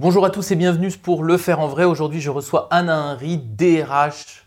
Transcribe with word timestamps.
Bonjour 0.00 0.24
à 0.24 0.30
tous 0.30 0.50
et 0.50 0.56
bienvenue 0.56 0.90
pour 0.92 1.24
Le 1.24 1.36
Faire 1.36 1.60
en 1.60 1.68
Vrai. 1.68 1.84
Aujourd'hui, 1.84 2.22
je 2.22 2.30
reçois 2.30 2.68
Anna 2.70 3.12
Henry, 3.12 3.36
DRH 3.36 4.46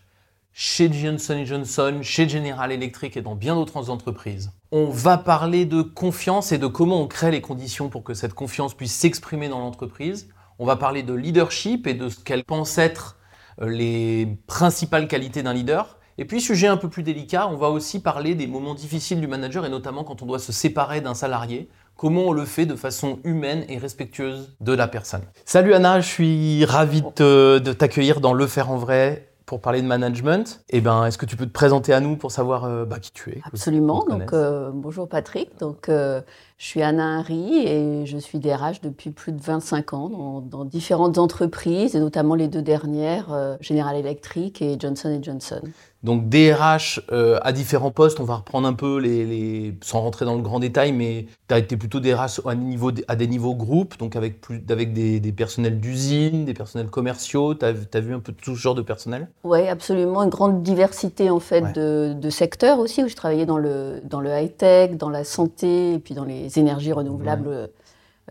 chez 0.52 0.92
Johnson 0.92 1.44
Johnson, 1.46 2.00
chez 2.02 2.28
General 2.28 2.72
Electric 2.72 3.18
et 3.18 3.22
dans 3.22 3.36
bien 3.36 3.54
d'autres 3.54 3.92
entreprises. 3.92 4.50
On 4.72 4.90
va 4.90 5.20
parler 5.20 5.66
de 5.66 5.84
confiance 5.84 6.52
et 6.52 6.58
de 6.58 6.66
comment 6.66 7.00
on 7.00 7.08
crée 7.08 7.30
les 7.30 7.42
conditions 7.42 7.90
pour 7.90 8.04
que 8.04 8.16
cette 8.16 8.34
confiance 8.34 8.74
puisse 8.74 8.96
s'exprimer 8.96 9.48
dans 9.48 9.60
l'entreprise. 9.60 10.28
On 10.58 10.66
va 10.66 10.76
parler 10.76 11.04
de 11.04 11.14
leadership 11.14 11.86
et 11.86 11.94
de 11.94 12.10
ce 12.10 12.20
qu'elle 12.20 12.46
pense 12.46 12.80
être 12.80 13.20
euh, 13.62 13.70
les 13.70 14.40
principales 14.48 15.08
qualités 15.08 15.44
d'un 15.44 15.54
leader. 15.54 16.00
Et 16.18 16.26
puis, 16.26 16.42
sujet 16.42 16.66
un 16.66 16.78
peu 16.78 16.90
plus 16.90 17.04
délicat, 17.04 17.48
on 17.48 17.58
va 17.58 17.70
aussi 17.70 18.02
parler 18.02 18.34
des 18.34 18.48
moments 18.48 18.74
difficiles 18.74 19.22
du 19.22 19.28
manager 19.28 19.68
et 19.68 19.70
notamment 19.70 20.04
quand 20.04 20.24
on 20.24 20.26
doit 20.26 20.40
se 20.40 20.52
séparer 20.52 21.00
d'un 21.00 21.14
salarié 21.14 21.70
comment 22.04 22.24
on 22.24 22.34
le 22.34 22.44
fait 22.44 22.66
de 22.66 22.76
façon 22.76 23.20
humaine 23.24 23.64
et 23.70 23.78
respectueuse 23.78 24.58
de 24.60 24.74
la 24.74 24.90
personne. 24.90 25.22
Salut 25.46 25.74
Anna, 25.74 26.02
je 26.02 26.06
suis 26.06 26.66
ravi 26.66 27.02
de, 27.16 27.60
t'accueillir 27.72 28.20
dans 28.20 28.34
Le 28.34 28.46
Faire 28.46 28.72
en 28.72 28.76
Vrai 28.76 29.30
pour 29.46 29.62
parler 29.62 29.82
de 29.82 29.88
management. 29.88 30.66
Eh 30.70 30.82
ben, 30.82 31.06
est-ce 31.06 31.18
que 31.18 31.26
tu 31.26 31.38
peux 31.38 31.46
te 31.46 31.54
présenter 31.54 31.94
à 31.94 32.02
nous 32.02 32.18
pour 32.18 32.30
savoir 32.30 32.66
euh, 32.66 32.84
bah, 32.84 33.00
qui 33.00 33.14
tu 33.14 33.30
es 33.30 33.42
Absolument. 33.46 34.04
Donc, 34.10 34.34
euh, 34.34 34.70
bonjour 34.74 35.08
Patrick. 35.08 35.58
Donc, 35.60 35.88
euh, 35.88 36.20
je 36.58 36.66
suis 36.66 36.82
Anna 36.82 37.20
Henry 37.20 37.60
et 37.66 38.06
je 38.06 38.18
suis 38.18 38.40
DRH 38.40 38.82
depuis 38.82 39.12
plus 39.12 39.32
de 39.32 39.42
25 39.42 39.94
ans 39.94 40.10
dans, 40.10 40.42
dans 40.42 40.66
différentes 40.66 41.18
entreprises 41.18 41.96
et 41.96 42.02
notamment 42.02 42.36
les 42.36 42.50
deux 42.50 42.62
dernières, 42.62 43.58
General 43.62 43.96
Electric 43.96 44.62
et 44.62 44.76
Johnson 44.78 45.18
Johnson. 45.22 45.62
Donc 46.04 46.28
DRH 46.28 47.02
euh, 47.14 47.40
à 47.44 47.54
différents 47.54 47.92
postes, 47.92 48.20
on 48.20 48.26
va 48.26 48.36
reprendre 48.36 48.68
un 48.68 48.74
peu 48.74 48.98
les, 49.00 49.74
sans 49.82 50.02
rentrer 50.02 50.26
dans 50.26 50.36
le 50.36 50.42
grand 50.42 50.60
détail, 50.60 50.92
mais 50.92 51.28
tu 51.48 51.56
as 51.56 51.60
été 51.60 51.78
plutôt 51.78 52.02
DRH 52.02 52.42
à, 52.46 52.56
niveau, 52.56 52.92
à 53.08 53.16
des 53.16 53.28
niveaux 53.28 53.56
groupes, 53.56 53.98
donc 53.98 54.18
avec, 54.18 54.42
plus, 54.42 54.62
avec 54.70 54.92
des, 54.92 55.32
personnels 55.32 55.80
d'usine, 55.80 56.44
des 56.44 56.54
personnels 56.54 56.90
commerciaux, 56.90 57.56
tu 57.56 57.66
as, 57.66 57.72
vu 57.72 58.14
un 58.14 58.20
peu 58.20 58.34
tout 58.34 58.56
ce 58.56 58.62
genre 58.62 58.76
de 58.76 58.82
personnel? 58.82 59.30
Oui, 59.46 59.66
absolument, 59.70 60.24
une 60.24 60.30
grande 60.30 60.62
diversité 60.62 61.30
en 61.30 61.40
fait 61.40 61.74
de, 61.74 62.30
secteurs 62.30 62.80
aussi, 62.80 63.04
où 63.04 63.08
je 63.08 63.16
travaillais 63.16 63.46
dans 63.46 63.58
le, 63.58 64.02
dans 64.04 64.20
le 64.20 64.30
high-tech, 64.30 64.98
dans 64.98 65.10
la 65.10 65.24
santé, 65.24 65.94
et 65.94 66.00
puis 66.00 66.16
dans 66.16 66.26
les 66.26 66.60
énergies 66.60 66.92
renouvelables 66.92 67.70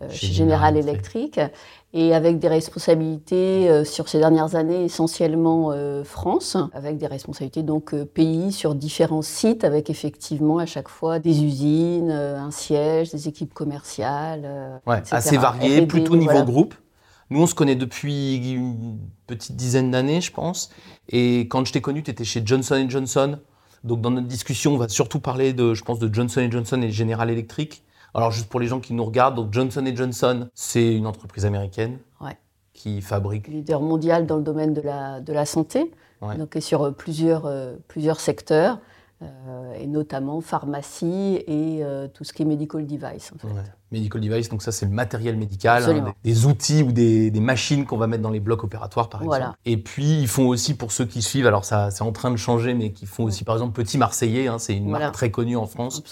euh, 0.01 0.09
chez, 0.09 0.27
General 0.27 0.75
Electric 0.75 1.39
et 1.93 2.15
avec 2.15 2.39
des 2.39 2.47
responsabilités 2.47 3.69
euh, 3.69 3.85
sur 3.85 4.09
ces 4.09 4.17
dernières 4.17 4.55
années 4.55 4.83
essentiellement 4.83 5.71
euh, 5.71 6.03
France, 6.03 6.57
avec 6.73 6.97
des 6.97 7.05
responsabilités 7.05 7.61
donc 7.61 7.93
euh, 7.93 8.03
pays 8.03 8.51
sur 8.51 8.73
différents 8.73 9.21
sites, 9.21 9.63
avec 9.63 9.91
effectivement 9.91 10.57
à 10.57 10.65
chaque 10.65 10.89
fois 10.89 11.19
des 11.19 11.43
usines, 11.43 12.09
un 12.09 12.49
siège, 12.49 13.11
des 13.11 13.27
équipes 13.27 13.53
commerciales. 13.53 14.81
Ouais, 14.87 15.03
assez 15.11 15.37
variées, 15.37 15.85
plutôt 15.85 16.15
niveau 16.15 16.43
groupe. 16.43 16.73
Nous, 17.29 17.41
on 17.41 17.47
se 17.47 17.55
connaît 17.55 17.75
depuis 17.75 18.35
une 18.53 18.97
petite 19.27 19.55
dizaine 19.55 19.91
d'années, 19.91 20.21
je 20.21 20.31
pense. 20.31 20.71
Et 21.09 21.41
quand 21.41 21.65
je 21.65 21.73
t'ai 21.73 21.81
connu, 21.81 22.03
tu 22.03 22.11
étais 22.11 22.25
chez 22.25 22.41
Johnson 22.45 22.85
Johnson. 22.89 23.39
Donc, 23.83 24.01
dans 24.01 24.11
notre 24.11 24.27
discussion, 24.27 24.73
on 24.73 24.77
va 24.77 24.87
surtout 24.87 25.19
parler 25.19 25.53
de, 25.53 25.73
je 25.73 25.83
pense, 25.83 25.99
de 25.99 26.13
Johnson 26.13 26.47
Johnson 26.51 26.81
et 26.81 26.91
General 26.91 27.29
Electric. 27.29 27.83
Alors 28.13 28.31
juste 28.31 28.47
pour 28.47 28.59
les 28.59 28.67
gens 28.67 28.79
qui 28.79 28.93
nous 28.93 29.05
regardent, 29.05 29.35
donc 29.35 29.51
Johnson 29.51 29.83
Johnson, 29.95 30.49
c'est 30.53 30.95
une 30.95 31.07
entreprise 31.07 31.45
américaine 31.45 31.99
qui 32.73 33.01
fabrique. 33.01 33.47
Leader 33.47 33.81
mondial 33.81 34.25
dans 34.25 34.37
le 34.37 34.43
domaine 34.43 34.73
de 34.73 34.81
la, 34.81 35.21
de 35.21 35.31
la 35.31 35.45
santé, 35.45 35.91
donc 36.21 36.57
sur 36.59 36.81
euh, 36.81 36.91
plusieurs, 36.91 37.45
euh, 37.45 37.75
plusieurs 37.87 38.19
secteurs. 38.19 38.79
Euh, 39.23 39.73
et 39.79 39.87
notamment 39.87 40.41
pharmacie 40.41 41.43
et 41.47 41.83
euh, 41.83 42.07
tout 42.07 42.23
ce 42.23 42.33
qui 42.33 42.41
est 42.41 42.45
medical 42.45 42.85
device. 42.85 43.31
En 43.33 43.37
fait. 43.37 43.47
Medical 43.91 44.21
device, 44.21 44.49
donc 44.49 44.61
ça 44.61 44.71
c'est 44.71 44.85
le 44.85 44.91
matériel 44.91 45.37
médical, 45.37 45.83
hein, 45.83 46.13
des, 46.23 46.45
outils 46.45 46.83
ou 46.83 46.91
des, 46.91 47.31
machines 47.39 47.85
qu'on 47.85 47.97
va 47.97 48.07
mettre 48.07 48.23
dans 48.23 48.31
les 48.31 48.39
blocs 48.39 48.63
opératoires 48.63 49.09
par 49.09 49.21
exemple. 49.23 49.55
Et 49.65 49.77
puis 49.77 50.19
ils 50.19 50.27
font 50.27 50.47
aussi 50.47 50.73
pour 50.73 50.91
ceux 50.91 51.05
qui 51.05 51.21
suivent, 51.21 51.47
alors 51.47 51.63
ça 51.63 51.91
c'est 51.91 52.03
en 52.03 52.11
train 52.11 52.31
de 52.31 52.37
changer, 52.37 52.73
mais 52.73 52.91
qui 52.91 53.05
font 53.05 53.23
aussi 53.23 53.43
par 53.43 53.55
exemple 53.55 53.73
Petit 53.73 53.97
Marseillais, 53.97 54.47
hein, 54.47 54.59
c'est 54.59 54.75
une 54.75 54.89
marque 54.89 55.13
très 55.13 55.31
connue 55.31 55.57
en 55.57 55.67
France 55.67 56.03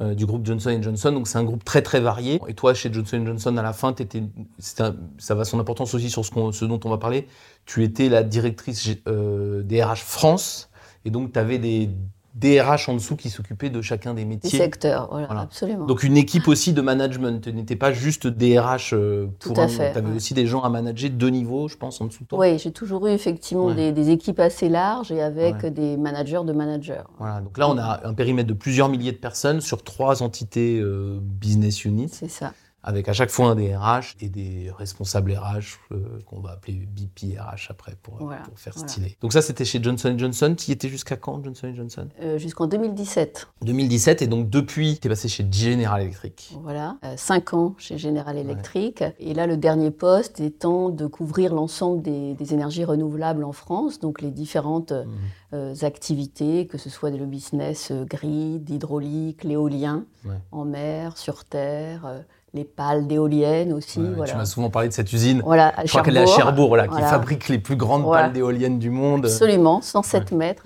euh, 0.00 0.14
du 0.14 0.26
groupe 0.26 0.44
Johnson 0.44 0.78
Johnson, 0.80 1.12
donc 1.12 1.26
c'est 1.26 1.38
un 1.38 1.44
groupe 1.44 1.64
très 1.64 1.82
très 1.82 2.00
varié. 2.00 2.40
Et 2.48 2.54
toi 2.54 2.74
chez 2.74 2.92
Johnson 2.92 3.22
Johnson 3.24 3.56
à 3.56 3.62
la 3.62 3.72
fin, 3.72 3.94
étais, 3.94 4.22
ça 4.58 4.94
va 5.30 5.44
son 5.44 5.58
importance 5.58 5.94
aussi 5.94 6.10
sur 6.10 6.24
ce, 6.24 6.32
ce, 6.52 6.64
dont 6.64 6.80
on 6.84 6.90
va 6.90 6.98
parler, 6.98 7.26
tu 7.64 7.82
étais 7.82 8.08
la 8.08 8.22
directrice 8.22 8.88
des 9.06 9.82
RH 9.82 9.96
France, 9.96 10.70
et 11.04 11.10
donc 11.10 11.32
tu 11.32 11.38
avais 11.38 11.58
des 11.58 11.90
DRH 12.34 12.88
en 12.88 12.94
dessous 12.94 13.16
qui 13.16 13.28
s'occupaient 13.28 13.68
de 13.68 13.82
chacun 13.82 14.14
des 14.14 14.24
métiers. 14.24 14.50
Des 14.50 14.56
secteurs, 14.56 15.08
voilà, 15.10 15.40
absolument. 15.40 15.84
Donc 15.86 16.02
une 16.02 16.16
équipe 16.16 16.48
aussi 16.48 16.72
de 16.72 16.80
management. 16.80 17.42
Tu 17.42 17.52
n'étais 17.52 17.76
pas 17.76 17.92
juste 17.92 18.26
DRH 18.26 18.94
euh, 18.94 19.26
pour 19.38 19.52
Tout 19.52 19.60
à 19.60 19.68
fait. 19.68 19.92
Tu 19.92 19.98
avais 19.98 20.14
aussi 20.14 20.32
des 20.32 20.46
gens 20.46 20.62
à 20.62 20.70
manager 20.70 21.10
deux 21.10 21.28
niveaux, 21.28 21.68
je 21.68 21.76
pense, 21.76 22.00
en 22.00 22.06
dessous 22.06 22.24
de 22.24 22.28
toi. 22.28 22.38
Oui, 22.38 22.58
j'ai 22.58 22.72
toujours 22.72 23.06
eu 23.06 23.10
effectivement 23.10 23.72
des, 23.72 24.10
équipes 24.10 24.40
assez 24.40 24.68
larges 24.68 25.12
et 25.12 25.22
avec 25.22 25.64
des 25.66 25.96
managers 25.96 26.40
de 26.44 26.52
managers. 26.52 27.02
Voilà, 27.18 27.40
donc 27.40 27.56
là 27.56 27.68
on 27.68 27.78
a 27.78 28.00
un 28.04 28.14
périmètre 28.14 28.48
de 28.48 28.54
plusieurs 28.54 28.88
milliers 28.88 29.12
de 29.12 29.16
personnes 29.16 29.60
sur 29.60 29.84
trois 29.84 30.22
entités 30.22 30.80
euh, 30.80 31.18
business 31.20 31.84
units. 31.84 32.08
C'est 32.10 32.30
ça 32.30 32.52
avec 32.84 33.08
à 33.08 33.12
chaque 33.12 33.30
fois 33.30 33.50
un 33.50 33.54
DRH 33.54 34.16
et 34.20 34.28
des 34.28 34.70
responsables 34.76 35.32
RH 35.32 35.78
euh, 35.92 36.18
qu'on 36.26 36.40
va 36.40 36.50
appeler 36.52 36.86
BP 36.86 37.38
RH 37.38 37.70
après 37.70 37.96
pour, 38.02 38.18
faire 38.56 38.76
stylé. 38.76 39.16
Donc 39.20 39.32
ça, 39.32 39.40
c'était 39.40 39.64
chez 39.64 39.82
Johnson 39.82 40.14
Johnson. 40.18 40.54
Tu 40.56 40.70
y 40.70 40.72
étais 40.72 40.88
jusqu'à 40.88 41.16
quand, 41.16 41.42
Johnson 41.44 41.72
Johnson? 41.74 42.08
Euh, 42.20 42.38
Jusqu'en 42.38 42.66
2017. 42.66 43.48
2017, 43.62 44.22
et 44.22 44.26
donc 44.26 44.50
depuis, 44.50 44.98
tu 45.00 45.06
es 45.06 45.10
passé 45.10 45.28
chez 45.28 45.46
General 45.50 46.00
Electric. 46.00 46.56
Voilà, 46.62 46.96
euh, 47.04 47.14
cinq 47.16 47.54
ans 47.54 47.74
chez 47.78 47.98
General 47.98 48.36
Electric. 48.36 49.04
Et 49.20 49.32
là, 49.34 49.46
le 49.46 49.56
dernier 49.56 49.92
poste 49.92 50.40
étant 50.40 50.90
de 50.90 51.06
couvrir 51.06 51.54
l'ensemble 51.54 52.02
des, 52.02 52.36
énergies 52.52 52.84
renouvelables 52.84 53.44
en 53.44 53.52
France, 53.52 54.00
donc 54.00 54.20
les 54.20 54.32
différentes 54.32 54.92
mmh. 54.92 55.84
activités, 55.84 56.66
que 56.66 56.76
ce 56.76 56.90
soit 56.90 57.10
le 57.10 57.24
business 57.24 57.92
grid, 57.92 58.68
hydraulique, 58.68 59.44
l'éolien, 59.44 60.04
en 60.50 60.64
mer, 60.64 61.16
sur 61.16 61.44
terre 61.44 62.24
les 62.54 62.64
pales 62.64 63.06
d'éoliennes 63.06 63.72
aussi. 63.72 64.00
Tu 64.26 64.36
m'as 64.36 64.44
souvent 64.44 64.70
parlé 64.70 64.88
de 64.88 64.94
cette 64.94 65.12
usine. 65.12 65.42
Voilà, 65.44 65.72
Je 65.84 65.88
crois 65.88 66.02
qu'elle 66.02 66.16
est 66.16 66.22
à 66.22 66.26
Cherbourg, 66.26 66.76
qui 66.76 67.02
fabrique 67.02 67.48
les 67.48 67.58
plus 67.58 67.76
grandes 67.76 68.10
pales 68.10 68.32
d'éoliennes 68.32 68.78
du 68.78 68.90
monde. 68.90 69.26
Absolument, 69.26 69.80
107 69.80 70.32
mètres. 70.32 70.64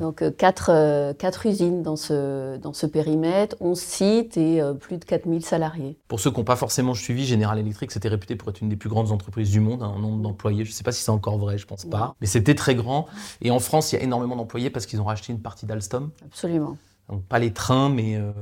Donc 0.00 0.22
euh, 0.22 0.30
quatre, 0.30 0.70
euh, 0.72 1.12
quatre, 1.14 1.46
usines 1.46 1.82
dans 1.82 1.96
ce, 1.96 2.56
dans 2.58 2.72
ce 2.72 2.86
périmètre, 2.86 3.56
11 3.60 3.78
sites 3.78 4.36
et 4.36 4.60
euh, 4.60 4.72
plus 4.72 4.98
de 4.98 5.04
4000 5.04 5.44
salariés. 5.44 5.98
Pour 6.08 6.20
ceux 6.20 6.30
qui 6.30 6.38
n'ont 6.38 6.44
pas 6.44 6.56
forcément 6.56 6.94
suivi, 6.94 7.26
General 7.26 7.58
Electric 7.58 7.90
c'était 7.90 8.08
réputé 8.08 8.36
pour 8.36 8.48
être 8.50 8.60
une 8.60 8.68
des 8.68 8.76
plus 8.76 8.88
grandes 8.88 9.10
entreprises 9.10 9.50
du 9.50 9.60
monde, 9.60 9.82
un 9.82 9.98
nombre 9.98 10.22
d'employés. 10.22 10.64
Je 10.64 10.70
ne 10.70 10.74
sais 10.74 10.84
pas 10.84 10.92
si 10.92 11.02
c'est 11.02 11.10
encore 11.10 11.38
vrai, 11.38 11.58
je 11.58 11.64
ne 11.64 11.68
pense 11.68 11.84
pas. 11.84 12.14
Mais 12.20 12.26
c'était 12.26 12.54
très 12.54 12.74
grand. 12.74 13.06
Et 13.40 13.50
en 13.50 13.58
France, 13.58 13.92
il 13.92 13.96
y 13.96 13.98
a 13.98 14.02
énormément 14.02 14.36
d'employés 14.36 14.70
parce 14.70 14.86
qu'ils 14.86 15.00
ont 15.00 15.04
racheté 15.04 15.32
une 15.32 15.40
partie 15.40 15.66
d'Alstom. 15.66 16.10
Absolument. 16.24 16.76
Donc 17.10 17.22
pas 17.24 17.38
les 17.38 17.52
trains, 17.52 17.90
mais... 17.90 18.16
Euh, 18.16 18.32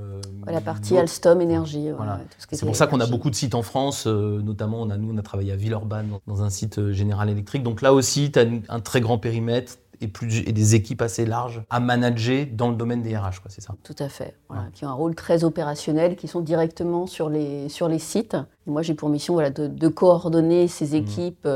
la 0.47 0.61
partie 0.61 0.97
Alstom 0.97 1.41
Énergie. 1.41 1.91
Voilà. 1.91 2.21
c'est 2.39 2.65
pour 2.65 2.77
ça 2.77 2.87
qu'on 2.87 3.01
a 3.01 3.07
beaucoup 3.07 3.31
de 3.31 3.35
sites 3.35 3.55
en 3.55 3.63
France, 3.63 4.07
euh, 4.07 4.41
notamment 4.41 4.83
on 4.83 4.91
a, 4.91 4.97
nous 4.97 5.13
on 5.13 5.19
a 5.19 5.23
travaillé 5.23 5.53
à 5.53 5.57
Villeurbanne 5.57 6.11
dans 6.27 6.43
un 6.43 6.51
site 6.51 6.79
euh, 6.79 6.93
Général 6.93 7.29
Electric. 7.29 7.63
Donc 7.63 7.83
là 7.83 7.93
aussi, 7.93 8.31
tu 8.31 8.39
as 8.39 8.47
un 8.69 8.81
très 8.81 9.01
grand 9.01 9.19
périmètre 9.19 9.79
et, 10.01 10.09
plus, 10.09 10.39
et 10.47 10.53
des 10.53 10.75
équipes 10.75 11.03
assez 11.03 11.27
larges 11.27 11.63
à 11.71 11.81
manager 11.81 12.47
dans 12.53 12.71
le 12.71 12.77
domaine 12.77 13.03
des 13.03 13.17
RH, 13.17 13.41
c'est 13.49 13.61
ça 13.61 13.75
Tout 13.83 13.97
à 13.99 14.09
fait, 14.09 14.37
qui 14.75 14.85
ont 14.85 14.89
un 14.89 14.95
rôle 14.95 15.15
très 15.15 15.45
opérationnel, 15.45 16.17
qui 16.17 16.29
sont 16.29 16.41
directement 16.41 17.07
sur 17.07 17.29
les, 17.29 17.69
sur 17.69 17.89
les 17.89 18.01
sites. 18.01 18.37
moi 18.67 18.83
j'ai 18.83 18.95
pour 18.95 19.09
mission 19.11 19.35
voilà, 19.35 19.51
de, 19.51 19.89
coordonner 19.89 20.67
ces 20.67 20.91
mmh. 20.91 21.03
équipes 21.03 21.49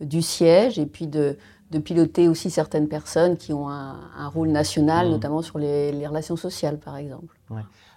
du 0.00 0.22
siège 0.22 0.78
et 0.78 0.86
puis 0.86 1.08
de 1.08 1.36
de 1.70 1.78
piloter 1.78 2.28
aussi 2.28 2.50
certaines 2.50 2.88
personnes 2.88 3.36
qui 3.36 3.52
ont 3.52 3.68
un, 3.68 4.28
rôle 4.28 4.48
national, 4.48 5.06
mmh. 5.06 5.10
notamment 5.10 5.42
sur 5.42 5.58
les, 5.58 6.06
relations 6.06 6.36
sociales, 6.36 6.78
par 6.78 6.96
exemple. 6.96 7.36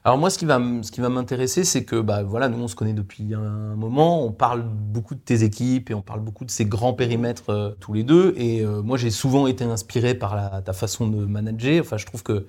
Alors 0.05 0.17
moi, 0.17 0.29
ce 0.29 0.37
qui 0.37 0.45
va, 0.45 0.59
ce 0.81 0.91
qui 0.91 0.99
va 0.99 1.09
m'intéresser, 1.09 1.63
c'est 1.63 1.85
que 1.85 2.01
bah, 2.01 2.23
voilà, 2.23 2.49
nous, 2.49 2.61
on 2.61 2.67
se 2.67 2.75
connaît 2.75 2.93
depuis 2.93 3.33
un 3.33 3.75
moment, 3.75 4.23
on 4.23 4.31
parle 4.31 4.63
beaucoup 4.63 5.15
de 5.15 5.19
tes 5.19 5.43
équipes 5.43 5.89
et 5.89 5.93
on 5.93 6.01
parle 6.01 6.19
beaucoup 6.19 6.45
de 6.45 6.51
ces 6.51 6.65
grands 6.65 6.93
périmètres 6.93 7.49
euh, 7.49 7.71
tous 7.79 7.93
les 7.93 8.03
deux. 8.03 8.33
Et 8.37 8.61
euh, 8.61 8.81
moi, 8.81 8.97
j'ai 8.97 9.11
souvent 9.11 9.47
été 9.47 9.63
inspiré 9.63 10.13
par 10.13 10.61
ta 10.63 10.73
façon 10.73 11.07
de 11.07 11.25
manager. 11.25 11.81
Enfin, 11.81 11.97
je 11.97 12.05
trouve 12.05 12.21
que 12.21 12.45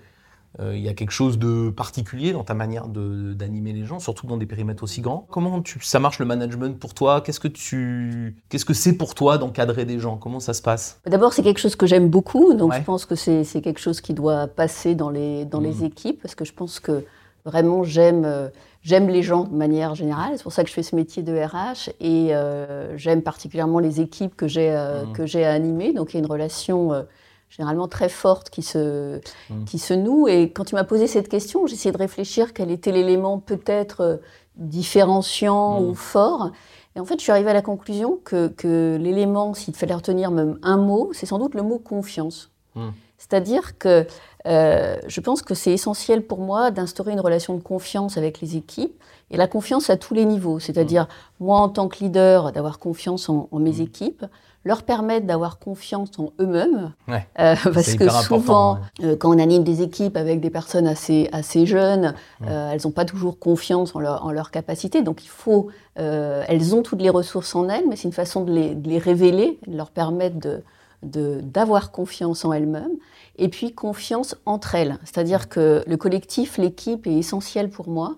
il 0.60 0.78
y 0.78 0.88
a 0.88 0.94
quelque 0.94 1.10
chose 1.10 1.38
de 1.38 1.70
particulier 1.70 2.32
dans 2.32 2.44
ta 2.44 2.54
manière 2.54 2.86
d'animer 2.86 3.72
les 3.72 3.84
gens, 3.84 3.98
surtout 3.98 4.26
dans 4.26 4.36
des 4.36 4.46
périmètres 4.46 4.84
aussi 4.84 5.00
grands. 5.00 5.26
Comment 5.30 5.60
tu, 5.62 5.80
ça 5.80 5.98
marche 5.98 6.20
le 6.20 6.26
management 6.26 6.78
pour 6.78 6.94
toi? 6.94 7.20
Qu'est-ce 7.20 7.40
que 7.40 7.48
tu, 7.48 8.36
qu'est-ce 8.48 8.64
que 8.64 8.74
c'est 8.74 8.92
pour 8.92 9.14
toi 9.14 9.36
d'encadrer 9.38 9.84
des 9.84 9.98
gens? 9.98 10.16
Comment 10.16 10.40
ça 10.40 10.54
se 10.54 10.62
passe? 10.62 11.00
D'abord, 11.06 11.32
c'est 11.32 11.42
quelque 11.42 11.58
chose 11.58 11.74
que 11.74 11.86
j'aime 11.86 12.08
beaucoup, 12.08 12.54
donc 12.54 12.72
je 12.72 12.82
pense 12.82 13.04
que 13.04 13.14
c'est, 13.16 13.44
quelque 13.62 13.80
chose 13.80 14.00
qui 14.00 14.14
doit 14.14 14.46
passer 14.46 14.94
dans 14.94 15.10
les, 15.10 15.44
dans 15.44 15.60
les 15.60 15.74
mmh. 15.74 15.84
équipes, 15.84 16.22
parce 16.22 16.34
que 16.34 16.44
je 16.44 16.52
pense 16.52 16.78
que 16.80 17.04
vraiment 17.44 17.82
j'aime, 17.82 18.24
euh, 18.24 18.48
j'aime 18.82 19.08
les 19.08 19.22
gens 19.22 19.44
de 19.44 19.56
manière 19.56 19.94
générale. 19.94 20.32
C'est 20.36 20.42
pour 20.42 20.52
ça 20.52 20.62
que 20.62 20.68
je 20.68 20.74
fais 20.74 20.82
ce 20.82 20.94
métier 20.94 21.22
de 21.22 21.32
RH 21.36 21.90
et 22.00 22.34
euh, 22.34 22.96
j'aime 22.96 23.22
particulièrement 23.22 23.80
les 23.80 24.00
équipes 24.00 24.36
que 24.36 24.46
j'ai, 24.46 24.70
mmh. 24.70 25.12
que 25.12 25.26
j'ai 25.26 25.44
à 25.44 25.52
animer. 25.52 25.92
Donc 25.92 26.12
il 26.12 26.14
y 26.14 26.16
a 26.18 26.20
une 26.20 26.30
relation 26.30 27.04
généralement 27.48 27.88
très 27.88 28.08
forte 28.08 28.50
qui 28.50 28.62
se, 28.62 29.20
mmh. 29.50 29.64
qui 29.64 29.78
se 29.78 29.94
noue. 29.94 30.28
Et 30.28 30.50
quand 30.52 30.64
tu 30.64 30.74
m'as 30.74 30.84
posé 30.84 31.06
cette 31.06 31.28
question, 31.28 31.66
j'ai 31.66 31.74
essayé 31.74 31.92
de 31.92 31.98
réfléchir 31.98 32.52
quel 32.52 32.70
était 32.70 32.92
l'élément 32.92 33.38
peut-être 33.38 34.00
euh, 34.00 34.16
différenciant 34.56 35.80
mmh. 35.80 35.84
ou 35.84 35.94
fort. 35.94 36.50
Et 36.96 37.00
en 37.00 37.04
fait, 37.04 37.18
je 37.18 37.22
suis 37.22 37.32
arrivée 37.32 37.50
à 37.50 37.54
la 37.54 37.62
conclusion 37.62 38.18
que, 38.24 38.48
que 38.48 38.96
l'élément, 39.00 39.54
s'il 39.54 39.74
fallait 39.74 39.94
retenir 39.94 40.30
même 40.30 40.58
un 40.62 40.76
mot, 40.76 41.10
c'est 41.12 41.26
sans 41.26 41.38
doute 41.38 41.54
le 41.54 41.62
mot 41.62 41.78
confiance. 41.78 42.50
Hmm. 42.74 42.90
C'est-à-dire 43.18 43.78
que 43.78 44.06
euh, 44.46 44.96
je 45.06 45.20
pense 45.20 45.42
que 45.42 45.54
c'est 45.54 45.72
essentiel 45.72 46.26
pour 46.26 46.40
moi 46.40 46.70
d'instaurer 46.70 47.12
une 47.12 47.20
relation 47.20 47.54
de 47.54 47.62
confiance 47.62 48.16
avec 48.18 48.40
les 48.40 48.56
équipes 48.56 49.02
et 49.30 49.36
la 49.36 49.48
confiance 49.48 49.90
à 49.90 49.96
tous 49.96 50.14
les 50.14 50.24
niveaux. 50.24 50.60
C'est-à-dire, 50.60 51.04
mmh. 51.04 51.44
moi, 51.44 51.58
en 51.58 51.68
tant 51.68 51.88
que 51.88 51.98
leader, 51.98 52.52
d'avoir 52.52 52.78
confiance 52.78 53.28
en, 53.28 53.48
mes 53.52 53.72
mmh. 53.72 53.80
équipes, 53.80 54.26
leur 54.64 54.82
permettre 54.82 55.26
d'avoir 55.26 55.58
confiance 55.58 56.10
en 56.18 56.30
eux-mêmes. 56.40 56.92
Euh, 57.08 57.54
parce 57.74 57.94
que 57.94 58.08
souvent, 58.08 58.78
euh, 59.02 59.16
quand 59.16 59.34
on 59.34 59.38
anime 59.38 59.62
des 59.62 59.82
équipes 59.82 60.16
avec 60.16 60.40
des 60.40 60.50
personnes 60.50 60.86
assez, 60.86 61.28
assez 61.32 61.66
jeunes, 61.66 62.14
mmh. 62.40 62.48
elles 62.48 62.80
n'ont 62.84 62.90
pas 62.90 63.04
toujours 63.04 63.38
confiance 63.38 63.94
en 63.94 64.00
leur, 64.00 64.24
en 64.24 64.32
leur 64.32 64.50
capacité. 64.50 65.02
Donc 65.02 65.24
il 65.24 65.28
faut, 65.28 65.68
elles 65.96 66.74
ont 66.74 66.82
toutes 66.82 67.02
les 67.02 67.10
ressources 67.10 67.54
en 67.54 67.68
elles, 67.68 67.84
mais 67.88 67.96
c'est 67.96 68.08
une 68.08 68.12
façon 68.12 68.44
de 68.44 68.52
les, 68.52 68.74
de 68.74 68.88
les 68.88 68.98
révéler, 68.98 69.58
de 69.66 69.76
leur 69.76 69.90
permettre 69.90 70.36
de, 70.38 70.62
d'avoir 71.04 71.90
confiance 71.90 72.44
en 72.44 72.52
elles-mêmes 72.52 72.96
et 73.36 73.48
puis 73.48 73.72
confiance 73.72 74.36
entre 74.46 74.74
elles. 74.74 74.98
C'est-à-dire 75.04 75.48
que 75.48 75.82
le 75.86 75.96
collectif, 75.96 76.58
l'équipe 76.58 77.06
est 77.06 77.14
essentiel 77.14 77.70
pour 77.70 77.88
moi. 77.88 78.16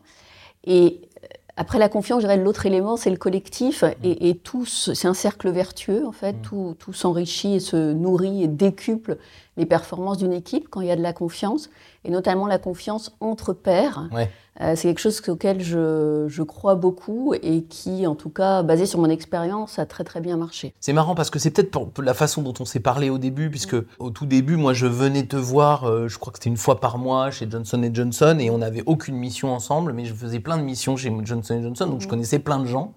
Et 0.64 1.00
euh, 1.02 1.06
après 1.56 1.79
la 1.79 1.88
confiance, 1.88 2.20
je 2.20 2.26
dirais 2.26 2.37
l'autre 2.37 2.67
élément, 2.67 2.97
c'est 2.97 3.11
le 3.11 3.17
collectif 3.17 3.82
et, 4.03 4.29
et 4.29 4.35
tout, 4.37 4.67
c'est 4.67 5.08
un 5.08 5.14
cercle 5.14 5.50
vertueux 5.50 6.06
en 6.06 6.12
fait. 6.12 6.35
Mm. 6.35 6.43
Tout, 6.43 6.76
tout 6.79 6.93
s'enrichit 6.93 7.55
et 7.55 7.61
se 7.61 7.93
nourrit 7.93 8.43
et 8.43 8.49
décuple 8.49 9.17
les 9.56 9.67
performances 9.67 10.19
d'une 10.19 10.32
équipe 10.32 10.69
quand 10.70 10.81
il 10.81 10.88
y 10.88 10.91
a 10.91 10.97
de 10.97 11.03
la 11.03 11.12
confiance 11.12 11.70
et 12.05 12.11
notamment 12.11 12.47
la 12.47 12.58
confiance 12.58 13.17
entre 13.20 13.53
pairs. 13.53 14.08
Euh, 14.61 14.73
c'est 14.75 14.88
quelque 14.88 15.00
chose 15.00 15.20
auquel 15.29 15.62
je, 15.62 16.26
je, 16.29 16.43
crois 16.43 16.76
beaucoup 16.76 17.35
et 17.35 17.64
qui, 17.64 18.06
en 18.06 18.14
tout 18.14 18.31
cas, 18.31 18.62
basé 18.62 18.87
sur 18.87 18.99
mon 18.99 19.11
expérience, 19.11 19.79
a 19.79 19.85
très 19.85 20.03
très 20.03 20.20
bien 20.20 20.38
marché. 20.38 20.73
C'est 20.81 20.94
marrant 20.94 21.14
parce 21.14 21.29
que 21.29 21.38
c'est 21.38 21.50
peut-être 21.50 21.79
la 22.00 22.14
façon 22.14 22.41
dont 22.41 22.55
on 22.61 22.64
s'est 22.64 22.81
parlé 22.81 23.11
au 23.11 23.19
début, 23.19 23.50
puisque 23.50 23.76
au 23.99 24.11
tout 24.11 24.25
début, 24.25 24.56
moi, 24.56 24.73
je 24.73 24.87
venais 24.87 25.26
te 25.26 25.37
voir, 25.37 25.85
euh, 25.85 26.08
je 26.08 26.19
crois 26.19 26.32
que 26.32 26.38
c'était 26.38 26.49
une 26.49 26.56
fois 26.56 26.81
par 26.81 26.97
mois 26.97 27.31
chez 27.31 27.47
Johnson 27.50 27.91
Johnson, 27.93 28.38
et 28.41 28.49
on 28.49 28.58
n'avait 28.58 28.82
aucune 28.87 29.17
mission 29.17 29.53
ensemble, 29.53 29.93
mais 29.93 30.06
je 30.06 30.14
faisais 30.14 30.41
plein 30.41 30.56
de 30.56 30.62
missions 30.62 30.97
chez 30.97 31.14
Johnson 31.23 31.61
Johnson, 31.62 31.87
donc 31.87 32.00
je 32.00 32.08
connaissais 32.08 32.38
plein 32.38 32.58
de 32.58 32.67
gens 32.67 32.94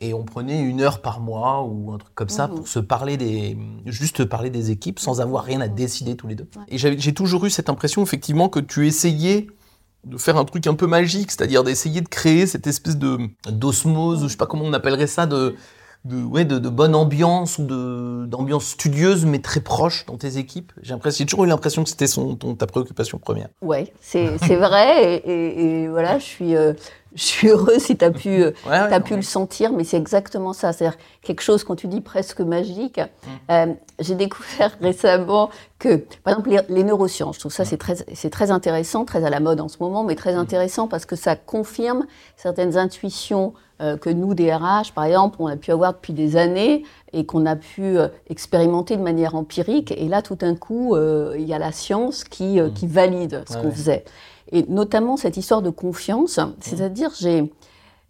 et 0.00 0.14
on 0.14 0.24
prenait 0.24 0.60
une 0.60 0.80
heure 0.80 1.02
par 1.02 1.20
mois 1.20 1.62
ou 1.62 1.92
un 1.92 1.98
truc 1.98 2.14
comme 2.14 2.28
ça 2.30 2.48
pour 2.48 2.66
se 2.66 2.78
parler 2.78 3.16
des 3.16 3.56
juste 3.86 4.24
parler 4.24 4.50
des 4.50 4.70
équipes 4.70 4.98
sans 4.98 5.20
avoir 5.20 5.44
rien 5.44 5.60
à 5.60 5.68
décider 5.68 6.16
tous 6.16 6.26
les 6.26 6.34
deux. 6.34 6.48
Et 6.68 6.78
j'ai 6.78 7.14
toujours 7.14 7.44
eu 7.44 7.50
cette 7.50 7.68
impression 7.68 8.02
effectivement 8.02 8.48
que 8.48 8.60
tu 8.60 8.86
essayais 8.86 9.48
de 10.04 10.16
faire 10.16 10.38
un 10.38 10.46
truc 10.46 10.66
un 10.66 10.74
peu 10.74 10.86
magique, 10.86 11.30
c'est-à-dire 11.30 11.62
d'essayer 11.62 12.00
de 12.00 12.08
créer 12.08 12.46
cette 12.46 12.66
espèce 12.66 12.96
de 12.96 13.18
d'osmose, 13.50 14.22
je 14.22 14.28
sais 14.28 14.36
pas 14.38 14.46
comment 14.46 14.64
on 14.64 14.72
appellerait 14.72 15.06
ça, 15.06 15.26
de 15.26 15.54
de, 16.04 16.22
ouais, 16.22 16.44
de, 16.46 16.58
bonne 16.68 16.94
ambiance 16.94 17.58
ou 17.58 18.26
d'ambiance 18.26 18.64
studieuse 18.64 19.26
mais 19.26 19.40
très 19.40 19.60
proche 19.60 20.06
dans 20.06 20.16
tes 20.16 20.38
équipes 20.38 20.72
J'ai 20.82 21.26
toujours 21.26 21.44
eu 21.44 21.48
l'impression 21.48 21.84
que 21.84 21.90
c'était 21.90 22.06
ta 22.58 22.66
préoccupation 22.66 23.18
première. 23.18 23.48
Ouais, 23.60 23.92
c'est 24.00 24.38
vrai 24.56 25.16
et, 25.26 25.82
et, 25.82 25.88
voilà, 25.88 26.18
je 26.18 26.24
suis, 26.24 26.56
euh, 26.56 26.72
je 27.14 27.22
suis 27.22 27.48
heureuse 27.48 27.78
si 27.78 27.96
tu 27.96 28.04
as 28.04 28.10
pu, 28.10 28.42
euh, 28.42 28.52
as 28.66 29.00
pu 29.00 29.16
le 29.16 29.22
sentir, 29.22 29.72
mais 29.72 29.84
c'est 29.84 29.96
exactement 29.96 30.52
ça. 30.52 30.72
C'est-à-dire 30.72 30.98
quelque 31.22 31.42
chose, 31.42 31.64
quand 31.64 31.74
tu 31.74 31.88
dis 31.88 32.00
presque 32.00 32.40
magique, 32.40 32.98
mm. 32.98 33.28
euh, 33.50 33.66
j'ai 33.98 34.14
découvert 34.14 34.76
récemment 34.80 35.50
que, 35.78 35.96
par 36.22 36.38
exemple, 36.38 36.64
les, 36.68 36.84
neurosciences, 36.84 37.36
je 37.36 37.40
trouve 37.40 37.52
ça 37.52 37.64
mm. 37.64 37.66
c'est 37.66 37.76
très, 37.78 38.30
très 38.30 38.50
intéressant, 38.50 39.04
très 39.04 39.24
à 39.24 39.30
la 39.30 39.40
mode 39.40 39.60
en 39.60 39.68
ce 39.68 39.78
moment, 39.80 40.04
mais 40.04 40.14
très 40.14 40.34
mm. 40.34 40.38
intéressant 40.38 40.88
parce 40.88 41.04
que 41.04 41.16
ça 41.16 41.34
confirme 41.34 42.06
certaines 42.36 42.76
intuitions 42.76 43.54
euh, 43.80 43.96
que 43.96 44.10
nous, 44.10 44.34
DRH, 44.34 44.92
par 44.92 45.04
exemple, 45.04 45.36
on 45.40 45.46
a 45.46 45.56
pu 45.56 45.72
avoir 45.72 45.94
depuis 45.94 46.12
des 46.12 46.36
années 46.36 46.84
et 47.12 47.26
qu'on 47.26 47.44
a 47.44 47.56
pu 47.56 47.98
euh, 47.98 48.08
expérimenter 48.28 48.96
de 48.96 49.02
manière 49.02 49.34
empirique. 49.34 49.90
Et 49.90 50.06
là, 50.06 50.22
tout 50.22 50.36
d'un 50.36 50.54
coup, 50.54 50.96
il 50.96 51.44
y 51.44 51.54
a 51.54 51.58
la 51.58 51.72
science 51.72 52.22
qui, 52.22 52.60
qui 52.74 52.86
valide 52.86 53.42
ce 53.48 53.56
qu'on 53.56 53.72
faisait. 53.72 54.04
Et 54.52 54.64
notamment 54.68 55.16
cette 55.16 55.36
histoire 55.36 55.62
de 55.62 55.70
confiance, 55.70 56.40
c'est-à-dire 56.60 57.10
j'ai... 57.18 57.52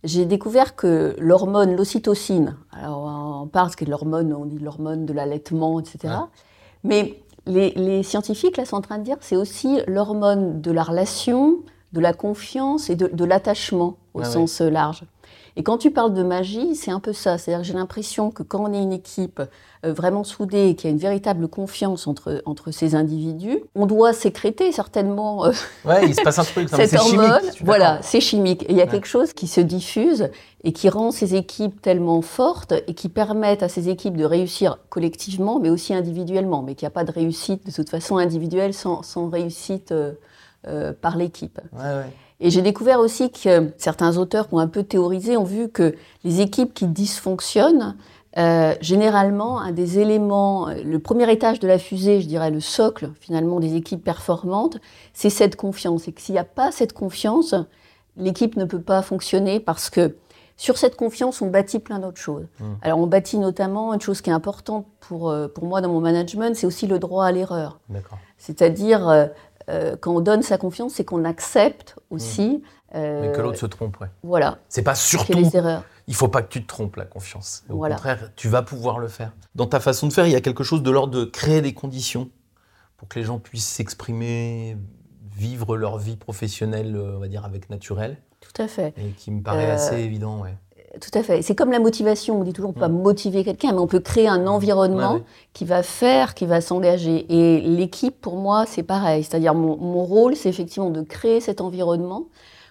J'ai 0.02 0.25
découvert 0.25 0.76
que 0.76 1.14
l'hormone, 1.19 1.76
l'ocytocine, 1.76 2.56
alors 2.72 3.42
on 3.42 3.46
parle 3.46 3.70
de 3.78 3.90
l'hormone, 3.90 4.32
on 4.32 4.46
dit 4.46 4.58
l'hormone 4.58 5.04
de 5.04 5.12
l'allaitement, 5.12 5.78
etc. 5.78 6.14
Mais 6.84 7.22
les, 7.46 7.72
les, 7.72 8.02
scientifiques, 8.02 8.56
là, 8.56 8.64
sont 8.64 8.76
en 8.76 8.81
train 8.81 8.96
de 8.96 9.04
dire 9.04 9.19
que 9.19 9.26
c'est 9.26 9.37
aussi 9.37 9.81
l'hormone 9.87 10.62
de 10.62 10.70
la 10.70 10.82
relation, 10.82 11.58
de 11.92 12.00
la 12.00 12.14
confiance 12.14 12.88
et 12.88 12.96
de, 12.96 13.08
de 13.08 13.25
l'attachement 13.26 13.96
au 14.14 14.25
sens 14.25 14.62
large. 14.62 15.04
Et 15.56 15.62
quand 15.62 15.78
tu 15.78 15.90
parles 15.90 16.14
de 16.14 16.22
magie, 16.22 16.75
c'est 16.76 16.90
un 16.90 17.00
peu 17.00 17.12
ça. 17.12 17.36
C'est-à-dire 17.36 17.62
que 17.62 17.66
j'ai 17.66 17.75
l'impression 17.75 18.31
que 18.31 18.43
quand 18.43 18.60
on 18.60 18.72
est 18.72 18.82
une 18.82 18.93
équipe 18.93 19.43
vraiment 19.82 20.25
soudée 20.25 20.69
et 20.69 20.75
qu'il 20.75 20.88
y 20.88 20.93
a 20.93 20.93
une 20.93 21.00
véritable 21.00 21.49
confiance 21.49 22.06
entre, 22.06 22.43
entre 22.44 22.71
ces 22.71 22.94
individus, 22.94 23.61
on 23.75 23.87
doit 23.87 24.12
sécréter 24.12 24.73
certainement. 24.73 25.47
Euh, 25.47 25.53
ouais, 25.85 26.06
il 26.06 26.15
se 26.15 26.23
passe 26.23 26.38
un 26.38 26.44
truc. 26.44 26.69
c'est 26.71 26.99
chimique. 26.99 27.62
Voilà, 27.65 27.99
c'est 28.03 28.21
chimique. 28.21 28.65
Et 28.65 28.73
il 28.73 28.77
y 28.77 28.82
a 28.82 28.87
quelque 28.87 29.06
chose 29.06 29.32
qui 29.32 29.47
se 29.47 29.61
diffuse 29.61 30.29
et 30.65 30.73
qui 30.73 30.88
rend 30.88 31.11
ces 31.11 31.35
équipes 31.35 31.81
tellement 31.81 32.21
fortes 32.21 32.75
et 32.87 32.94
qui 32.94 33.09
permettent 33.09 33.62
à 33.62 33.69
ces 33.69 33.88
équipes 33.88 34.17
de 34.17 34.25
réussir 34.25 34.79
collectivement, 34.91 35.59
mais 35.59 35.71
aussi 35.71 35.94
individuellement. 35.94 36.62
Mais 36.62 36.75
qu'il 36.75 36.85
n'y 36.87 36.93
a 36.93 36.94
pas 36.94 37.05
de 37.05 37.12
réussite 37.12 37.67
de 37.67 37.73
toute 37.73 37.88
façon 37.88 38.19
individuelle 38.19 38.75
sans, 38.75 39.03
sans 39.03 39.29
réussite 39.29 39.93
euh, 39.93 40.93
par 41.00 41.17
l'équipe. 41.17 41.59
Ouais, 41.73 41.81
ouais. 41.81 42.12
Et 42.41 42.50
j'ai 42.50 42.62
découvert 42.62 43.00
aussi 43.00 43.31
que 43.31 43.71
certains 43.77 44.17
auteurs 44.17 44.49
qui 44.49 44.55
ont 44.55 44.59
un 44.59 44.67
peu 44.67 44.82
théorisé 44.82 45.37
ont 45.37 45.44
vu 45.44 45.69
que 45.69 45.94
les 46.25 46.41
équipes 46.41 46.73
qui 46.73 46.87
dysfonctionnent, 46.87 47.97
euh, 48.38 48.75
généralement, 48.81 49.61
un 49.61 49.73
des 49.73 49.99
éléments, 49.99 50.69
le 50.69 50.99
premier 50.99 51.31
étage 51.31 51.59
de 51.59 51.67
la 51.67 51.79
fusée, 51.79 52.21
je 52.21 52.27
dirais 52.27 52.50
le 52.50 52.61
socle 52.61 53.11
finalement 53.21 53.59
des 53.59 53.75
équipes 53.75 54.05
performantes, 54.05 54.79
c'est 55.12 55.31
cette 55.31 55.56
confiance. 55.56 56.06
Et 56.06 56.12
que 56.12 56.21
s'il 56.21 56.35
n'y 56.35 56.38
a 56.38 56.44
pas 56.44 56.71
cette 56.71 56.93
confiance, 56.93 57.55
l'équipe 58.17 58.56
ne 58.56 58.65
peut 58.65 58.81
pas 58.81 59.03
fonctionner 59.03 59.59
parce 59.59 59.91
que 59.91 60.17
sur 60.56 60.77
cette 60.77 60.94
confiance, 60.94 61.41
on 61.41 61.47
bâtit 61.47 61.79
plein 61.79 61.99
d'autres 61.99 62.21
choses. 62.21 62.47
Mmh. 62.59 62.65
Alors, 62.82 62.99
on 62.99 63.06
bâtit 63.06 63.38
notamment 63.38 63.94
une 63.94 64.00
chose 64.00 64.21
qui 64.21 64.29
est 64.29 64.32
importante 64.35 64.87
pour, 65.00 65.31
euh, 65.31 65.49
pour 65.49 65.65
moi 65.65 65.81
dans 65.81 65.88
mon 65.88 66.03
management, 66.03 66.55
c'est 66.55 66.67
aussi 66.67 66.87
le 66.87 66.99
droit 66.99 67.25
à 67.25 67.32
l'erreur. 67.32 67.81
C'est-à-dire, 68.37 69.09
euh, 69.71 69.97
quand 70.00 70.15
on 70.15 70.21
donne 70.21 70.43
sa 70.43 70.59
confiance, 70.59 70.94
c'est 70.94 71.05
qu'on 71.05 71.25
accepte 71.25 71.97
aussi. 72.11 72.62
Euh, 72.62 72.67
Mais 72.94 73.32
que 73.32 73.40
l'autre 73.40 73.58
se 73.58 73.66
trompe, 73.66 74.00
ouais. 74.00 74.08
Voilà. 74.22 74.58
C'est 74.69 74.82
pas 74.82 74.94
surtout. 74.94 75.32
Les 75.32 75.56
erreurs. 75.56 75.84
Il 76.06 76.14
faut 76.14 76.28
pas 76.28 76.42
que 76.42 76.48
tu 76.48 76.62
te 76.62 76.66
trompes 76.66 76.96
la 76.96 77.04
confiance. 77.04 77.64
Au 77.69 77.78
contraire, 77.78 78.32
tu 78.37 78.48
vas 78.48 78.62
pouvoir 78.62 78.98
le 78.98 79.08
faire. 79.08 79.32
Dans 79.54 79.66
ta 79.66 79.81
façon 79.81 80.08
de 80.08 80.12
faire, 80.12 80.26
il 80.26 80.32
y 80.32 80.36
a 80.36 80.41
quelque 80.41 80.65
chose 80.65 80.82
de 80.82 80.91
l'ordre 80.91 81.12
de 81.12 81.24
créer 81.24 81.62
des 81.62 81.72
conditions 81.72 82.31
pour 82.96 83.08
que 83.08 83.19
les 83.19 83.24
gens 83.24 83.38
puissent 83.38 83.69
s'exprimer, 83.69 84.76
vivre 85.34 85.76
leur 85.76 85.98
vie 85.98 86.17
professionnelle, 86.17 86.96
euh, 86.96 87.17
on 87.17 87.20
va 87.20 87.29
dire, 87.29 87.44
avec 87.44 87.70
naturel. 87.70 88.19
Tout 88.41 88.62
à 88.62 88.69
fait. 88.69 88.93
Et 88.98 89.10
qui 89.10 89.31
me 89.31 89.43
paraît 89.43 89.70
assez 89.70 90.00
évident, 90.00 90.41
ouais. 90.41 90.55
Tout 91.00 91.17
à 91.17 91.22
fait. 91.22 91.41
C'est 91.43 91.55
comme 91.55 91.70
la 91.70 91.79
motivation. 91.79 92.41
On 92.41 92.43
dit 92.43 92.53
toujours, 92.53 92.70
on 92.70 92.72
peut 92.72 92.81
pas 92.81 92.88
mm. 92.88 93.03
motiver 93.03 93.44
quelqu'un, 93.44 93.72
mais 93.72 93.79
on 93.79 93.86
peut 93.86 94.00
créer 94.00 94.26
un 94.26 94.46
environnement 94.48 95.20
qui 95.53 95.65
va 95.65 95.84
faire, 95.84 96.34
qui 96.34 96.46
va 96.46 96.60
s'engager. 96.60 97.26
Et 97.29 97.60
l'équipe, 97.60 98.20
pour 98.20 98.36
moi, 98.36 98.65
c'est 98.67 98.82
pareil. 98.82 99.22
C'est-à-dire, 99.22 99.55
mon, 99.55 100.05
rôle, 100.05 100.34
c'est 100.34 100.48
effectivement 100.48 100.91
de 100.91 101.03
créer 101.03 101.41
cet 101.41 101.60
environnement 101.60 102.24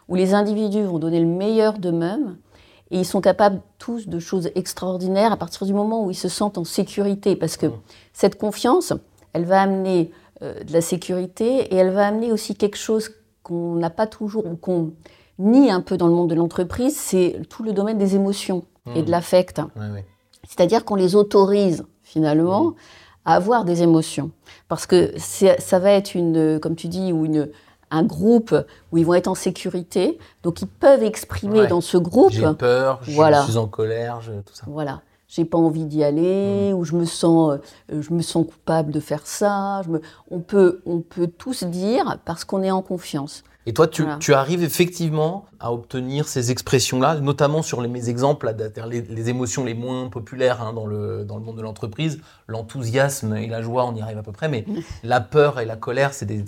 où 0.10 0.16
les 0.16 0.34
individus 0.34 0.84
vont 0.84 1.00
donner 1.00 1.20
le 1.20 1.28
meilleur 1.28 1.78
d'eux-mêmes 1.78 2.36
et 2.92 2.98
ils 2.98 3.06
sont 3.06 3.22
capables 3.22 3.62
tous 3.78 4.08
de 4.08 4.20
choses 4.20 4.50
extraordinaires 4.56 5.32
à 5.32 5.38
partir 5.38 5.66
du 5.68 5.74
moment 5.74 6.04
où 6.04 6.12
ils 6.12 6.16
se 6.16 6.28
sentent 6.28 6.58
en 6.58 6.64
sécurité. 6.64 7.36
Parce 7.36 7.56
que 7.56 7.68
mm. 7.68 7.74
cette 8.14 8.38
confiance, 8.38 8.94
elle 9.34 9.46
va 9.46 9.62
amener 9.62 10.12
euh, 10.42 10.64
de 10.64 10.74
la 10.74 10.82
sécurité 10.82 11.74
et 11.74 11.76
elle 11.76 11.92
va 11.92 12.08
amener 12.08 12.32
aussi 12.32 12.56
quelque 12.56 12.78
chose 12.78 13.12
qu'on 13.44 13.76
n'a 13.76 13.92
pas 13.92 14.08
toujours, 14.08 14.46
ou 14.48 14.56
qu'on 14.56 14.94
ni 15.38 15.72
un 15.72 15.82
peu 15.82 15.96
dans 15.96 16.08
le 16.08 16.14
monde 16.14 16.30
de 16.30 16.36
l'entreprise, 16.36 16.98
c'est 16.98 17.42
tout 17.48 17.64
le 17.64 17.72
domaine 17.72 17.98
des 17.98 18.16
émotions 18.16 18.66
et 18.96 19.04
de 19.04 19.08
mmh. 19.08 19.12
l'affect. 19.12 19.62
C'est-à-dire 20.48 20.84
qu'on 20.84 20.96
les 20.96 21.16
autorise 21.16 21.86
finalement 22.04 22.66
mmh. 22.66 22.76
à 23.26 23.36
avoir 23.36 23.64
des 23.64 23.84
émotions. 23.84 24.32
Parce 24.68 24.86
que 24.86 25.14
ça 25.18 25.80
va 25.80 25.92
être 25.92 26.16
une, 26.16 26.60
comme 26.60 26.76
tu 26.76 26.88
dis, 26.88 27.14
ou 27.14 27.26
une, 27.26 27.50
un 27.92 28.04
groupe 28.04 28.56
où 28.92 28.98
ils 28.98 29.06
vont 29.06 29.14
être 29.14 29.28
en 29.28 29.36
sécurité, 29.36 30.18
donc 30.44 30.62
ils 30.62 30.68
peuvent 30.68 31.04
exprimer 31.04 31.68
dans 31.68 31.82
ce 31.82 31.98
groupe. 31.98 32.32
J'ai 32.32 32.54
peur, 32.54 33.00
je 33.02 33.12
suis 33.12 33.58
en 33.58 33.68
colère, 33.68 34.20
tout 34.46 34.54
ça. 34.54 34.64
Voilà. 34.68 35.02
J'ai 35.28 35.46
pas 35.46 35.60
envie 35.60 35.86
d'y 35.86 36.04
aller, 36.04 36.74
mmh. 36.74 36.76
ou 36.76 36.84
je 36.84 36.96
me 36.96 37.06
sens, 37.06 37.60
euh, 37.92 38.02
je 38.02 38.12
me 38.12 38.24
sens 38.24 38.48
coupable 38.48 38.92
de 38.92 39.00
faire 39.00 39.28
ça. 39.28 39.84
Je 39.86 39.90
me... 39.92 40.02
on 40.32 40.40
peut, 40.40 40.82
on 40.88 41.02
peut 41.02 41.28
tous 41.28 41.66
dire 41.66 42.18
parce 42.26 42.46
qu'on 42.46 42.64
est 42.64 42.72
en 42.72 42.82
confiance. 42.82 43.44
Et 43.66 43.74
toi, 43.74 43.88
tu, 43.88 44.34
arrives 44.34 44.64
effectivement 44.64 45.46
à 45.60 45.74
obtenir 45.74 46.28
ces 46.28 46.50
expressions-là, 46.50 47.20
notamment 47.20 47.62
sur 47.62 47.82
les, 47.82 47.90
mes 47.90 48.10
exemples, 48.10 48.52
les, 48.88 49.30
émotions 49.30 49.66
les 49.66 49.74
moins 49.74 50.10
populaires 50.10 50.62
hein, 50.62 50.74
dans, 50.74 50.86
le, 50.86 51.26
dans 51.26 51.38
le 51.38 51.44
monde 51.44 51.58
de 51.58 51.62
l'entreprise. 51.62 52.22
L'enthousiasme 52.48 53.36
et 53.36 53.48
la 53.48 53.62
joie, 53.62 53.86
on 53.86 53.96
y 53.96 54.02
arrive 54.02 54.18
à 54.18 54.24
peu 54.24 54.32
près, 54.32 54.48
mais 54.48 54.66
la 55.04 55.20
peur 55.20 55.60
et 55.60 55.66
la 55.66 55.76
colère, 55.76 56.14
c'est 56.14 56.26
des, 56.26 56.46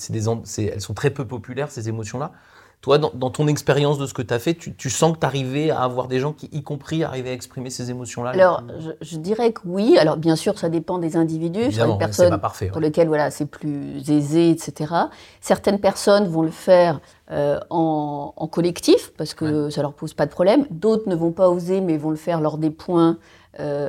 elles 0.57 0.81
sont 0.81 0.93
très 0.93 1.09
peu 1.09 1.25
populaires, 1.25 1.69
ces 1.69 1.89
émotions-là. 1.89 2.31
Toi, 2.81 2.97
dans, 2.97 3.29
ton 3.29 3.47
expérience 3.47 3.99
de 3.99 4.07
ce 4.07 4.13
que 4.15 4.23
tu 4.23 4.33
as 4.33 4.39
fait, 4.39 4.55
tu, 4.55 4.89
sens 4.89 5.13
que 5.13 5.19
tu 5.19 5.25
arrivais 5.27 5.69
à 5.69 5.81
avoir 5.81 6.07
des 6.07 6.19
gens 6.19 6.33
qui, 6.33 6.49
y 6.51 6.63
compris, 6.63 7.03
arrivaient 7.03 7.29
à 7.29 7.33
exprimer 7.33 7.69
ces 7.69 7.91
émotions-là? 7.91 8.31
Alors, 8.31 8.63
je, 9.01 9.17
dirais 9.17 9.51
que 9.51 9.61
oui. 9.65 9.99
Alors, 9.99 10.17
bien 10.17 10.35
sûr, 10.35 10.57
ça 10.57 10.67
dépend 10.67 10.97
des 10.97 11.15
individus. 11.15 11.61
Évidemment, 11.61 11.97
des 11.97 11.99
personnes 11.99 12.35
pour 12.71 12.81
lesquelles 12.81 13.07
voilà, 13.07 13.29
c'est 13.29 13.45
plus 13.45 14.09
aisé, 14.09 14.49
etc. 14.49 14.93
Certaines 15.41 15.79
personnes 15.79 16.27
vont 16.27 16.41
le 16.41 16.49
faire 16.49 17.01
euh, 17.29 17.59
en, 17.69 18.47
collectif, 18.51 19.11
parce 19.15 19.35
que 19.35 19.69
ça 19.69 19.83
leur 19.83 19.93
pose 19.93 20.15
pas 20.15 20.25
de 20.25 20.31
problème. 20.31 20.65
D'autres 20.71 21.07
ne 21.07 21.15
vont 21.15 21.31
pas 21.31 21.49
oser, 21.49 21.81
mais 21.81 21.97
vont 21.97 22.09
le 22.09 22.15
faire 22.15 22.41
lors 22.41 22.57
des 22.57 22.71
points 22.71 23.17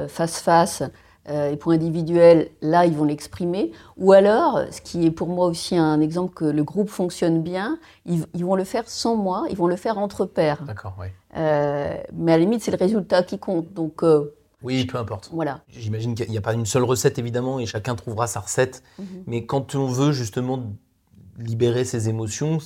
face-face. 0.08 0.82
Euh, 0.82 0.87
euh, 0.87 0.88
et 1.29 1.57
pour 1.57 1.73
individuel, 1.73 2.50
là, 2.62 2.85
ils 2.85 2.97
vont 2.97 3.05
l'exprimer. 3.05 3.71
Ou 3.97 4.12
alors, 4.12 4.61
ce 4.71 4.81
qui 4.81 5.07
est 5.07 5.11
pour 5.11 5.29
moi 5.29 5.47
aussi 5.47 5.76
un 5.76 6.00
exemple 6.00 6.35
que 6.35 6.45
le 6.45 6.64
groupe 6.64 6.88
fonctionne 6.88 7.43
bien, 7.43 7.79
ils, 8.07 8.26
vont 8.45 8.57
le 8.57 8.64
faire 8.64 8.88
sans 8.88 9.17
moi, 9.17 9.45
ils 9.49 9.57
vont 9.57 9.69
le 9.69 9.76
faire 9.76 9.99
entre 9.99 10.26
pairs. 10.26 10.64
D'accord, 10.64 10.97
oui. 11.00 11.07
Euh, 11.37 11.97
mais 12.12 12.33
à 12.33 12.37
la 12.37 12.41
limite, 12.41 12.62
c'est 12.62 12.73
le 12.73 12.76
résultat 12.76 13.23
qui 13.23 13.38
compte. 13.38 13.73
Donc, 13.73 14.02
euh, 14.02 14.35
oui, 14.62 14.85
peu 14.85 14.99
importe. 14.99 15.31
Voilà. 15.33 15.61
J'imagine 15.69 16.14
qu'il 16.14 16.29
n'y 16.31 16.38
a 16.38 16.43
pas 16.43 16.55
une 16.55 16.67
seule 16.67 16.85
recette, 16.85 17.19
évidemment, 17.19 17.59
et 17.59 17.67
chacun 17.67 17.95
trouvera 17.95 18.26
sa 18.26 18.41
recette. 18.41 18.83
Mhm. 18.99 19.07
Mais 19.26 19.47
quand 19.47 19.75
on 19.75 19.87
veut 19.87 20.12
justement 20.12 20.73
libérer 21.38 21.85
ses 21.85 22.09
émotions, 22.09 22.59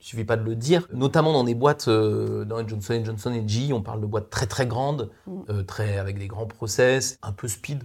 il 0.00 0.06
suffit 0.06 0.24
pas 0.24 0.36
de 0.36 0.44
le 0.44 0.56
dire. 0.56 0.88
Notamment 0.92 1.32
dans 1.32 1.44
des 1.44 1.54
boîtes, 1.54 1.88
dans 1.88 2.66
Johnson 2.66 3.02
Johnson 3.04 3.32
et 3.32 3.46
G, 3.46 3.72
on 3.72 3.82
parle 3.82 4.00
de 4.00 4.06
boîtes 4.06 4.30
très 4.30 4.46
très 4.46 4.66
grandes, 4.66 5.10
mhm. 5.26 5.64
très, 5.64 5.98
avec 5.98 6.18
des 6.18 6.26
grands 6.26 6.46
process, 6.46 7.18
un 7.22 7.32
peu 7.32 7.48
speed 7.48 7.82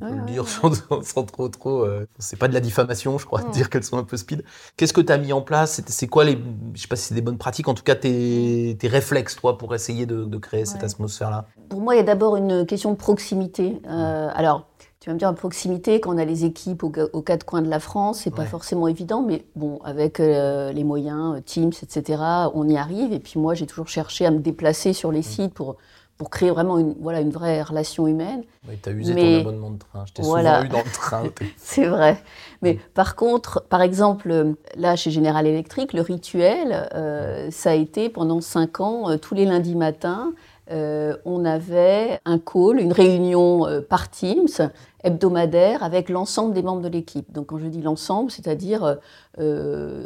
on 0.00 0.08
peut 0.08 0.14
le 0.14 0.26
dire 0.26 0.46
sans, 1.02 1.24
trop 1.24 1.48
trop. 1.48 1.84
Euh, 1.84 2.06
c'est 2.18 2.38
pas 2.38 2.48
de 2.48 2.54
la 2.54 2.60
diffamation, 2.60 3.18
je 3.18 3.26
crois, 3.26 3.42
de 3.42 3.50
dire 3.50 3.70
qu'elles 3.70 3.84
sont 3.84 3.98
un 3.98 4.04
peu 4.04 4.16
speed. 4.16 4.44
Qu'est-ce 4.76 4.92
que 4.92 5.00
tu 5.00 5.12
as 5.12 5.18
mis 5.18 5.32
en 5.32 5.42
place? 5.42 5.80
C'est 5.86 6.06
quoi 6.06 6.24
les. 6.24 6.38
Je 6.74 6.80
sais 6.80 6.88
pas 6.88 6.96
si 6.96 7.08
c'est 7.08 7.14
des 7.14 7.22
bonnes 7.22 7.38
pratiques, 7.38 7.68
en 7.68 7.74
tout 7.74 7.82
cas 7.82 7.94
tes, 7.94 8.76
tes 8.78 8.88
réflexes, 8.88 9.36
toi, 9.36 9.58
pour 9.58 9.74
essayer 9.74 10.06
de, 10.06 10.36
créer 10.38 10.64
cette 10.64 10.84
atmosphère-là? 10.84 11.46
Pour 11.68 11.80
moi, 11.80 11.94
il 11.94 11.98
y 11.98 12.00
a 12.00 12.04
d'abord 12.04 12.36
une 12.36 12.64
question 12.64 12.92
de 12.92 12.96
proximité. 12.96 13.80
Euh, 13.88 14.30
alors. 14.34 14.66
Tu 15.00 15.10
vas 15.10 15.14
me 15.14 15.18
dire, 15.20 15.28
en 15.28 15.34
proximité, 15.34 16.00
quand 16.00 16.12
on 16.12 16.18
a 16.18 16.24
les 16.24 16.44
équipes 16.44 16.82
aux, 16.82 16.90
quatre 16.90 17.44
coins 17.44 17.62
de 17.62 17.70
la 17.70 17.78
France, 17.78 18.22
c'est 18.24 18.34
pas 18.34 18.46
forcément 18.46 18.88
évident, 18.88 19.22
mais 19.22 19.46
bon, 19.54 19.78
avec 19.84 20.18
euh, 20.18 20.72
les 20.72 20.82
moyens, 20.82 21.40
Teams, 21.44 21.70
etc., 21.82 22.20
on 22.52 22.68
y 22.68 22.76
arrive. 22.76 23.12
Et 23.12 23.20
puis 23.20 23.38
moi, 23.38 23.54
j'ai 23.54 23.66
toujours 23.66 23.86
cherché 23.86 24.26
à 24.26 24.32
me 24.32 24.40
déplacer 24.40 24.92
sur 24.92 25.12
les 25.12 25.20
mm. 25.20 25.22
sites 25.22 25.54
pour 25.54 25.76
pour 26.18 26.30
créer 26.30 26.50
vraiment 26.50 26.78
une, 26.78 26.96
voilà, 27.00 27.20
une 27.20 27.30
vraie 27.30 27.62
relation 27.62 28.08
humaine. 28.08 28.42
Oui, 28.68 28.74
tu 28.82 28.88
as 28.88 28.92
usé 28.92 29.14
ton 29.14 29.40
abonnement 29.40 29.70
de 29.70 29.78
train. 29.78 30.04
Je 30.04 30.12
t'ai 30.12 30.22
souvent 30.24 30.40
eu 30.40 30.68
dans 30.68 30.78
le 30.78 30.92
train. 30.92 31.22
c'est 31.56 31.86
vrai. 31.86 32.20
Mais 32.60 32.78
par 32.94 33.14
contre, 33.14 33.64
par 33.68 33.82
exemple, 33.82 34.54
là, 34.76 34.96
chez 34.96 35.12
General 35.12 35.46
Electric, 35.46 35.92
le 35.92 36.02
rituel, 36.02 36.88
euh, 36.94 37.48
ça 37.52 37.70
a 37.70 37.74
été 37.74 38.08
pendant 38.08 38.40
cinq 38.40 38.80
ans, 38.80 39.08
euh, 39.08 39.16
tous 39.16 39.34
les 39.34 39.44
lundis 39.44 39.76
matins, 39.76 40.32
euh, 40.72 41.16
on 41.24 41.44
avait 41.44 42.20
un 42.24 42.38
call, 42.38 42.80
une 42.80 42.92
réunion 42.92 43.66
par 43.88 44.10
Teams 44.10 44.70
hebdomadaire 45.04 45.84
avec 45.84 46.08
l'ensemble 46.08 46.52
des 46.52 46.62
membres 46.62 46.82
de 46.82 46.88
l'équipe. 46.88 47.32
Donc 47.32 47.46
quand 47.46 47.58
je 47.58 47.66
dis 47.68 47.80
l'ensemble, 47.80 48.30
c'est-à-dire 48.32 48.98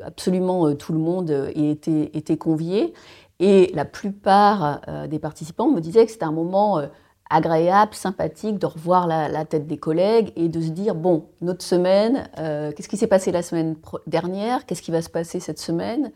absolument 0.04 0.72
tout 0.74 0.92
le 0.92 0.98
monde 0.98 1.50
était, 1.56 2.10
était 2.12 2.36
convié. 2.36 2.92
Et 3.42 3.72
la 3.74 3.84
plupart 3.84 4.80
euh, 4.86 5.08
des 5.08 5.18
participants 5.18 5.68
me 5.68 5.80
disaient 5.80 6.06
que 6.06 6.12
c'était 6.12 6.24
un 6.24 6.30
moment 6.30 6.78
euh, 6.78 6.86
agréable, 7.28 7.92
sympathique 7.92 8.56
de 8.56 8.66
revoir 8.66 9.08
la, 9.08 9.44
tête 9.44 9.66
des 9.66 9.78
collègues 9.78 10.32
et 10.36 10.48
de 10.48 10.60
se 10.60 10.68
dire, 10.68 10.94
bon, 10.94 11.24
notre 11.40 11.64
semaine, 11.64 12.30
euh, 12.38 12.70
qu'est-ce 12.70 12.88
qui 12.88 12.96
s'est 12.96 13.08
passé 13.08 13.32
la 13.32 13.42
semaine 13.42 13.74
dernière, 14.06 14.64
qu'est-ce 14.64 14.80
qui 14.80 14.92
va 14.92 15.02
se 15.02 15.10
passer 15.10 15.40
cette 15.40 15.58
semaine, 15.58 16.12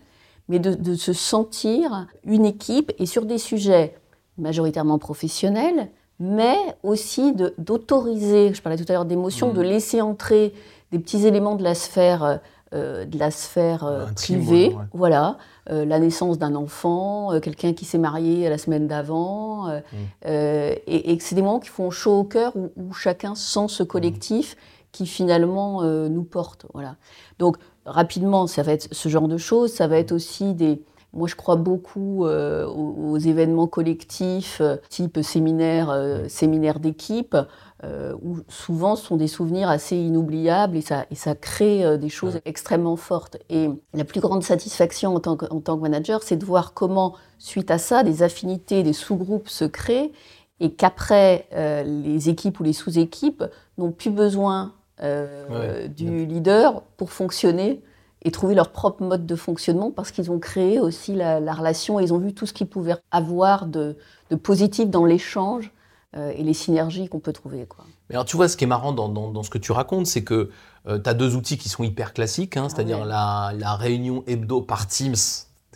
mais 0.48 0.60
de, 0.60 0.94
se 0.94 1.12
sentir 1.12 2.06
une 2.24 2.44
équipe 2.44 2.92
et 3.00 3.06
sur 3.06 3.26
des 3.26 3.38
sujets 3.38 3.96
majoritairement 4.38 5.00
professionnels, 5.00 5.90
mais 6.20 6.56
aussi 6.84 7.34
d'autoriser, 7.58 8.54
je 8.54 8.62
parlais 8.62 8.78
tout 8.78 8.84
à 8.88 8.92
l'heure 8.92 9.04
d'émotion, 9.04 9.52
de 9.52 9.62
mmh. 9.62 9.64
laisser 9.64 10.00
entrer 10.00 10.54
des 10.92 11.00
petits 11.00 11.26
éléments 11.26 11.56
de 11.56 11.64
la 11.64 11.74
sphère, 11.74 12.38
de 12.72 13.18
la 13.18 13.30
sphère 13.30 14.10
privée, 14.14 14.76
voilà, 14.92 15.38
euh, 15.68 15.84
la 15.84 15.98
naissance 15.98 16.38
d'un 16.38 16.54
enfant, 16.54 17.32
euh, 17.32 17.40
quelqu'un 17.40 17.72
qui 17.72 17.84
s'est 17.84 17.98
marié 17.98 18.48
la 18.48 18.56
semaine 18.56 18.86
d'avant, 18.86 19.68
euh, 19.68 19.80
mm. 19.92 20.78
et, 20.86 21.18
c'est 21.20 21.34
des 21.34 21.42
moments 21.42 21.58
qui 21.58 21.70
font 21.70 21.90
chaud 21.90 22.20
au 22.20 22.24
cœur 22.24 22.52
où, 22.54 22.92
chacun 22.92 23.34
sent 23.34 23.66
ce 23.68 23.82
collectif 23.82 24.56
qui 24.92 25.06
finalement 25.06 25.82
nous 25.82 26.22
porte. 26.22 26.66
Voilà. 26.72 26.96
Donc 27.38 27.56
rapidement, 27.84 28.46
ça 28.46 28.62
va 28.62 28.72
être 28.72 28.88
ce 28.92 29.08
genre 29.08 29.28
de 29.28 29.36
choses, 29.36 29.72
ça 29.72 29.88
va 29.88 29.98
être 29.98 30.12
aussi 30.12 30.54
des... 30.54 30.82
Moi, 31.12 31.28
je 31.28 31.34
crois 31.34 31.56
beaucoup 31.56 32.24
aux, 32.24 33.18
événements 33.18 33.66
collectifs, 33.66 34.62
type 34.88 35.20
séminaire, 35.22 35.94
séminaire 36.28 36.78
d'équipe. 36.78 37.36
Euh, 37.84 38.14
où 38.22 38.38
souvent 38.48 38.96
ce 38.96 39.04
sont 39.04 39.16
des 39.16 39.26
souvenirs 39.26 39.68
assez 39.68 39.98
inoubliables 39.98 40.78
et 40.78 40.80
ça, 40.80 41.04
et 41.10 41.14
ça 41.14 41.34
crée 41.34 41.84
euh, 41.84 41.98
des 41.98 42.08
choses 42.08 42.40
extrêmement 42.46 42.96
fortes. 42.96 43.36
Et 43.50 43.68
la 43.92 44.06
plus 44.06 44.20
grande 44.20 44.42
satisfaction 44.42 45.14
en 45.14 45.20
tant 45.20 45.36
que, 45.36 45.44
en 45.50 45.60
tant 45.60 45.76
que 45.76 45.82
manager, 45.82 46.22
c'est 46.22 46.38
de 46.38 46.44
voir 46.46 46.72
comment, 46.72 47.14
suite 47.38 47.70
à 47.70 47.76
ça, 47.76 48.02
des 48.02 48.22
affinités, 48.22 48.82
des 48.82 48.94
sous-groupes 48.94 49.50
se 49.50 49.66
créent 49.66 50.10
et 50.58 50.72
qu'après, 50.72 51.48
euh, 51.52 51.82
les 51.82 52.30
équipes 52.30 52.60
ou 52.60 52.62
les 52.62 52.72
sous-équipes 52.72 53.44
n'ont 53.76 53.92
plus 53.92 54.10
besoin 54.10 54.72
du 54.98 56.24
leader 56.24 56.80
pour 56.96 57.12
fonctionner 57.12 57.82
et 58.22 58.30
trouver 58.30 58.54
leur 58.54 58.72
propre 58.72 59.02
mode 59.02 59.26
de 59.26 59.36
fonctionnement 59.36 59.90
parce 59.90 60.10
qu'ils 60.10 60.30
ont 60.30 60.38
créé 60.38 60.80
aussi 60.80 61.14
la, 61.14 61.52
relation 61.52 62.00
et 62.00 62.04
ils 62.04 62.14
ont 62.14 62.18
vu 62.18 62.32
tout 62.32 62.46
ce 62.46 62.54
qu'ils 62.54 62.66
pouvaient 62.66 62.96
avoir 63.10 63.66
de, 63.66 63.98
de 64.30 64.36
positif 64.36 64.88
dans 64.88 65.04
l'échange 65.04 65.70
euh, 66.16 66.32
et 66.34 66.42
les 66.42 66.54
synergies 66.54 67.08
qu'on 67.08 67.20
peut 67.20 67.32
trouver. 67.32 67.66
Quoi. 67.66 67.84
Mais 68.08 68.14
alors 68.14 68.24
tu 68.24 68.36
vois, 68.36 68.48
ce 68.48 68.56
qui 68.56 68.64
est 68.64 68.68
marrant 68.68 68.92
dans, 68.92 69.08
dans, 69.08 69.42
ce 69.42 69.50
que 69.50 69.58
tu 69.58 69.72
racontes, 69.72 70.06
c'est 70.06 70.24
que 70.24 70.50
euh, 70.86 70.98
tu 70.98 71.10
as 71.10 71.14
deux 71.14 71.36
outils 71.36 71.58
qui 71.58 71.68
sont 71.68 71.84
hyper 71.84 72.14
classiques, 72.14 72.56
hein, 72.56 72.68
c'est-à-dire 72.70 73.04
la, 73.04 73.52
la, 73.54 73.74
réunion 73.74 74.24
hebdo 74.26 74.62
par 74.62 74.86
Teams. 74.86 75.14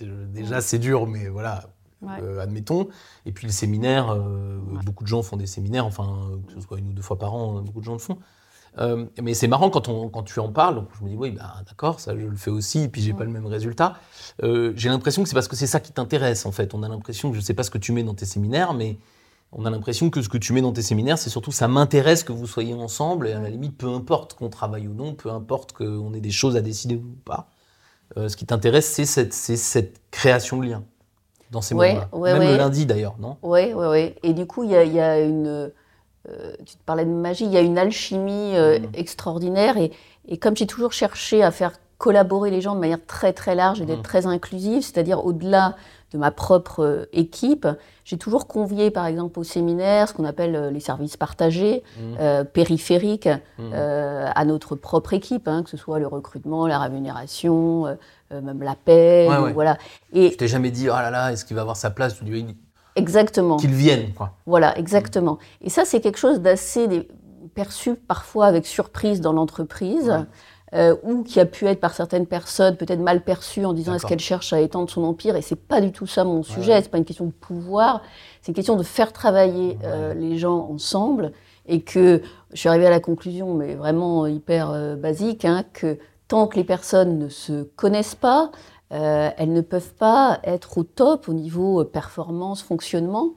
Déjà, 0.01 0.63
c'est 0.63 0.79
dur, 0.79 1.07
mais 1.07 1.29
voilà, 1.29 1.65
euh, 2.23 2.41
admettons. 2.41 2.89
Et 3.27 3.33
puis 3.33 3.47
le 3.47 3.53
séminaire, 3.53 4.17
beaucoup 4.87 5.05
de 5.05 5.09
gens 5.09 5.23
font 5.23 5.37
des 5.37 5.47
séminaires, 5.47 5.85
enfin, 5.85 6.31
que 6.47 6.55
ce 6.55 6.61
soit 6.61 6.79
une 6.79 6.89
ou 6.89 6.93
deux 6.93 7.03
fois 7.03 7.19
par 7.19 7.35
an, 7.35 7.61
beaucoup 7.61 7.81
de 7.81 7.85
gens 7.85 7.93
le 7.93 7.99
font. 7.99 8.17
mais 9.23 9.35
c'est 9.35 9.49
marrant 9.49 9.69
quand, 9.69 9.89
on, 9.89 10.09
quand 10.09 10.23
tu 10.23 10.41
en 10.41 10.51
parles, 10.51 10.77
donc 10.77 10.89
je 10.99 11.05
me 11.05 11.11
dis 11.11 11.17
oui, 11.17 11.33
bah, 11.33 11.57
d'accord, 11.69 12.01
ça 12.01 12.17
je 12.17 12.27
le 12.27 12.37
fais 12.37 12.51
aussi, 12.51 12.85
et 12.85 12.89
puis 12.89 13.03
j'ai 13.03 13.13
pas 13.13 13.25
le 13.25 13.31
même 13.31 13.47
résultat. 13.47 13.97
j'ai 14.43 14.89
l'impression 14.89 15.23
que 15.23 15.29
c'est 15.29 15.35
parce 15.35 15.49
que 15.49 15.57
c'est 15.57 15.67
ça 15.67 15.81
qui 15.81 15.93
t'intéresse 15.93 16.47
en 16.47 16.53
fait. 16.53 16.73
On 16.73 16.83
a 16.83 16.89
l'impression 16.89 17.31
que 17.31 17.37
je 17.37 17.43
sais 17.43 17.53
pas 17.53 17.63
ce 17.63 17.71
que 17.71 17.79
tu 17.79 17.93
mets 17.93 18.05
dans 18.05 18.15
tes 18.15 18.25
séminaires, 18.25 18.73
mais 18.73 18.97
on 19.53 19.65
a 19.65 19.71
l'impression 19.71 20.11
que 20.11 20.23
ce 20.23 20.29
que 20.29 20.39
tu 20.39 20.53
mets 20.53 20.61
dans 20.61 20.73
tes 20.73 20.83
séminaires, 20.83 21.19
c'est 21.19 21.31
surtout 21.31 21.51
ça 21.51 21.67
m'intéresse 21.67 22.23
que 22.23 22.33
vous 22.33 22.47
soyez 22.47 22.75
ensemble, 22.75 23.29
et 23.29 23.33
à 23.33 23.41
la 23.41 23.51
limite, 23.51 23.77
peu 23.77 23.89
importe 23.89 24.35
qu'on 24.35 24.49
travaille 24.49 24.87
ou 24.87 24.95
non, 24.95 25.15
peu 25.15 25.31
importe 25.31 25.73
qu'on 25.73 26.15
ait 26.15 26.21
des 26.21 26.31
choses 26.31 26.57
à 26.57 26.61
décider 26.61 26.97
ou 26.97 27.17
pas. 27.25 27.49
Euh, 28.17 28.29
ce 28.29 28.37
qui 28.37 28.47
t'intéresse, 28.47 28.87
c'est 28.87 29.05
cette, 29.05 29.33
cette, 29.33 30.01
création 30.11 30.59
de 30.59 30.67
lien 30.67 30.85
dans 31.51 31.63
ces 31.63 31.75
moments-là. 31.75 32.09
Même 32.13 32.43
le 32.43 32.57
lundi 32.57 32.87
d'ailleurs, 32.87 33.17
non? 33.19 33.37
Oui, 33.43 33.73
oui, 33.75 33.87
oui. 33.89 34.15
Et 34.23 34.35
du 34.35 34.47
coup, 34.47 34.65
il 34.65 34.71
y, 34.71 35.01
a, 35.01 35.21
une. 35.21 35.73
Euh, 36.29 36.53
tu 36.67 36.77
te 36.77 36.83
parlais 36.85 37.05
de 37.05 37.11
magie, 37.11 37.45
il 37.45 37.53
y 37.53 37.57
a 37.57 37.61
une 37.61 37.79
alchimie 37.79 38.57
euh, 38.57 38.79
mmh. 38.79 38.85
extraordinaire. 38.95 39.77
Et, 39.77 39.93
et 40.29 40.39
comme 40.39 40.57
j'ai 40.57 40.67
toujours 40.67 40.93
cherché 40.93 41.43
à 41.43 41.51
faire 41.51 41.73
collaborer 42.01 42.51
les 42.51 42.63
gens 42.63 42.75
de 42.75 42.81
manière 42.81 43.05
très 43.07 43.35
très 43.35 43.55
large 43.55 43.83
et 43.83 43.85
d'être 43.85 43.99
mmh. 43.99 44.03
très 44.03 44.27
inclusive, 44.27 44.83
c'est-à-dire 44.83 45.23
au-delà 45.25 45.77
de 46.13 46.19
ma 46.19 46.31
propre 46.31 46.83
euh, 46.83 47.05
équipe. 47.13 47.69
J'ai 48.05 48.17
toujours 48.17 48.49
convié, 48.49 48.91
par 48.91 49.05
exemple, 49.05 49.39
au 49.39 49.45
séminaire, 49.45 50.09
ce 50.09 50.15
qu'on 50.15 50.25
appelle 50.25 50.57
euh, 50.57 50.71
les 50.71 50.81
services 50.81 51.19
partagés, 51.19 51.85
mmh. 51.85 52.01
euh, 52.19 52.43
périphériques, 52.43 53.29
mmh. 53.59 53.75
à 53.75 54.45
notre 54.47 54.77
propre 54.77 55.13
équipe, 55.13 55.47
hein, 55.47 55.63
que 55.63 55.69
ce 55.69 55.77
soit 55.77 55.99
le 55.99 56.07
recrutement, 56.07 56.67
la 56.67 56.79
rémunération, 56.79 57.85
même 58.31 58.63
la 58.63 58.77
paix, 58.77 59.29
voilà. 59.53 59.77
Et 60.15 60.31
je 60.31 60.37
t'ai 60.37 60.49
jamais 60.49 60.71
dit, 60.71 60.89
oh 60.89 60.95
là 60.95 61.11
là, 61.11 61.33
est-ce 61.33 61.45
qu'il 61.45 61.55
va 61.55 61.61
avoir 61.61 61.77
sa 61.77 61.91
place 61.91 62.17
Tu 62.17 62.25
dis, 62.25 62.57
Exactement. 62.97 63.59
Qu'il 63.59 63.75
vienne, 63.75 64.15
quoi. 64.15 64.33
Voilà, 64.47 64.77
exactement. 64.79 65.39
Et 65.61 65.69
ça, 65.69 65.85
c'est 65.85 66.01
quelque 66.01 66.19
chose 66.19 66.41
d'assez 66.41 67.07
perçu 67.55 67.95
parfois 67.95 68.47
avec 68.47 68.67
surprise 68.67 69.21
dans 69.21 69.33
l'entreprise. 69.33 70.25
Euh, 70.73 70.95
ou 71.03 71.25
qui 71.25 71.41
a 71.41 71.47
pu 71.47 71.67
être 71.67 71.81
par 71.81 71.95
certaines 71.95 72.27
personnes 72.27 72.77
peut-être 72.77 73.01
mal 73.01 73.23
perçue 73.23 73.65
en 73.65 73.73
disant 73.73 73.93
est-ce 73.95 74.07
qu'elle 74.07 74.21
cherche 74.21 74.53
à 74.53 74.61
étendre 74.61 74.89
son 74.89 75.03
empire? 75.03 75.35
Et 75.35 75.43
c'est 75.43 75.57
pas 75.57 75.81
du 75.81 75.91
tout 75.91 76.07
ça 76.07 76.23
mon 76.23 76.45
sujet, 76.45 76.77
Ce 76.77 76.83
c'est 76.83 76.91
pas 76.91 76.99
une 76.99 77.05
question 77.05 77.27
de 77.27 77.33
pouvoir, 77.33 78.03
c'est 78.41 78.53
une 78.53 78.55
question 78.55 78.77
de 78.77 78.85
faire 78.85 79.13
travailler 79.13 79.79
euh, 79.83 80.15
les 80.15 80.39
gens 80.39 80.69
ensemble. 80.71 81.33
Et 81.67 81.83
que 81.83 82.23
je 82.53 82.57
suis 82.57 82.69
arrivée 82.69 82.87
à 82.87 82.91
la 82.91 83.01
conclusion, 83.01 83.55
mais 83.55 83.75
vraiment 83.75 84.27
hyper 84.27 84.71
euh, 84.71 84.97
basique, 84.97 85.45
hein, 85.45 85.65
que 85.73 85.99
tant 86.29 86.47
que 86.47 86.57
les 86.57 86.65
personnes 86.65 87.19
ne 87.19 87.29
se 87.29 87.65
connaissent 87.75 88.15
pas, 88.15 88.51
elles 88.91 89.53
ne 89.53 89.61
peuvent 89.61 89.95
pas 89.95 90.41
être 90.43 90.79
au 90.79 90.83
top 90.83 91.29
au 91.29 91.33
niveau 91.33 91.85
performance, 91.85 92.61
fonctionnement. 92.61 93.31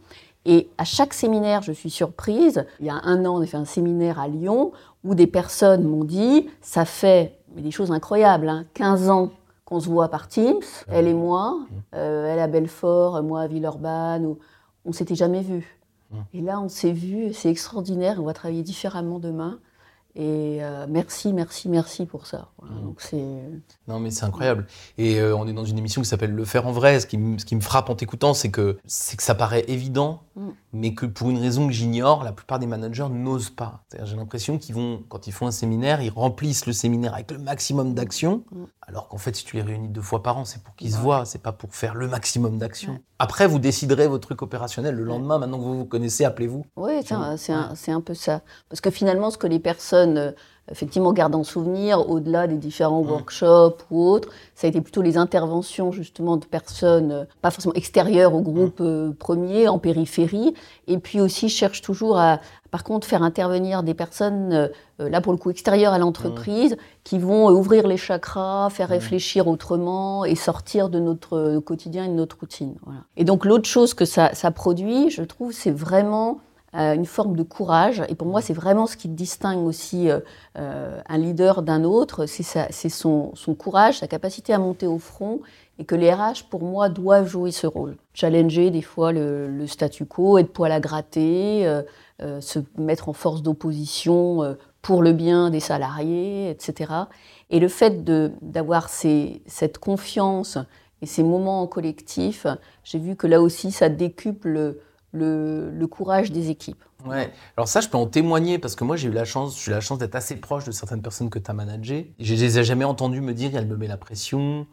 Et 0.46 0.70
à 0.78 0.84
chaque 0.84 1.14
séminaire, 1.14 1.62
je 1.62 1.72
suis 1.72 1.90
surprise. 1.90 2.66
Il 2.80 2.88
y 2.88 2.90
a 2.90 3.00
un 3.04 3.26
an, 3.26 3.38
on 3.38 3.42
a 3.42 3.46
fait 3.46 3.58
un 3.58 3.66
séminaire 3.66 4.20
à 4.20 4.28
Lyon 4.28 4.72
où 5.04 5.16
des 5.16 5.28
personnes 5.28 5.84
m'ont 5.84 6.04
dit, 6.04 6.50
ça 6.62 6.86
fait 6.86 7.40
des 7.56 7.72
choses 7.72 7.92
incroyables, 7.92 8.66
15 8.74 9.10
hein, 9.10 9.14
ans 9.14 9.32
qu'on 9.66 9.80
se 9.80 9.88
voit 9.88 10.10
par 10.10 10.28
Teams, 10.28 10.62
elle 10.88 11.08
et 11.08 11.14
moi, 11.14 11.60
elle 11.92 12.40
à 12.40 12.48
Belfort, 12.48 13.22
moi 13.24 13.42
à 13.42 13.48
Villeurbanne, 13.48 14.26
où 14.26 14.40
on 14.86 14.92
s'était 14.92 15.16
jamais 15.16 15.42
vus. 15.42 15.80
Et 16.34 16.42
là, 16.42 16.60
on 16.60 16.70
s'est 16.70 16.92
vus, 16.92 17.34
c'est 17.34 17.50
extraordinaire, 17.50 18.18
on 18.20 18.26
va 18.26 18.34
travailler 18.34 18.64
différemment 18.64 19.20
demain. 19.20 19.60
Et 20.16 20.60
euh, 20.62 20.86
merci, 20.88 21.34
merci, 21.34 21.70
merci 21.70 22.06
pour 22.06 22.28
ça. 22.28 22.50
Mmh. 22.62 22.82
Donc 22.84 23.02
c'est... 23.02 23.42
Non, 23.88 24.00
mais 24.00 24.12
c'est 24.12 24.26
incroyable. 24.26 24.68
Et 25.00 25.20
euh, 25.20 25.36
on 25.36 25.48
est 25.48 25.54
dans 25.54 25.66
une 25.66 25.80
émission 25.80 26.04
qui 26.04 26.08
s'appelle 26.08 26.32
Le 26.32 26.46
faire 26.46 26.68
en 26.68 26.72
vrai. 26.72 27.00
Ce 27.00 27.08
qui, 27.08 27.18
ce 27.40 27.46
qui 27.46 27.56
me 27.56 27.62
frappe 27.62 27.90
en 27.90 27.96
t'écoutant, 27.96 28.36
c'est 28.36 28.52
que, 28.52 28.78
c'est 28.86 29.18
que 29.18 29.24
ça 29.24 29.34
paraît 29.34 29.66
évident, 29.68 30.22
mmh. 30.36 30.50
mais 30.74 30.94
que 30.94 31.06
pour 31.06 31.30
une 31.30 31.40
raison 31.40 31.68
que 31.68 31.74
j'ignore, 31.74 32.24
la 32.24 32.32
plupart 32.32 32.60
des 32.60 32.68
managers 32.68 33.10
n'osent 33.10 33.50
pas. 33.50 33.84
J'ai 34.04 34.16
l'impression 34.16 34.58
qu'ils 34.58 34.76
vont, 34.76 35.04
quand 35.10 35.28
ils 35.28 35.34
font 35.34 35.48
un 35.48 35.52
séminaire, 35.52 36.02
ils 36.02 36.10
remplissent 36.10 36.66
le 36.66 36.74
séminaire 36.74 37.14
avec 37.14 37.32
le 37.32 37.38
maximum 37.38 37.94
d'actions, 37.94 38.44
mmh. 38.52 38.64
alors 38.82 39.08
qu'en 39.08 39.18
fait, 39.18 39.36
si 39.36 39.46
tu 39.46 39.56
les 39.56 39.62
réunis 39.62 39.90
deux 39.90 40.02
fois 40.02 40.24
par 40.24 40.38
an, 40.38 40.46
c'est 40.46 40.64
pour 40.64 40.76
qu'ils 40.76 40.94
se 40.94 40.98
voient, 40.98 41.26
c'est 41.26 41.42
pas 41.42 41.52
pour 41.52 41.74
faire 41.76 41.96
le 41.96 42.08
maximum 42.08 42.58
d'actions. 42.58 43.00
Après, 43.20 43.48
vous 43.48 43.60
déciderez 43.60 44.08
votre 44.08 44.28
truc 44.28 44.42
opérationnel 44.42 44.96
le 44.96 45.04
lendemain. 45.04 45.38
Maintenant 45.38 45.58
que 45.58 45.64
vous 45.64 45.78
vous 45.78 45.86
connaissez, 45.86 46.26
appelez-vous. 46.26 46.66
Oui, 46.76 46.94
c'est 47.06 47.14
un, 47.14 47.38
un, 47.88 48.02
peu 48.02 48.14
ça. 48.14 48.42
Parce 48.70 48.82
que 48.82 48.90
finalement, 48.90 49.32
ce 49.32 49.38
que 49.38 49.48
les 49.48 49.60
personnes 49.60 50.18
euh, 50.18 50.32
effectivement 50.72 51.12
garde 51.12 51.36
en 51.36 51.44
souvenir, 51.44 52.10
au-delà 52.10 52.48
des 52.48 52.56
différents 52.56 53.04
mmh. 53.04 53.10
workshops 53.10 53.84
ou 53.92 54.08
autres, 54.08 54.30
ça 54.56 54.68
a 54.68 54.70
été 54.70 54.80
plutôt 54.80 55.02
les 55.02 55.18
interventions 55.18 55.92
justement 55.92 56.38
de 56.38 56.46
personnes, 56.46 57.12
euh, 57.12 57.24
pas 57.42 57.52
forcément 57.52 57.74
extérieures 57.74 58.34
au 58.34 58.42
groupe 58.42 58.80
mmh. 58.80 58.86
euh, 58.86 59.12
premier, 59.12 59.68
en 59.68 59.78
périphérie, 59.78 60.54
et 60.88 60.98
puis 61.00 61.20
aussi 61.20 61.50
je 61.50 61.56
cherche 61.56 61.82
toujours 61.82 62.18
à, 62.18 62.40
par 62.72 62.86
contre, 62.86 63.06
faire 63.06 63.24
intervenir 63.24 63.84
des 63.84 63.94
personnes, 63.94 64.54
euh, 64.54 64.70
là 65.10 65.20
pour 65.20 65.34
le 65.34 65.38
coup 65.38 65.50
extérieures 65.50 65.94
à 65.94 66.00
l'entreprise, 66.00 66.74
mmh. 66.74 66.78
qui 67.04 67.20
vont 67.20 67.50
ouvrir 67.50 67.86
les 67.86 67.98
chakras, 67.98 68.70
faire 68.70 68.88
réfléchir 68.88 69.48
autrement 69.48 70.24
et 70.24 70.36
sortir 70.36 70.88
de 70.88 71.00
notre 71.00 71.60
quotidien 71.60 72.06
et 72.06 72.10
de 72.10 72.14
notre 72.14 72.40
routine. 72.40 72.76
Voilà. 72.86 73.02
Et 73.18 73.26
donc 73.26 73.44
l'autre 73.44 73.68
chose 73.68 73.94
que 73.94 74.06
ça, 74.06 74.34
ça 74.34 74.52
produit, 74.52 75.10
je 75.10 75.24
trouve, 75.24 75.52
c'est 75.52 75.72
vraiment 75.72 76.40
une 76.74 77.06
forme 77.06 77.36
de 77.36 77.44
courage. 77.44 78.02
Et 78.10 78.16
pour 78.16 78.28
moi, 78.28 78.42
c'est 78.42 78.54
vraiment 78.54 78.88
ce 78.88 78.98
qui 78.98 79.08
distingue 79.08 79.66
aussi 79.66 80.10
euh, 80.10 80.20
euh, 80.58 81.00
un 81.08 81.18
leader 81.18 81.62
d'un 81.62 81.84
autre, 81.84 82.26
c'est 82.26 82.90
son, 82.90 83.32
son, 83.36 83.56
courage, 83.56 84.00
sa 84.00 84.08
capacité 84.08 84.54
à 84.54 84.60
monter 84.60 84.88
au 84.88 85.00
front, 85.00 85.40
et 85.80 85.86
que 85.86 85.96
les 85.96 86.12
RH, 86.12 86.50
pour 86.50 86.64
moi, 86.64 86.90
doivent 86.90 87.28
jouer 87.28 87.52
ce 87.52 87.68
rôle. 87.68 87.96
Challenger 88.14 88.70
des 88.72 88.82
fois 88.82 89.12
le, 89.12 89.66
statu 89.68 90.06
quo, 90.06 90.38
être 90.38 90.52
poil 90.52 90.72
à 90.72 90.80
gratter, 90.80 91.68
se 92.20 92.60
mettre 92.78 93.10
en 93.10 93.14
force 93.14 93.42
d'opposition 93.42 94.56
pour 94.84 95.02
le 95.02 95.14
bien 95.14 95.50
des 95.50 95.60
salariés, 95.60 96.52
etc. 96.52 96.94
Et 97.50 97.60
le 97.60 97.68
fait 97.68 98.04
d'avoir 98.04 98.90
cette 98.90 99.80
confiance 99.80 100.60
et 101.02 101.06
ces 101.06 101.24
moments 101.24 101.66
collectifs, 101.66 102.46
j'ai 102.84 103.00
vu 103.00 103.16
que 103.16 103.26
là 103.26 103.42
aussi, 103.42 103.72
ça 103.72 103.90
décuple 103.90 104.76
le, 105.14 105.86
courage 105.88 106.32
des 106.32 106.50
équipes. 106.50 106.84
Ouais. 107.06 107.32
Alors 107.58 107.68
ça, 107.68 107.82
je 107.82 107.90
peux 107.90 107.98
en 107.98 108.08
témoigner 108.08 108.58
parce 108.58 108.76
que 108.76 108.84
moi, 108.84 108.96
j'ai 108.96 109.10
eu 109.10 109.12
la 109.12 109.26
chance, 109.26 109.62
j'ai 109.64 109.72
eu 109.72 109.74
la 109.74 109.82
chance 109.82 109.98
d'être 109.98 110.16
assez 110.16 110.36
proche 110.38 110.66
de 110.66 110.72
certaines 110.72 111.02
personnes 111.02 111.30
que 111.30 111.40
tu 111.40 111.50
as 111.50 111.54
managées. 111.54 112.14
Je 112.20 112.34
les 112.34 112.60
ai 112.60 112.64
jamais 112.64 112.86
entendues 112.86 113.22
me 113.22 113.34
dire, 113.34 113.52
elle 113.56 113.68
me 113.68 113.76
met 113.76 113.88
la 113.88 113.98
pression, 113.98 114.66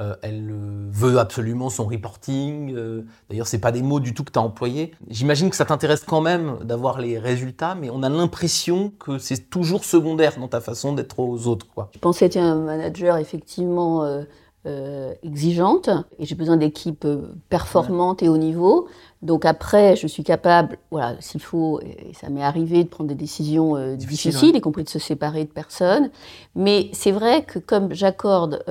euh, 0.00 0.14
elle 0.22 0.50
euh, 0.50 0.88
veut 0.90 1.18
absolument 1.18 1.68
son 1.68 1.84
reporting. 1.84 2.72
Euh, 2.74 3.02
d'ailleurs, 3.28 3.46
c'est 3.46 3.58
pas 3.58 3.72
des 3.72 3.82
mots 3.82 4.00
du 4.00 4.14
tout 4.14 4.24
que 4.24 4.32
tu 4.32 4.38
as 4.38 4.42
employés. 4.42 4.92
J'imagine 5.08 5.50
que 5.50 5.56
ça 5.56 5.64
t'intéresse 5.64 6.04
quand 6.04 6.20
même 6.20 6.58
d'avoir 6.62 6.98
les 7.00 7.18
résultats, 7.18 7.74
mais 7.74 7.90
on 7.90 8.02
a 8.02 8.08
l'impression 8.08 8.92
que 8.98 9.18
c'est 9.18 9.50
toujours 9.50 9.84
secondaire 9.84 10.38
dans 10.38 10.48
ta 10.48 10.60
façon 10.60 10.94
d'être 10.94 11.18
aux 11.18 11.46
autres. 11.46 11.66
Quoi. 11.74 11.90
Je 11.92 11.98
pensais 11.98 12.26
être 12.26 12.38
un 12.38 12.54
manager 12.54 13.18
effectivement 13.18 14.24
euh, 14.64 15.12
exigeante 15.24 15.90
et 16.20 16.24
j'ai 16.24 16.36
besoin 16.36 16.56
d'équipes 16.56 17.06
performantes 17.48 18.22
et 18.22 18.28
haut 18.28 18.38
niveau. 18.38 18.86
Donc 19.22 19.44
après, 19.44 19.96
je 19.96 20.06
suis 20.06 20.24
capable, 20.24 20.78
voilà, 20.90 21.16
s'il 21.20 21.40
faut, 21.40 21.80
et 21.80 22.12
ça 22.12 22.28
m'est 22.28 22.42
arrivé 22.42 22.84
de 22.84 22.88
prendre 22.88 23.08
des 23.08 23.14
décisions 23.14 23.76
euh, 23.76 23.96
difficiles, 23.96 24.56
y 24.56 24.60
compris 24.60 24.84
de 24.84 24.88
se 24.88 24.98
séparer 24.98 25.44
de 25.44 25.50
personnes. 25.50 26.10
Mais 26.54 26.90
c'est 26.92 27.12
vrai 27.12 27.44
que 27.44 27.58
comme 27.58 27.92
j'accorde 27.94 28.64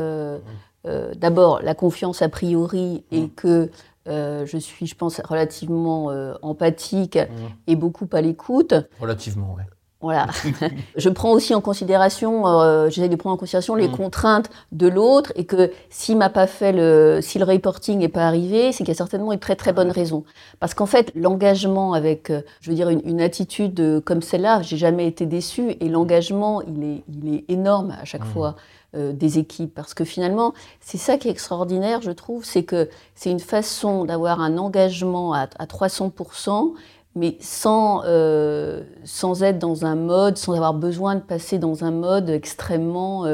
d'abord 1.15 1.61
la 1.61 1.75
confiance 1.75 2.21
a 2.21 2.29
priori 2.29 3.03
et 3.11 3.29
que 3.29 3.69
je 4.07 4.57
suis, 4.59 4.87
je 4.87 4.95
pense, 4.95 5.21
relativement 5.21 6.11
empathique 6.41 7.17
et 7.67 7.75
beaucoup 7.75 8.09
à 8.11 8.21
l'écoute. 8.21 8.73
Relativement, 8.99 9.55
oui. 9.57 9.63
Voilà. 10.01 10.27
je 10.95 11.09
prends 11.09 11.31
aussi 11.31 11.53
en 11.53 11.61
considération, 11.61 12.47
euh, 12.47 12.89
j'essaie 12.89 13.09
de 13.09 13.15
prendre 13.15 13.35
en 13.35 13.37
considération 13.37 13.75
les 13.75 13.87
mm. 13.87 13.97
contraintes 13.97 14.49
de 14.71 14.87
l'autre 14.87 15.31
et 15.35 15.45
que 15.45 15.71
s'il 15.89 16.17
m'a 16.17 16.29
pas 16.29 16.47
fait 16.47 16.71
le, 16.71 17.19
si 17.21 17.37
le 17.37 17.45
reporting 17.45 17.99
n'est 17.99 18.09
pas 18.09 18.25
arrivé, 18.25 18.71
c'est 18.71 18.79
qu'il 18.79 18.89
y 18.89 18.91
a 18.91 18.95
certainement 18.95 19.31
une 19.31 19.39
très 19.39 19.55
très 19.55 19.73
bonne 19.73 19.91
raison. 19.91 20.23
Parce 20.59 20.73
qu'en 20.73 20.87
fait, 20.87 21.11
l'engagement 21.15 21.93
avec, 21.93 22.31
euh, 22.31 22.41
je 22.61 22.71
veux 22.71 22.75
dire, 22.75 22.89
une, 22.89 23.21
attitude 23.21 23.79
euh, 23.79 24.01
comme 24.01 24.23
celle-là, 24.23 24.63
j'ai 24.63 24.77
jamais 24.77 25.07
été 25.07 25.27
déçue 25.27 25.75
et 25.79 25.89
l'engagement, 25.89 26.61
il 26.63 26.83
est, 26.83 27.03
il 27.07 27.35
est 27.35 27.45
énorme 27.49 27.95
à 28.01 28.05
chaque 28.05 28.25
mm. 28.25 28.33
fois. 28.33 28.55
des 28.93 29.39
équipes 29.39 29.73
parce 29.73 29.93
que 29.93 30.03
finalement 30.03 30.53
c'est 30.81 30.97
ça 30.97 31.17
qui 31.17 31.29
est 31.29 31.31
extraordinaire 31.31 32.01
je 32.01 32.11
trouve 32.11 32.43
c'est 32.43 32.63
que 32.63 32.89
c'est 33.15 33.31
une 33.31 33.39
façon 33.39 34.03
d'avoir 34.03 34.41
un 34.41 34.57
engagement 34.57 35.33
à, 35.33 35.47
à 35.59 35.65
300% 35.65 36.73
mais 37.15 37.37
sans, 37.41 38.03
euh, 38.05 38.81
sans 39.03 39.43
être 39.43 39.59
dans 39.59 39.85
un 39.85 39.95
mode, 39.95 40.37
sans 40.37 40.53
avoir 40.53 40.73
besoin 40.73 41.15
de 41.15 41.21
passer 41.21 41.59
dans 41.59 41.83
un 41.83 41.91
mode 41.91 42.29
extrêmement 42.29 43.25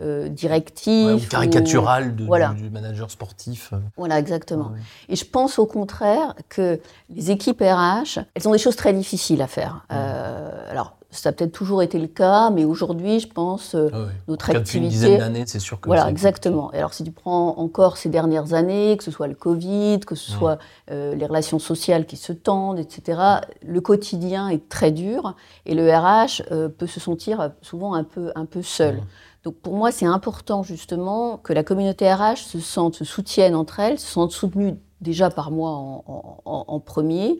euh, 0.00 0.28
directif. 0.28 1.24
ou 1.24 1.28
caricatural 1.28 2.14
du, 2.14 2.24
manager 2.70 3.10
sportif. 3.10 3.72
Voilà, 3.96 4.18
exactement. 4.18 4.72
Et 5.08 5.16
je 5.16 5.24
pense 5.24 5.58
au 5.58 5.66
contraire 5.66 6.34
que 6.48 6.80
les 7.08 7.30
équipes 7.30 7.60
RH, 7.60 8.20
elles 8.34 8.48
ont 8.48 8.52
des 8.52 8.58
choses 8.58 8.76
très 8.76 8.92
difficiles 8.92 9.40
à 9.42 9.46
faire. 9.46 9.86
Euh, 9.92 10.70
alors, 10.70 10.96
ça 11.16 11.30
a 11.30 11.32
peut-être 11.32 11.52
toujours 11.52 11.82
été 11.82 11.98
le 11.98 12.06
cas, 12.06 12.50
mais 12.50 12.64
aujourd'hui, 12.64 13.20
je 13.20 13.28
pense, 13.28 13.74
euh, 13.74 13.88
ah 13.92 13.98
notre 14.28 14.50
activité. 14.50 14.78
une 14.78 14.88
dizaine 14.88 15.18
d'années, 15.18 15.44
c'est 15.46 15.58
sûr 15.58 15.80
que. 15.80 15.88
Voilà, 15.88 16.08
exactement. 16.08 16.72
Et 16.72 16.78
alors, 16.78 16.94
si 16.94 17.04
tu 17.04 17.10
prends 17.10 17.56
encore 17.58 17.96
ces 17.96 18.08
dernières 18.08 18.54
années, 18.54 18.96
que 18.96 19.04
ce 19.04 19.10
soit 19.10 19.26
le 19.26 19.34
Covid, 19.34 20.00
que 20.00 20.14
ce 20.14 20.30
soit 20.30 20.58
euh, 20.90 21.14
les 21.14 21.26
relations 21.26 21.58
sociales 21.58 22.06
qui 22.06 22.16
se 22.16 22.32
tendent, 22.32 22.78
etc., 22.78 23.20
le 23.66 23.80
quotidien 23.80 24.48
est 24.48 24.68
très 24.68 24.90
dur 24.90 25.34
et 25.64 25.74
le 25.74 25.90
RH 25.90 26.42
euh, 26.50 26.68
peut 26.68 26.86
se 26.86 27.00
sentir 27.00 27.50
souvent 27.62 27.94
un 27.94 28.04
peu, 28.04 28.32
un 28.34 28.44
peu 28.44 28.62
seul. 28.62 29.02
Donc, 29.46 29.54
pour 29.54 29.76
moi, 29.76 29.92
c'est 29.92 30.06
important 30.06 30.62
justement 30.62 31.38
que 31.38 31.52
la 31.52 31.62
communauté 31.62 32.12
RH 32.12 32.38
se 32.38 32.58
sente, 32.58 32.96
se 32.96 33.04
soutienne 33.04 33.54
entre 33.54 33.78
elles, 33.78 33.98
se 33.98 34.08
sente 34.08 34.32
soutenue 34.32 34.74
déjà 35.00 35.30
par 35.30 35.52
moi 35.52 35.70
en, 35.70 36.42
en 36.44 36.80
premier, 36.80 37.38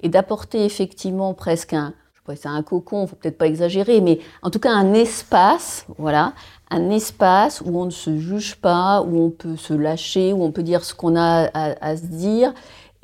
et 0.00 0.08
d'apporter 0.08 0.64
effectivement 0.64 1.34
presque 1.34 1.72
un 1.74 1.92
c'est 2.36 2.48
un 2.48 2.62
cocon, 2.62 3.06
faut 3.06 3.16
peut-être 3.16 3.38
pas 3.38 3.46
exagérer, 3.46 4.00
mais 4.00 4.20
en 4.42 4.50
tout 4.50 4.58
cas 4.58 4.70
un 4.72 4.92
espace, 4.92 5.86
voilà, 5.98 6.32
un 6.70 6.90
espace 6.90 7.62
où 7.64 7.78
on 7.78 7.86
ne 7.86 7.90
se 7.90 8.16
juge 8.18 8.56
pas, 8.56 9.02
où 9.02 9.24
on 9.24 9.30
peut 9.30 9.56
se 9.56 9.74
lâcher, 9.74 10.32
où 10.32 10.42
on 10.42 10.52
peut 10.52 10.62
dire 10.62 10.84
ce 10.84 10.94
qu'on 10.94 11.16
a 11.16 11.48
à, 11.54 11.96
se 11.96 12.06
dire, 12.06 12.52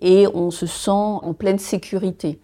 et 0.01 0.27
on 0.35 0.51
se 0.51 0.67
sent 0.67 0.91
en 0.91 1.33
pleine 1.33 1.59
sécurité. 1.59 2.41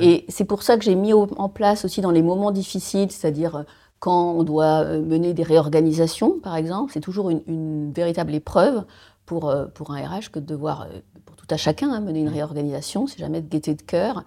Et 0.00 0.24
c'est 0.28 0.46
pour 0.46 0.62
ça 0.62 0.78
que 0.78 0.84
j'ai 0.84 0.94
mis 0.94 1.12
en 1.12 1.48
place 1.50 1.84
aussi 1.84 2.00
dans 2.00 2.10
les 2.10 2.22
moments 2.22 2.50
difficiles, 2.50 3.10
c'est-à-dire 3.10 3.56
euh, 3.56 3.62
quand 4.06 4.34
on 4.34 4.44
doit 4.44 4.84
euh, 4.84 5.02
mener 5.02 5.34
des 5.34 5.42
réorganisations, 5.42 6.38
par 6.38 6.54
exemple, 6.54 6.92
c'est 6.94 7.00
toujours 7.00 7.28
une, 7.30 7.92
véritable 7.92 8.34
épreuve 8.34 8.84
pour, 9.24 9.50
euh, 9.50 9.66
pour 9.66 9.90
un 9.90 10.00
RH 10.00 10.30
que 10.30 10.38
de 10.38 10.46
devoir, 10.46 10.86
pour 11.24 11.34
tout 11.34 11.48
à 11.50 11.56
chacun, 11.56 11.90
hein, 11.90 11.98
mener 11.98 12.20
une 12.20 12.28
réorganisation, 12.28 13.08
c'est 13.08 13.18
jamais 13.18 13.42
de 13.42 13.48
gaieté 13.48 13.74
de 13.74 13.82
cœur. 13.82 14.24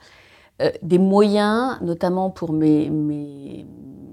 Euh, 0.62 0.72
des 0.82 1.00
moyens, 1.00 1.78
notamment 1.82 2.30
pour 2.30 2.52
mes, 2.52 2.90
mes, 2.90 3.66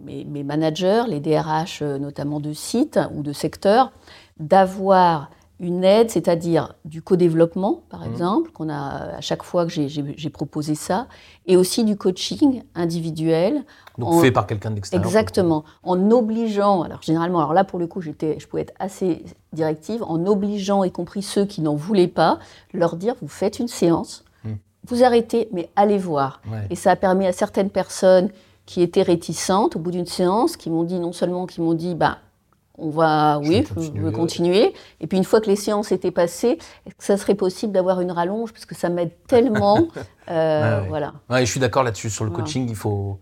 mes, 0.05 0.45
managers, 0.45 1.03
les 1.09 1.19
DRH 1.19 1.81
euh, 1.83 1.99
notamment 1.99 2.39
de 2.39 2.53
sites 2.53 3.01
ou 3.17 3.25
de 3.25 3.33
secteurs, 3.33 3.91
d'avoir 4.39 5.31
une 5.59 5.85
aide, 5.85 6.11
c'est-à-dire 6.11 6.75
du 6.85 7.01
co-développement, 7.01 7.83
par 7.89 8.01
mmh. 8.01 8.13
exemple, 8.13 8.51
qu'on 8.53 8.69
a 8.69 9.17
à 9.17 9.21
chaque 9.21 9.43
fois 9.43 9.65
que 9.67 9.73
j'ai 9.73 10.31
proposé 10.31 10.75
ça, 10.75 11.07
et 11.47 11.57
aussi 11.57 11.85
du 11.85 11.97
coaching 11.97 12.63
individuel. 12.75 13.65
Donc 13.97 14.21
fait 14.21 14.31
par 14.31 14.47
quelqu'un 14.47 14.71
d'extérieur. 14.71 15.07
Exactement, 15.07 15.65
en 15.83 16.11
obligeant, 16.11 16.83
alors 16.83 17.01
généralement, 17.01 17.39
alors 17.39 17.55
là 17.55 17.65
pour 17.65 17.79
le 17.79 17.87
coup, 17.87 18.03
je 18.03 18.11
pouvais 18.47 18.63
être 18.63 18.75
assez 18.79 19.25
directive, 19.53 20.03
en 20.03 20.27
obligeant, 20.27 20.85
y 20.85 20.93
compris 20.93 21.23
ceux 21.23 21.47
qui 21.47 21.63
n'en 21.63 21.75
voulaient 21.75 22.09
pas, 22.09 22.39
leur 22.75 22.97
dire, 22.97 23.15
vous 23.23 23.29
faites 23.29 23.59
une 23.59 23.69
séance, 23.69 24.25
vous 24.89 25.03
arrêtez, 25.03 25.49
mais 25.53 25.71
allez 25.75 25.99
voir. 25.99 26.43
Et 26.71 26.77
ça 26.77 26.93
a 26.93 26.97
permis 26.97 27.27
à 27.27 27.33
certaines 27.33 27.71
personnes 27.71 28.29
qui 28.67 28.83
étaient 28.83 29.03
réticentes 29.03 29.77
au 29.77 29.79
bout 29.79 29.91
d'une 29.91 30.07
séance, 30.07 30.57
qui 30.57 30.71
m'ont 30.71 30.85
dit 30.85 30.99
non 30.99 31.13
seulement 31.13 31.47
qui 31.47 31.61
m'ont 31.61 31.75
dit 31.75 31.95
bah 31.95 32.19
on 32.79 32.91
va 32.91 33.39
oui, 33.39 33.65
je 33.77 34.01
veux 34.01 34.11
continuer. 34.11 34.75
Et 35.01 35.07
puis 35.07 35.19
une 35.19 35.25
fois 35.25 35.41
que 35.41 35.47
les 35.47 35.57
séances 35.57 35.93
étaient 35.93 36.11
passées, 36.11 36.59
est-ce 36.87 36.95
que 36.95 37.05
ça 37.05 37.17
serait 37.17 37.35
possible 37.35 37.73
d'avoir 37.73 38.01
une 38.01 38.13
rallonge 38.13 38.53
parce 38.53 38.67
que 38.67 38.75
ça 38.75 38.89
m'aide 38.89 39.13
tellement. 39.27 39.89
euh, 40.31 40.83
Voilà. 40.89 41.15
je 41.31 41.45
suis 41.45 41.61
d'accord 41.61 41.83
là-dessus 41.83 42.11
sur 42.11 42.25
le 42.25 42.31
coaching. 42.31 42.69
Il 42.69 42.77
faut, 42.77 43.19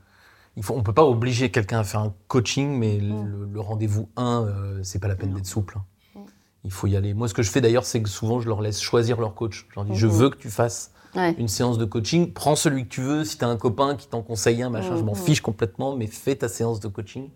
il 0.56 0.62
faut, 0.62 0.74
on 0.74 0.82
peut 0.82 0.92
pas 0.92 1.04
obliger 1.04 1.50
quelqu'un 1.50 1.80
à 1.80 1.84
faire 1.84 2.00
un 2.00 2.14
coaching, 2.28 2.76
mais 2.78 2.98
le, 2.98 3.60
rendez-vous 3.60 4.08
1, 4.16 4.42
euh, 4.42 4.80
c'est 4.82 4.98
pas 4.98 5.08
la 5.08 5.16
peine 5.16 5.32
d'être 5.32 5.46
souple. 5.46 5.78
Hein. 5.78 6.22
il 6.64 6.72
faut 6.72 6.86
y 6.86 6.96
aller. 6.96 7.14
Moi, 7.14 7.28
ce 7.28 7.34
que 7.34 7.42
je 7.42 7.50
fais 7.50 7.60
d'ailleurs, 7.60 7.84
c'est 7.84 8.02
que 8.02 8.08
souvent, 8.08 8.40
je 8.40 8.48
leur 8.48 8.60
laisse 8.60 8.80
choisir 8.80 9.20
leur 9.20 9.34
coach. 9.34 9.66
Je 9.70 9.74
leur 9.76 9.84
dis, 9.84 9.94
je 9.94 10.06
mhm. 10.06 10.12
veux 10.12 10.30
que 10.30 10.36
tu 10.36 10.50
fasses 10.50 10.92
une 11.38 11.46
séance 11.46 11.78
de 11.78 11.84
coaching. 11.84 12.32
Prends 12.32 12.56
celui 12.56 12.84
que 12.84 12.88
tu 12.88 13.02
veux. 13.02 13.24
Si 13.24 13.38
tu 13.38 13.44
as 13.44 13.48
un 13.48 13.56
copain 13.56 13.94
qui 13.94 14.08
t'en 14.08 14.22
conseille 14.22 14.62
un, 14.64 14.70
machin, 14.70 14.96
je 14.96 15.02
m'en 15.02 15.12
mhm. 15.12 15.18
fiche 15.18 15.40
complètement, 15.40 15.94
mais 15.94 16.08
fais 16.08 16.34
ta 16.34 16.48
séance 16.48 16.80
de 16.80 16.88
coaching 16.88 17.30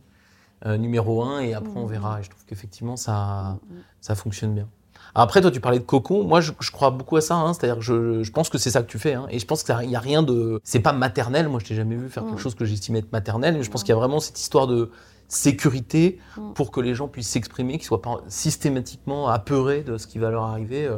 euh, 0.66 0.76
numéro 0.76 1.22
un 1.22 1.40
et 1.40 1.54
après, 1.54 1.72
on 1.76 1.84
mhm. 1.84 1.90
verra. 1.90 2.20
Et 2.20 2.22
je 2.22 2.30
trouve 2.30 2.44
qu'effectivement, 2.46 2.96
ça, 2.96 3.58
ça 4.00 4.14
fonctionne 4.14 4.54
bien. 4.54 4.68
Après, 5.14 5.40
toi, 5.40 5.50
tu 5.50 5.60
parlais 5.60 5.78
de 5.78 5.84
cocon. 5.84 6.24
Moi, 6.24 6.40
je, 6.40 6.52
crois 6.70 6.90
beaucoup 6.90 7.16
à 7.16 7.20
ça. 7.20 7.36
Hein. 7.36 7.54
C'est-à-dire 7.54 7.76
que 7.76 8.22
je, 8.22 8.30
pense 8.30 8.48
que 8.48 8.58
c'est 8.58 8.70
ça 8.70 8.82
que 8.82 8.90
tu 8.90 8.98
fais. 8.98 9.14
Hein. 9.14 9.26
Et 9.30 9.38
je 9.38 9.46
pense 9.46 9.62
qu'il 9.62 9.74
n'y 9.88 9.96
a 9.96 10.00
rien 10.00 10.22
de. 10.22 10.60
C'est 10.64 10.80
pas 10.80 10.92
maternel. 10.92 11.48
Moi, 11.48 11.60
je 11.60 11.66
t'ai 11.66 11.74
jamais 11.74 11.96
vu 11.96 12.08
faire 12.08 12.24
quelque 12.24 12.40
chose 12.40 12.54
que 12.54 12.64
j'estimais 12.64 13.00
être 13.00 13.12
maternel. 13.12 13.56
Et 13.56 13.62
je 13.62 13.70
pense 13.70 13.82
qu'il 13.82 13.90
y 13.90 13.96
a 13.96 13.98
vraiment 13.98 14.20
cette 14.20 14.38
histoire 14.38 14.66
de 14.66 14.90
sécurité 15.28 16.18
mm. 16.36 16.52
pour 16.52 16.70
que 16.70 16.80
les 16.80 16.94
gens 16.94 17.08
puissent 17.08 17.28
s'exprimer, 17.28 17.74
qu'ils 17.74 17.82
ne 17.82 17.86
soient 17.86 18.02
pas 18.02 18.20
systématiquement 18.28 19.28
apeurés 19.28 19.82
de 19.82 19.96
ce 19.96 20.06
qui 20.06 20.18
va 20.18 20.30
leur 20.30 20.44
arriver. 20.44 20.88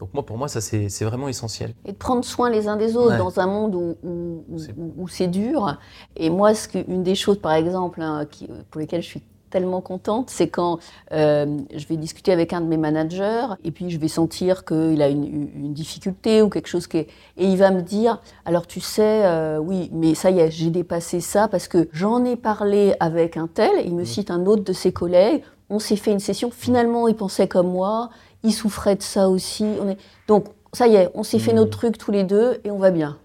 Donc 0.00 0.12
moi, 0.12 0.24
pour 0.24 0.36
moi, 0.36 0.48
ça, 0.48 0.60
c'est 0.60 1.04
vraiment 1.04 1.28
essentiel. 1.28 1.74
Et 1.84 1.92
de 1.92 1.96
prendre 1.96 2.24
soin 2.24 2.50
les 2.50 2.66
uns 2.68 2.76
des 2.76 2.96
autres 2.96 3.16
dans 3.16 3.38
un 3.38 3.46
monde 3.46 3.74
où, 3.74 5.08
c'est 5.08 5.28
dur. 5.28 5.78
Et 6.16 6.30
moi, 6.30 6.52
une 6.88 7.02
des 7.02 7.14
choses, 7.14 7.38
par 7.38 7.52
exemple, 7.52 8.02
hein, 8.02 8.26
qui, 8.30 8.48
pour 8.70 8.80
lesquelles 8.80 9.02
je 9.02 9.08
suis 9.08 9.22
tellement 9.54 9.80
contente, 9.80 10.30
c'est 10.30 10.48
quand 10.48 10.80
euh, 11.12 11.58
je 11.72 11.86
vais 11.86 11.96
discuter 11.96 12.32
avec 12.32 12.52
un 12.52 12.60
de 12.60 12.66
mes 12.66 12.76
managers 12.76 13.46
et 13.62 13.70
puis 13.70 13.88
je 13.88 14.00
vais 14.00 14.08
sentir 14.08 14.64
qu'il 14.64 15.00
a 15.00 15.08
une, 15.08 15.72
difficulté 15.72 16.42
ou 16.42 16.48
quelque 16.48 16.66
chose 16.66 16.88
qui 16.88 16.98
est... 16.98 17.06
Et 17.36 17.46
il 17.46 17.56
va 17.56 17.70
me 17.70 17.80
dire, 17.80 18.20
alors 18.46 18.66
tu 18.66 18.80
sais, 18.80 19.24
euh, 19.24 19.58
oui, 19.58 19.90
mais 19.92 20.16
ça 20.16 20.32
y 20.32 20.40
est, 20.40 20.50
j'ai 20.50 20.70
dépassé 20.70 21.20
ça 21.20 21.46
parce 21.46 21.68
que 21.68 21.88
j'en 21.92 22.24
ai 22.24 22.34
parlé 22.34 22.96
avec 22.98 23.36
un 23.36 23.46
tel, 23.46 23.70
il 23.84 23.94
me 23.94 24.02
mmh. 24.02 24.06
cite 24.06 24.30
un 24.32 24.44
autre 24.46 24.64
de 24.64 24.72
ses 24.72 24.90
collègues, 24.90 25.44
on 25.70 25.78
s'est 25.78 25.96
fait 25.96 26.10
une 26.10 26.18
session, 26.18 26.50
finalement 26.50 27.06
il 27.06 27.14
pensait 27.14 27.46
comme 27.46 27.68
moi, 27.68 28.10
il 28.44 28.52
souffrait 28.52 28.94
de 28.94 29.02
ça 29.02 29.28
aussi. 29.28 29.64
On 29.80 29.88
est... 29.88 29.98
Donc 30.28 30.46
ça 30.72 30.86
y 30.86 30.94
est, 30.94 31.10
on 31.14 31.24
s'est 31.24 31.40
fait 31.40 31.52
mmh. 31.52 31.56
notre 31.56 31.78
truc 31.78 31.98
tous 31.98 32.12
les 32.12 32.22
deux 32.22 32.60
et 32.62 32.70
on 32.70 32.78
va 32.78 32.92
bien. 32.92 33.18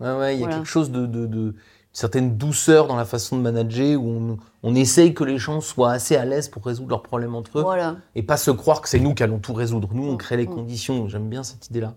Ouais, 0.00 0.16
ouais, 0.16 0.36
il 0.36 0.40
y 0.40 0.44
a 0.44 0.48
quelque 0.48 0.66
chose 0.66 0.90
de, 0.90 1.06
de, 1.06 1.26
de 1.26 1.54
certaine 1.92 2.36
douceur 2.36 2.88
dans 2.88 2.96
la 2.96 3.04
façon 3.04 3.36
de 3.36 3.42
manager 3.42 4.00
où 4.00 4.08
on, 4.08 4.36
on 4.64 4.74
essaye 4.74 5.14
que 5.14 5.22
les 5.22 5.38
gens 5.38 5.60
soient 5.60 5.92
assez 5.92 6.16
à 6.16 6.24
l'aise 6.24 6.48
pour 6.48 6.64
résoudre 6.64 6.90
leurs 6.90 7.02
problèmes 7.02 7.34
entre 7.34 7.60
eux 7.60 7.64
et 8.14 8.22
pas 8.22 8.36
se 8.36 8.50
croire 8.50 8.80
que 8.80 8.88
c'est 8.88 8.98
nous 8.98 9.14
qui 9.14 9.22
allons 9.22 9.38
tout 9.38 9.52
résoudre. 9.52 9.90
Nous, 9.92 10.08
on 10.08 10.16
crée 10.16 10.36
les 10.36 10.46
conditions. 10.46 11.06
J'aime 11.08 11.28
bien 11.28 11.42
cette 11.42 11.68
idée-là. 11.68 11.94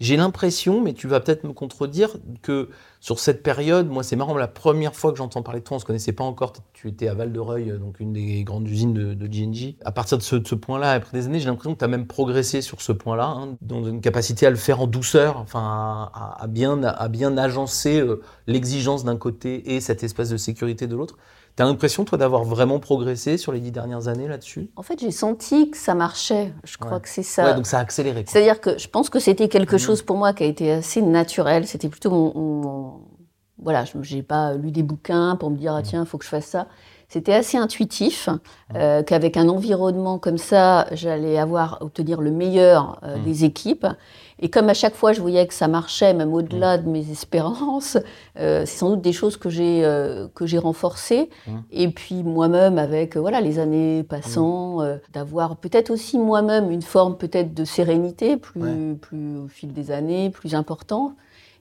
J'ai 0.00 0.16
l'impression, 0.16 0.80
mais 0.80 0.92
tu 0.92 1.06
vas 1.06 1.20
peut-être 1.20 1.44
me 1.44 1.52
contredire, 1.52 2.16
que 2.42 2.68
sur 3.00 3.18
cette 3.18 3.42
période, 3.42 3.88
moi 3.88 4.02
c'est 4.02 4.16
marrant, 4.16 4.36
la 4.36 4.48
première 4.48 4.94
fois 4.94 5.12
que 5.12 5.18
j'entends 5.18 5.42
parler 5.42 5.60
de 5.60 5.64
toi, 5.64 5.76
on 5.76 5.80
se 5.80 5.84
connaissait 5.84 6.12
pas 6.12 6.24
encore, 6.24 6.52
tu 6.72 6.88
étais 6.88 7.08
à 7.08 7.14
Val-de-Reuil, 7.14 7.78
donc 7.78 8.00
une 8.00 8.12
des 8.12 8.44
grandes 8.44 8.68
usines 8.68 8.94
de, 8.94 9.14
de 9.14 9.26
GNG. 9.26 9.76
À 9.84 9.92
partir 9.92 10.18
de 10.18 10.22
ce, 10.22 10.36
point-là, 10.54 10.92
après 10.92 11.18
des 11.18 11.26
années, 11.26 11.38
j'ai 11.38 11.46
l'impression 11.46 11.74
que 11.74 11.78
tu 11.78 11.84
as 11.84 11.88
même 11.88 12.06
progressé 12.06 12.62
sur 12.62 12.80
ce 12.80 12.92
point-là, 12.92 13.26
hein, 13.26 13.56
dans 13.60 13.84
une 13.84 14.00
capacité 14.00 14.46
à 14.46 14.50
le 14.50 14.56
faire 14.56 14.80
en 14.80 14.86
douceur, 14.86 15.38
enfin 15.38 16.10
à, 16.14 16.46
bien, 16.48 16.82
à 16.82 17.08
bien 17.08 17.36
agencer 17.36 18.00
euh, 18.00 18.22
l'exigence 18.46 19.04
d'un 19.04 19.16
côté 19.16 19.74
et 19.74 19.80
cet 19.80 20.02
espace 20.02 20.30
de 20.30 20.36
sécurité 20.36 20.86
de 20.86 20.96
l'autre. 20.96 21.16
Tu 21.56 21.62
as 21.62 21.66
l'impression, 21.66 22.04
toi, 22.04 22.18
d'avoir 22.18 22.42
vraiment 22.42 22.80
progressé 22.80 23.38
sur 23.38 23.52
les 23.52 23.60
dix 23.60 23.70
dernières 23.70 24.08
années 24.08 24.26
là-dessus? 24.26 24.70
En 24.74 24.82
fait, 24.82 24.98
j'ai 24.98 25.12
senti 25.12 25.70
que 25.70 25.76
ça 25.76 25.94
marchait. 25.94 26.52
Je 26.64 26.76
crois 26.78 26.98
que 26.98 27.08
c'est 27.08 27.22
ça. 27.22 27.44
Ouais, 27.44 27.54
donc 27.54 27.66
ça 27.66 27.78
a 27.78 27.80
accéléré. 27.80 28.24
C'est-à-dire 28.26 28.60
que 28.60 28.76
je 28.76 28.88
pense 28.88 29.08
que 29.08 29.20
c'était 29.20 29.48
quelque 29.48 29.74
mhm. 29.74 29.78
chose 29.78 30.02
pour 30.02 30.16
moi 30.16 30.32
qui 30.32 30.42
a 30.42 30.46
été 30.46 30.72
assez 30.72 31.00
naturel. 31.00 31.66
C'était 31.68 31.88
plutôt 31.88 32.10
mon, 32.10 33.02
Voilà, 33.62 33.84
je 33.84 34.14
n'ai 34.14 34.22
pas 34.22 34.54
lu 34.54 34.72
des 34.72 34.82
bouquins 34.82 35.36
pour 35.36 35.50
me 35.50 35.56
dire, 35.56 35.74
ah, 35.74 35.78
mhm. 35.78 35.84
tiens, 35.84 36.02
il 36.02 36.06
faut 36.08 36.18
que 36.18 36.24
je 36.24 36.30
fasse 36.30 36.46
ça. 36.46 36.66
C'était 37.14 37.34
assez 37.34 37.56
intuitif 37.56 38.28
euh, 38.74 39.04
qu'avec 39.04 39.36
un 39.36 39.48
environnement 39.48 40.18
comme 40.18 40.36
ça, 40.36 40.88
j'allais 40.90 41.38
avoir 41.38 41.78
obtenir 41.80 42.20
le 42.20 42.32
meilleur 42.32 42.98
euh, 43.04 43.22
des 43.22 43.44
équipes. 43.44 43.86
Et 44.40 44.50
comme 44.50 44.68
à 44.68 44.74
chaque 44.74 44.96
fois 44.96 45.12
je 45.12 45.20
voyais 45.20 45.46
que 45.46 45.54
ça 45.54 45.68
marchait, 45.68 46.12
même 46.12 46.34
au-delà 46.34 46.76
de 46.76 46.88
mes 46.88 47.08
espérances, 47.12 47.98
euh, 48.40 48.66
c'est 48.66 48.78
sans 48.78 48.90
doute 48.90 49.00
des 49.00 49.12
choses 49.12 49.36
que 49.36 49.48
j'ai 49.48 49.88
que 50.34 50.44
j'ai 50.44 50.58
renforcées. 50.58 51.30
Et 51.70 51.88
puis 51.88 52.24
moi-même, 52.24 52.78
avec 52.78 53.16
voilà 53.16 53.40
les 53.40 53.60
années 53.60 54.02
passant, 54.02 54.78
d'avoir 55.12 55.54
peut-être 55.54 55.90
aussi 55.90 56.18
moi-même 56.18 56.68
une 56.72 56.82
forme 56.82 57.16
peut-être 57.16 57.54
de 57.54 57.64
sérénité 57.64 58.36
plus 58.36 58.96
plus 59.00 59.38
au 59.38 59.46
fil 59.46 59.72
des 59.72 59.92
années, 59.92 60.30
plus 60.30 60.56
important. 60.56 61.14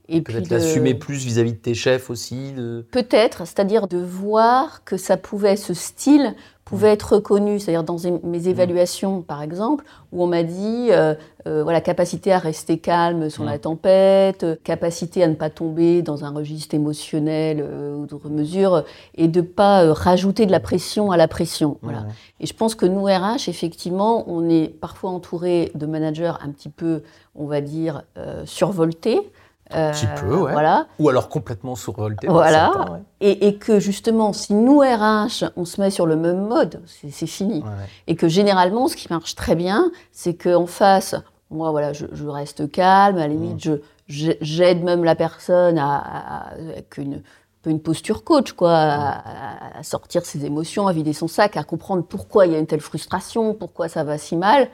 Et 0.10 0.22
peut-être 0.22 0.50
l'assumer 0.50 0.94
plus 0.96 1.24
vis-à-vis 1.24 1.54
de 1.54 1.58
tes 1.58 1.74
chefs 1.74 2.10
aussi. 2.10 2.52
De... 2.52 2.86
Peut-être, 2.92 3.48
c'est-à-dire 3.48 3.88
de 3.88 3.98
voir 3.98 4.84
que 4.84 4.98
ça 4.98 5.16
pouvait, 5.16 5.56
ce 5.56 5.74
style 5.74 6.36
pouvait 6.66 6.90
être 6.90 7.16
reconnu, 7.16 7.60
c'est-à-dire 7.60 7.84
dans 7.84 7.98
mes 8.24 8.40
mmh. 8.40 8.48
évaluations 8.48 9.22
par 9.22 9.42
exemple, 9.42 9.86
où 10.12 10.24
on 10.24 10.28
m'a 10.28 10.44
dit 10.44 10.88
euh, 10.92 11.14
euh, 11.46 11.64
voilà 11.64 11.82
capacité 11.82 12.32
à 12.32 12.40
rester 12.40 12.80
calme 12.80 13.30
sur 13.30 13.44
la 13.44 13.56
mmh. 13.56 13.60
tempête, 13.60 14.46
capacité 14.64 15.24
à 15.24 15.28
ne 15.28 15.36
pas 15.36 15.50
tomber 15.50 16.02
dans 16.02 16.24
un 16.24 16.32
registre 16.32 16.74
émotionnel 16.74 17.62
euh, 17.62 17.96
ou 17.96 18.06
d'autres 18.06 18.30
mesures, 18.30 18.84
et 19.16 19.28
de 19.28 19.42
pas 19.42 19.94
rajouter 19.94 20.46
de 20.46 20.52
la 20.52 20.60
pression 20.60 21.12
à 21.12 21.18
la 21.18 21.28
pression. 21.28 21.78
Voilà. 21.82 22.06
Et 22.40 22.46
je 22.46 22.54
pense 22.54 22.76
que 22.76 22.86
nous 22.86 23.04
RH 23.04 23.48
effectivement, 23.48 24.24
on 24.28 24.50
est 24.50 24.68
parfois 24.68 25.12
entouré 25.12 25.72
de 25.76 25.86
managers 25.86 26.34
un 26.42 26.50
petit 26.50 26.70
peu, 26.70 27.04
on 27.36 27.46
va 27.46 27.62
dire, 27.62 28.04
survoltés. 28.46 29.20
Un 29.72 29.92
petit 29.92 30.08
peu, 30.20 30.36
ouais. 30.36 30.52
Voilà. 30.52 30.88
Ou 31.00 31.10
alors 31.10 31.30
complètement 31.30 31.76
survolté. 31.76 32.28
Voilà. 32.28 33.02
et, 33.22 33.58
que 33.58 33.80
justement, 33.80 34.34
si 34.34 34.54
nous, 34.54 34.80
RH, 34.80 35.46
on 35.56 35.66
se 35.66 35.82
met 35.82 35.90
sur 35.90 36.06
le 36.06 36.16
même 36.16 36.48
mode, 36.48 36.82
c'est 36.86 37.28
fini. 37.28 37.64
Et 38.08 38.16
que 38.16 38.28
généralement, 38.28 38.88
ce 38.88 38.96
qui 38.96 39.08
marche 39.10 39.36
très 39.36 39.56
bien, 39.56 39.92
c'est 40.12 40.36
qu'en 40.36 40.66
face, 40.66 41.16
moi, 41.50 41.72
voilà, 41.72 41.94
je, 41.94 42.28
reste 42.28 42.72
calme, 42.72 43.18
à 43.18 43.22
la 43.22 43.28
limite, 43.28 43.66
mm. 43.66 43.80
j'aide 44.08 44.84
même 44.84 45.04
la 45.04 45.16
personne 45.16 45.78
à, 45.78 46.52
avec 46.58 46.98
une, 46.98 47.22
une 47.66 47.80
posture 47.80 48.24
coach, 48.24 48.54
quoi, 48.54 48.74
à, 48.74 49.80
à, 49.80 49.84
sortir 49.84 50.26
ses 50.26 50.46
émotions, 50.46 50.88
à 50.88 50.94
vider 50.94 51.14
son 51.14 51.28
sac, 51.28 51.58
à 51.58 51.64
comprendre 51.64 52.04
pourquoi 52.04 52.46
il 52.46 52.54
y 52.54 52.56
a 52.56 52.60
une 52.60 52.68
telle 52.68 52.82
frustration, 52.82 53.54
pourquoi 53.54 53.88
ça 53.88 54.04
va 54.04 54.18
si 54.18 54.36
mal. 54.36 54.68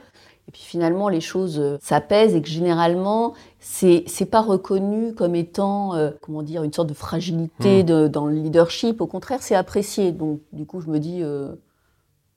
Et 0.49 0.51
puis 0.51 0.63
finalement, 0.63 1.09
les 1.09 1.21
choses 1.21 1.59
euh, 1.59 1.77
s'apaisent 1.79 2.33
et 2.33 2.41
que 2.41 2.47
généralement, 2.47 3.35
c'est 3.59 4.03
c'est 4.07 4.25
pas 4.25 4.41
reconnu 4.41 5.13
comme 5.13 5.35
étant, 5.35 5.93
euh, 5.93 6.09
comment 6.21 6.41
dire, 6.41 6.63
une 6.63 6.73
sorte 6.73 6.89
de 6.89 6.95
fragilité 6.95 7.83
hmm. 7.83 8.07
dans 8.07 8.25
le 8.25 8.33
leadership. 8.33 8.99
Au 8.99 9.05
contraire, 9.05 9.43
c'est 9.43 9.53
apprécié. 9.53 10.11
Donc, 10.11 10.39
du 10.51 10.65
coup, 10.65 10.81
je 10.81 10.87
me 10.87 10.97
dis, 10.97 11.19
euh, 11.21 11.49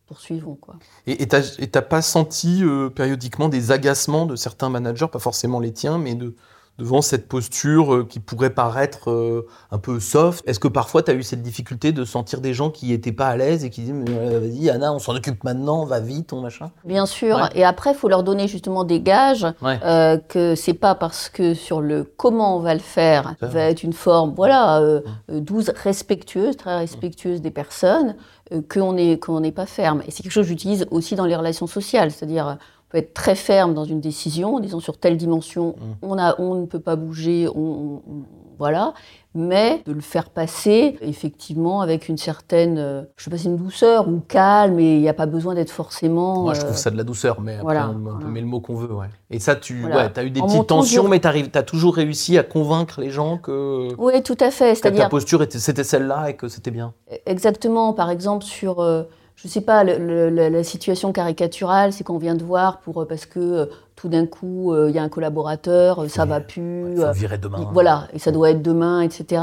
poursuivons, 0.08 0.58
quoi. 0.60 0.74
Et 1.06 1.26
t'as 1.26 1.80
pas 1.80 2.02
senti 2.02 2.62
périodiquement 2.94 3.48
des 3.48 3.72
agacements 3.72 4.26
de 4.26 4.36
certains 4.36 4.68
managers, 4.68 5.08
pas 5.10 5.18
forcément 5.18 5.58
les 5.58 5.72
tiens, 5.72 5.96
mais 5.96 6.14
de 6.14 6.34
devant 6.78 7.02
cette 7.02 7.28
posture 7.28 7.94
euh, 7.94 8.04
qui 8.04 8.18
pourrait 8.18 8.50
paraître 8.50 9.10
euh, 9.10 9.46
un 9.70 9.78
peu 9.78 10.00
soft. 10.00 10.42
Est-ce 10.48 10.58
que 10.58 10.68
parfois 10.68 11.02
tu 11.02 11.10
as 11.10 11.14
eu 11.14 11.22
cette 11.22 11.42
difficulté 11.42 11.92
de 11.92 12.04
sentir 12.04 12.40
des 12.40 12.54
gens 12.54 12.70
qui 12.70 12.88
n'étaient 12.88 13.12
pas 13.12 13.28
à 13.28 13.36
l'aise 13.36 13.64
et 13.64 13.70
qui 13.70 13.82
disaient 13.82 13.92
euh, 14.08 14.40
vas-y 14.40 14.70
Anna, 14.70 14.92
on 14.92 14.98
s'en 14.98 15.14
occupe 15.14 15.44
maintenant, 15.44 15.84
va 15.84 16.00
vite, 16.00 16.32
on 16.32 16.40
machin? 16.40 16.70
Bien 16.84 17.06
sûr, 17.06 17.48
et 17.54 17.64
après 17.64 17.92
il 17.92 17.96
faut 17.96 18.08
leur 18.08 18.22
donner 18.22 18.48
justement 18.48 18.84
des 18.84 19.00
gages 19.00 19.46
que 19.60 20.32
que 20.32 20.54
c'est 20.54 20.74
pas 20.74 20.94
parce 20.94 21.28
que 21.28 21.52
sur 21.52 21.80
le 21.80 22.04
comment 22.04 22.56
on 22.56 22.60
va 22.60 22.74
le 22.74 22.80
faire 22.80 23.34
va 23.40 23.64
être 23.64 23.82
une 23.82 23.92
forme 23.92 24.32
voilà 24.34 24.80
douce, 25.28 25.70
respectueuse, 25.82 26.56
très 26.56 26.78
respectueuse 26.78 27.42
des 27.42 27.50
personnes 27.50 28.16
qu'on 28.70 28.94
n'est 28.94 29.18
qu'on 29.18 29.40
n'est 29.40 29.52
pas 29.52 29.66
ferme. 29.66 30.02
Et 30.06 30.10
c'est 30.10 30.22
quelque 30.22 30.32
chose 30.32 30.44
que 30.44 30.48
j'utilise 30.48 30.86
aussi 30.90 31.16
dans 31.16 31.26
les 31.26 31.36
relations 31.36 31.66
sociales, 31.66 32.10
c'est-à-dire 32.10 32.56
peut 32.92 32.98
être 32.98 33.14
très 33.14 33.34
ferme 33.34 33.72
dans 33.72 33.84
une 33.84 34.00
décision, 34.00 34.60
disons 34.60 34.80
sur 34.80 34.98
telle 34.98 35.16
dimension, 35.16 35.70
mmh. 35.70 35.82
on, 36.02 36.18
a, 36.18 36.38
on 36.38 36.54
ne 36.56 36.66
peut 36.66 36.80
pas 36.80 36.94
bouger, 36.94 37.48
on, 37.48 38.02
voilà, 38.58 38.92
mais 39.34 39.82
de 39.86 39.92
le 39.92 40.02
faire 40.02 40.28
passer 40.28 40.98
effectivement 41.00 41.80
avec 41.80 42.08
une 42.08 42.18
certaine, 42.18 42.76
euh, 42.78 43.02
je 43.16 43.24
sais 43.24 43.30
pas 43.30 43.38
une 43.38 43.56
douceur 43.56 44.08
ou 44.08 44.20
calme, 44.20 44.78
et 44.78 44.96
il 44.96 45.00
n'y 45.00 45.08
a 45.08 45.14
pas 45.14 45.26
besoin 45.26 45.54
d'être 45.54 45.70
forcément. 45.70 46.42
Moi, 46.42 46.54
je 46.54 46.60
trouve 46.60 46.72
euh, 46.72 46.76
ça 46.76 46.90
de 46.90 46.96
la 46.98 47.04
douceur, 47.04 47.40
mais 47.40 47.56
après, 47.56 47.78
on, 47.78 48.28
met 48.28 48.42
le 48.42 48.46
mot 48.46 48.60
qu'on 48.60 48.76
veut. 48.76 48.92
Ouais. 48.92 49.06
Et 49.30 49.40
ça, 49.40 49.56
tu 49.56 49.84
as 49.90 50.24
eu 50.24 50.30
des 50.30 50.42
petites 50.42 50.66
tensions, 50.66 51.08
mais 51.08 51.18
tu 51.18 51.26
as 51.26 51.62
toujours 51.62 51.96
réussi 51.96 52.36
à 52.36 52.42
convaincre 52.42 53.00
les 53.00 53.10
gens 53.10 53.38
que. 53.38 53.88
Oui, 53.98 54.22
tout 54.22 54.38
à 54.38 54.50
fait. 54.50 54.78
Que 54.80 54.88
ta 54.88 55.08
posture 55.08 55.44
c'était 55.48 55.84
celle-là 55.84 56.30
et 56.30 56.36
que 56.36 56.48
c'était 56.48 56.70
bien. 56.70 56.92
Exactement. 57.26 57.94
Par 57.94 58.10
exemple, 58.10 58.44
sur. 58.44 58.80
Euh, 58.80 59.04
je 59.36 59.48
sais 59.48 59.60
pas, 59.60 59.82
la 59.82 60.64
situation 60.64 61.12
caricaturale, 61.12 61.92
c'est 61.92 62.04
qu'on 62.04 62.18
vient 62.18 62.36
de 62.36 62.44
voir 62.44 62.78
pour, 62.78 63.02
euh, 63.02 63.06
parce 63.06 63.26
que 63.26 63.40
euh, 63.40 63.66
tout 63.96 64.08
d'un 64.08 64.26
coup, 64.26 64.72
euh, 64.72 64.88
il 64.88 64.94
y 64.94 64.98
a 64.98 65.02
un 65.02 65.08
collaborateur, 65.08 66.08
ça 66.08 66.24
va 66.24 66.40
plus. 66.40 66.96
Faut 66.96 67.12
virer 67.12 67.38
demain. 67.38 67.68
voilà, 67.72 68.06
et 68.12 68.20
ça 68.20 68.30
doit 68.30 68.50
être 68.50 68.62
demain, 68.62 69.00
etc. 69.00 69.42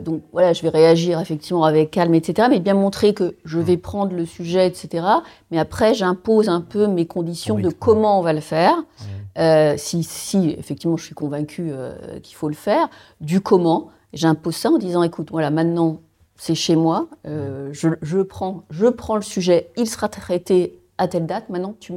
donc 0.00 0.22
voilà, 0.32 0.52
je 0.52 0.62
vais 0.62 0.68
réagir 0.68 1.20
effectivement 1.20 1.64
avec 1.64 1.90
calme, 1.90 2.14
etc. 2.14 2.48
Mais 2.50 2.60
bien 2.60 2.74
montrer 2.74 3.12
que 3.12 3.36
je 3.44 3.58
vais 3.58 3.76
prendre 3.76 4.14
le 4.14 4.26
sujet, 4.26 4.66
etc. 4.66 5.04
Mais 5.50 5.58
après, 5.58 5.94
j'impose 5.94 6.48
un 6.48 6.60
peu 6.60 6.86
mes 6.86 7.06
conditions 7.06 7.58
de 7.58 7.70
comment 7.70 8.20
on 8.20 8.22
va 8.22 8.32
le 8.32 8.40
faire. 8.40 8.76
si, 9.76 10.02
si, 10.04 10.54
effectivement, 10.58 10.96
je 10.96 11.04
suis 11.04 11.14
convaincue 11.14 11.72
qu'il 12.22 12.36
faut 12.36 12.48
le 12.48 12.54
faire, 12.54 12.88
du 13.20 13.40
comment. 13.40 13.88
J'impose 14.12 14.56
ça 14.56 14.70
en 14.70 14.78
disant, 14.78 15.04
écoute, 15.04 15.28
voilà, 15.30 15.50
maintenant, 15.50 16.00
c'est 16.40 16.54
chez 16.54 16.74
moi, 16.74 17.08
euh, 17.26 17.68
je, 17.72 18.22
prends, 18.22 18.64
je 18.70 18.86
prends 18.86 19.16
le 19.16 19.22
sujet, 19.22 19.70
il 19.76 19.86
sera 19.86 20.08
traité 20.08 20.80
à 20.96 21.06
telle 21.06 21.26
date, 21.26 21.50
maintenant 21.50 21.74
tu 21.78 21.92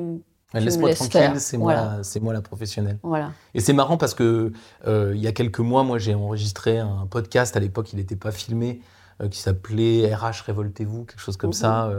Laisse-moi 0.54 0.94
tranquille, 0.94 1.32
c'est 1.38 1.58
moi, 1.58 2.04
c'est 2.04 2.20
moi 2.20 2.34
la 2.34 2.42
professionnelle. 2.42 3.00
Voilà. 3.02 3.32
Et 3.56 3.62
c'est 3.62 3.74
marrant 3.74 3.98
parce 3.98 4.14
que 4.14 4.52
il 4.86 5.18
y 5.18 5.28
a 5.28 5.32
quelques 5.32 5.62
mois, 5.62 5.84
moi, 5.84 5.98
j'ai 5.98 6.14
enregistré 6.14 6.78
un 6.78 7.08
podcast. 7.10 7.58
À 7.58 7.60
l'époque, 7.60 7.92
il 7.94 7.96
n'était 7.96 8.16
pas 8.18 8.32
filmé, 8.32 8.82
qui 9.32 9.40
s'appelait 9.40 10.14
RH 10.14 10.44
Révoltez-vous, 10.46 11.06
quelque 11.06 11.22
chose 11.22 11.38
comme 11.38 11.50
mhm. 11.50 11.54
ça. 11.54 11.92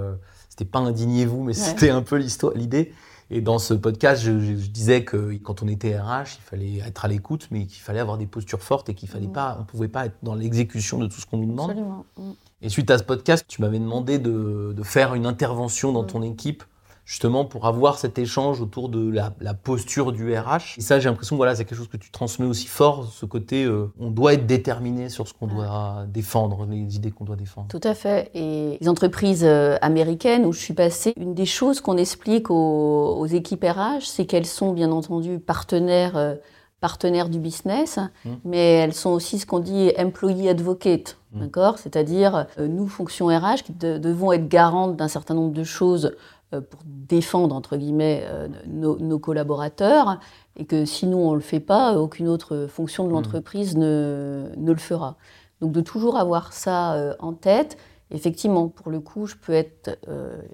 c'était 0.50 0.66
pas 0.66 0.78
indignez-vous, 0.78 1.42
mais 1.42 1.52
c'était 1.54 1.90
un 1.90 2.02
peu 2.02 2.22
l'idée. 2.54 2.92
Et 3.30 3.40
dans 3.40 3.58
ce 3.58 3.74
podcast, 3.74 4.22
je, 4.22 4.30
disais 4.30 5.04
que 5.04 5.36
quand 5.38 5.62
on 5.62 5.68
était 5.68 5.98
RH, 5.98 6.36
il 6.38 6.42
fallait 6.42 6.78
être 6.78 7.04
à 7.04 7.08
l'écoute, 7.08 7.48
mais 7.50 7.66
qu'il 7.66 7.82
fallait 7.82 8.00
avoir 8.00 8.18
des 8.18 8.26
postures 8.26 8.62
fortes 8.62 8.88
et 8.88 8.94
qu'il 8.94 9.08
fallait 9.08 9.26
mmh. 9.26 9.32
pas, 9.32 9.58
on 9.60 9.64
pouvait 9.64 9.88
pas 9.88 10.06
être 10.06 10.16
dans 10.22 10.34
l'exécution 10.34 10.98
de 10.98 11.06
tout 11.06 11.20
ce 11.20 11.26
qu'on 11.26 11.38
nous 11.38 11.50
demande. 11.50 11.70
Absolument. 11.70 12.04
Mmh. 12.18 12.30
Et 12.62 12.68
suite 12.68 12.90
à 12.90 12.98
ce 12.98 13.04
podcast, 13.04 13.44
tu 13.48 13.60
m'avais 13.62 13.78
demandé 13.78 14.18
de, 14.18 14.74
de, 14.76 14.82
faire 14.82 15.14
une 15.14 15.26
intervention 15.26 15.92
dans 15.92 16.02
mmh. 16.02 16.08
ton 16.08 16.22
équipe 16.22 16.64
justement 17.04 17.44
pour 17.44 17.66
avoir 17.66 17.98
cet 17.98 18.18
échange 18.18 18.60
autour 18.60 18.88
de 18.88 19.10
la, 19.10 19.54
posture 19.54 20.12
du 20.12 20.36
RH. 20.36 20.78
Et 20.78 20.80
ça, 20.80 20.98
j'ai 20.98 21.08
l'impression, 21.08 21.36
voilà, 21.36 21.54
c'est 21.54 21.64
quelque 21.64 21.78
chose 21.78 21.88
que 21.88 21.96
tu 21.96 22.10
transmets 22.10 22.46
aussi 22.46 22.66
fort, 22.66 23.06
ce 23.10 23.26
côté, 23.26 23.64
euh, 23.64 23.92
on 24.00 24.10
doit 24.10 24.34
être 24.34 24.46
déterminé 24.46 25.08
sur 25.08 25.28
ce 25.28 25.34
qu'on 25.34 25.46
doit 25.46 26.04
défendre, 26.08 26.66
les 26.68 26.96
idées 26.96 27.10
qu'on 27.10 27.24
doit 27.24 27.36
défendre. 27.36 27.68
Tout 27.68 27.80
à 27.82 27.94
fait. 27.94 28.30
Et 28.34 28.78
les 28.80 28.88
entreprises 28.88 29.44
euh, 29.44 29.76
américaines 29.80 30.44
où 30.46 30.52
je 30.52 30.60
suis 30.60 30.74
passée, 30.74 31.12
une 31.16 31.34
des 31.34 31.46
choses 31.46 31.80
qu'on 31.80 31.96
explique 31.96 32.50
aux, 32.50 33.26
équipes 33.26 33.64
RH, 33.64 34.02
c'est 34.02 34.26
qu'elles 34.26 34.46
sont 34.46 34.72
bien 34.72 34.90
entendu 34.90 35.38
partenaires. 35.38 36.16
Euh, 36.16 36.34
partenaires 36.80 37.30
du 37.30 37.38
business, 37.38 37.98
mmh. 37.98 38.30
mais 38.44 38.74
elles 38.74 38.92
sont 38.92 39.08
aussi 39.08 39.38
ce 39.38 39.46
qu'on 39.46 39.60
dit 39.60 39.90
employee 39.98 40.50
advocate, 40.50 41.16
mmh. 41.32 41.40
d'accord? 41.40 41.78
C'est-à-dire, 41.78 42.46
nous, 42.58 42.88
fonction 42.88 43.28
RH, 43.28 43.62
qui 43.64 43.72
devons 43.72 44.32
être 44.32 44.48
garantes 44.48 44.94
d'un 44.94 45.08
certain 45.08 45.32
nombre 45.32 45.54
de 45.54 45.64
choses 45.64 46.14
pour 46.60 46.80
défendre, 46.84 47.54
entre 47.54 47.76
guillemets, 47.76 48.24
euh, 48.26 48.48
nos, 48.66 49.18
collaborateurs, 49.18 50.18
et 50.56 50.64
que 50.64 50.84
si 50.84 51.06
nous, 51.06 51.18
on 51.18 51.30
ne 51.30 51.36
le 51.36 51.40
fait 51.40 51.60
pas, 51.60 51.98
aucune 51.98 52.28
autre 52.28 52.66
fonction 52.68 53.04
de 53.04 53.10
mmh. 53.10 53.12
l'entreprise 53.12 53.76
ne, 53.76 54.50
ne, 54.56 54.72
le 54.72 54.78
fera. 54.78 55.16
Donc 55.60 55.72
de 55.72 55.80
toujours 55.80 56.18
avoir 56.18 56.52
ça 56.52 56.94
euh, 56.94 57.14
en 57.18 57.32
tête, 57.32 57.76
effectivement, 58.10 58.68
pour 58.68 58.90
le 58.90 59.00
coup, 59.00 59.26
je 59.26 59.34
peux 59.36 59.52
être, 59.52 59.98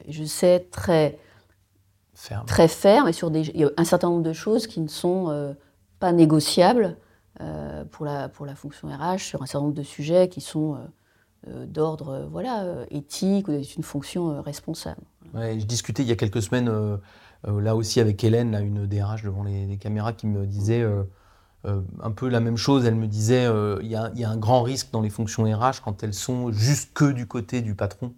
je 0.08 0.24
sais, 0.24 0.68
très 0.70 1.18
ferme. 2.14 2.46
très 2.46 2.68
ferme, 2.68 3.08
et 3.08 3.12
sur 3.12 3.30
des, 3.30 3.48
il 3.48 3.60
y 3.60 3.64
a 3.64 3.70
un 3.76 3.84
certain 3.84 4.08
nombre 4.08 4.22
de 4.22 4.32
choses 4.32 4.66
qui 4.66 4.80
ne 4.80 4.88
sont 4.88 5.54
pas 5.98 6.12
négociables 6.12 6.96
pour, 7.90 8.06
la, 8.06 8.28
pour 8.28 8.46
la 8.46 8.54
fonction 8.54 8.88
RH, 8.88 9.18
sur 9.18 9.42
un 9.42 9.46
certain 9.46 9.64
nombre 9.64 9.74
de 9.74 9.82
sujets 9.82 10.28
qui 10.28 10.40
sont 10.40 10.78
d'ordre 11.46 12.28
voilà, 12.30 12.84
éthique 12.90 13.48
ou 13.48 13.52
d'une 13.52 13.82
fonction 13.82 14.42
responsable 14.42 15.02
je 15.34 15.64
discutais 15.64 16.02
il 16.02 16.08
y 16.08 16.12
a 16.12 16.16
quelques 16.16 16.42
semaines, 16.42 16.68
euh, 16.68 16.96
euh, 17.46 17.60
là 17.60 17.76
aussi 17.76 18.00
avec 18.00 18.22
Hélène, 18.22 18.52
là, 18.52 18.60
une 18.60 18.86
DRH 18.86 19.22
devant 19.22 19.44
les, 19.44 19.76
caméras, 19.78 20.12
qui 20.12 20.26
me 20.26 20.46
disait 20.46 20.82
euh, 20.82 21.02
un 21.64 22.10
peu 22.10 22.28
la 22.28 22.40
même 22.40 22.56
chose. 22.56 22.84
Elle 22.86 22.94
me 22.94 23.06
disait 23.06 23.46
il 23.82 23.86
y, 23.86 23.90
y, 24.20 24.24
a 24.24 24.30
un 24.30 24.36
grand 24.36 24.62
risque 24.62 24.88
dans 24.92 25.00
les 25.00 25.10
fonctions 25.10 25.44
RH 25.44 25.82
quand 25.84 26.02
elles 26.02 26.14
sont 26.14 26.52
juste 26.52 26.92
que 26.94 27.10
du 27.10 27.26
côté 27.26 27.62
du 27.62 27.74
patron. 27.74 28.12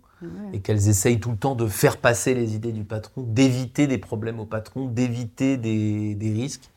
Et 0.52 0.60
qu'elles 0.60 0.88
essayent 0.88 1.18
tout 1.18 1.32
le 1.32 1.36
temps 1.36 1.56
de 1.56 1.66
faire 1.66 1.96
passer 1.96 2.32
les 2.32 2.54
idées 2.54 2.70
du 2.70 2.84
patron, 2.84 3.24
d'éviter 3.26 3.88
des 3.88 3.98
problèmes 3.98 4.38
au 4.38 4.46
patron, 4.46 4.86
d'éviter 4.86 5.56
des, 5.56 6.14
des, 6.14 6.32
risques. 6.32 6.70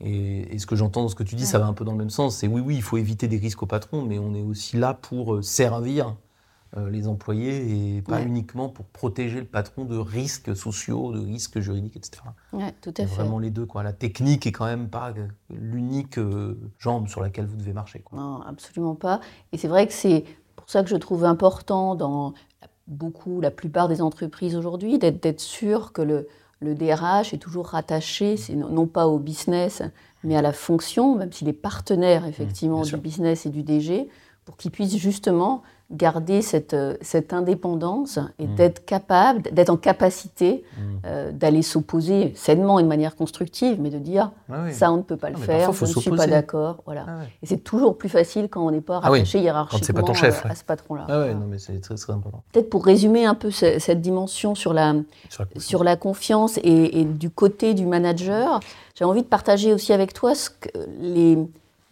Et, 0.00 0.58
ce 0.58 0.66
que 0.66 0.76
j'entends 0.76 1.02
dans 1.02 1.08
ce 1.08 1.14
que 1.14 1.22
tu 1.22 1.34
dis, 1.34 1.46
ça 1.46 1.58
va 1.58 1.66
un 1.66 1.72
peu 1.72 1.84
dans 1.84 1.92
le 1.92 1.98
même 1.98 2.10
sens. 2.10 2.36
C'est 2.36 2.46
oui, 2.46 2.60
oui, 2.60 2.76
il 2.76 2.82
faut 2.82 2.96
éviter 2.96 3.28
des 3.28 3.38
risques 3.38 3.62
au 3.62 3.66
patron, 3.66 4.02
mais 4.02 4.18
on 4.18 4.34
est 4.34 4.42
aussi 4.42 4.76
là 4.76 4.94
pour 4.94 5.44
servir 5.44 6.16
euh, 6.76 6.88
les 6.88 7.08
employés 7.08 7.96
et 7.96 8.02
pas 8.02 8.22
uniquement 8.22 8.68
pour 8.68 8.86
protéger 8.86 9.40
le 9.40 9.46
patron 9.46 9.84
de 9.84 9.96
risques 9.96 10.54
sociaux, 10.54 11.12
de 11.12 11.18
risques 11.18 11.58
juridiques, 11.58 11.96
etc. 11.96 12.22
Ouais, 12.52 12.72
tout 12.80 12.90
à 12.90 13.06
fait. 13.06 13.06
Vraiment 13.06 13.40
les 13.40 13.50
deux. 13.50 13.66
Quoi. 13.66 13.82
La 13.82 13.92
technique 13.92 14.46
est 14.46 14.52
quand 14.52 14.66
même 14.66 14.88
pas 14.88 15.12
l'unique 15.50 16.16
euh, 16.16 16.56
jambe 16.78 17.08
sur 17.08 17.20
laquelle 17.20 17.46
vous 17.46 17.56
devez 17.56 17.72
marcher. 17.72 18.00
Quoi. 18.00 18.18
Non, 18.18 18.42
absolument 18.42 18.94
pas. 18.94 19.20
Et 19.52 19.58
c'est 19.58 19.66
vrai 19.66 19.86
que 19.88 19.92
c'est 19.92 20.24
pour 20.54 20.70
ça 20.70 20.84
que 20.84 20.88
je 20.88 20.96
trouve 20.96 21.24
important 21.24 21.96
dans 21.96 22.34
beaucoup, 22.86 23.40
la 23.40 23.50
plupart 23.50 23.88
des 23.88 24.00
entreprises 24.00 24.54
aujourd'hui, 24.54 24.98
d'être 24.98 25.40
sûr 25.40 25.92
que 25.92 26.02
le, 26.02 26.28
le 26.60 26.74
DRH 26.74 27.32
est 27.32 27.38
toujours 27.38 27.68
rattaché, 27.68 28.36
non 28.54 28.86
pas 28.86 29.06
au 29.06 29.18
business, 29.18 29.82
mais 30.24 30.36
à 30.36 30.42
la 30.42 30.52
fonction, 30.52 31.16
même 31.16 31.32
s'il 31.32 31.48
est 31.48 31.54
partenaire 31.54 32.26
effectivement 32.26 32.82
du 32.82 32.96
business 32.96 33.46
et 33.46 33.50
du 33.50 33.62
DG, 33.62 34.08
pour 34.44 34.56
qu'il 34.56 34.70
puisse 34.70 34.96
justement 34.96 35.62
garder 35.90 36.40
cette, 36.40 36.74
euh, 36.74 36.96
cette 37.00 37.32
indépendance 37.32 38.18
et 38.38 38.46
mm. 38.46 38.54
d'être 38.54 38.84
capable, 38.84 39.42
d'être 39.42 39.70
en 39.70 39.76
capacité 39.76 40.64
mm. 40.76 40.80
euh, 41.04 41.32
d'aller 41.32 41.62
s'opposer 41.62 42.32
sainement 42.36 42.78
et 42.78 42.82
de 42.82 42.88
manière 42.88 43.16
constructive, 43.16 43.80
mais 43.80 43.90
de 43.90 43.98
dire 43.98 44.30
ça 44.70 44.92
on 44.92 44.98
ne 44.98 45.02
peut 45.02 45.16
pas 45.16 45.30
le 45.30 45.36
faire, 45.36 45.72
je 45.72 45.84
ne 45.84 45.90
suis 45.90 46.10
pas 46.10 46.26
d'accord. 46.26 46.82
Voilà. 46.84 47.06
Ah 47.08 47.20
et 47.42 47.46
c'est 47.46 47.58
toujours 47.58 47.98
plus 47.98 48.08
facile 48.08 48.48
quand 48.48 48.64
on 48.66 48.70
n'est 48.70 48.80
pas 48.80 49.00
ah 49.02 49.10
rattaché 49.10 49.40
hiérarchiquement 49.40 50.02
pas 50.02 50.14
chef, 50.14 50.44
euh, 50.44 50.50
à 50.50 50.54
ce 50.54 50.64
patron-là. 50.64 51.06
Ah 51.08 51.34
non, 51.34 51.46
mais 51.48 51.58
c'est 51.58 51.80
très, 51.80 51.96
très 51.96 52.12
important. 52.12 52.42
Peut-être 52.52 52.70
pour 52.70 52.84
résumer 52.84 53.24
un 53.24 53.34
peu 53.34 53.50
cette 53.50 54.00
dimension 54.00 54.54
sur 54.54 54.72
la, 54.72 54.94
sur 55.56 55.84
la 55.84 55.96
confiance, 55.96 56.58
et, 56.58 57.00
et, 57.00 57.04
du 57.04 57.30
côté 57.30 57.74
du 57.74 57.86
manager, 57.86 58.60
j'ai 58.94 59.04
envie 59.04 59.22
de 59.22 59.26
partager 59.26 59.72
aussi 59.72 59.92
avec 59.92 60.12
toi 60.12 60.34
ce 60.34 60.50
que 60.50 60.68
les 61.00 61.38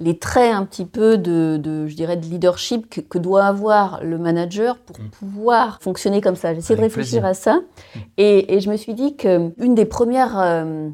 les 0.00 0.18
traits 0.18 0.54
un 0.54 0.64
petit 0.64 0.84
peu 0.84 1.18
de, 1.18 1.86
je 1.86 1.94
dirais, 1.94 2.16
de 2.16 2.24
leadership 2.24 2.88
que, 3.08 3.18
doit 3.18 3.44
avoir 3.44 4.02
le 4.04 4.16
manager 4.18 4.78
pour 4.78 4.98
mm. 4.98 5.08
pouvoir 5.10 5.78
fonctionner 5.82 6.20
comme 6.20 6.36
ça. 6.36 6.54
J'essaie 6.54 6.76
de 6.76 6.80
réfléchir 6.80 7.24
à 7.24 7.34
ça. 7.34 7.56
Mm. 7.56 7.98
Et, 8.16 8.60
je 8.60 8.70
me 8.70 8.76
suis 8.76 8.94
dit 8.94 9.16
qu'une 9.16 9.74
des 9.74 9.84
premières 9.84 10.38
euh, 10.38 10.88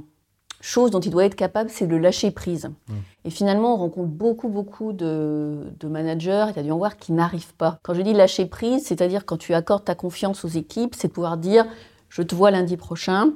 choses 0.60 0.90
dont 0.90 1.00
il 1.00 1.10
doit 1.10 1.26
être 1.26 1.34
capable, 1.34 1.68
c'est 1.68 1.86
de 1.86 1.96
lâcher 1.96 2.30
prise. 2.30 2.70
Mm. 2.88 2.92
Et 3.26 3.30
finalement, 3.30 3.74
on 3.74 3.76
rencontre 3.76 4.08
beaucoup, 4.08 4.48
beaucoup 4.48 4.94
de, 4.94 5.66
managers, 5.84 6.46
il 6.50 6.56
y 6.56 6.60
a 6.60 6.62
dû 6.62 6.72
en 6.72 6.78
voir, 6.78 6.96
qui 6.96 7.12
n'arrivent 7.12 7.54
pas. 7.54 7.78
Quand 7.82 7.92
je 7.92 8.00
dis 8.00 8.14
lâcher 8.14 8.46
prise, 8.46 8.84
c'est-à-dire 8.86 9.26
quand 9.26 9.36
tu 9.36 9.52
accordes 9.52 9.84
ta 9.84 9.94
confiance 9.94 10.46
aux 10.46 10.48
équipes, 10.48 10.94
c'est 10.96 11.08
pouvoir 11.08 11.36
dire, 11.36 11.66
je 12.08 12.22
te 12.22 12.34
vois 12.34 12.50
lundi 12.50 12.78
prochain 12.78 13.32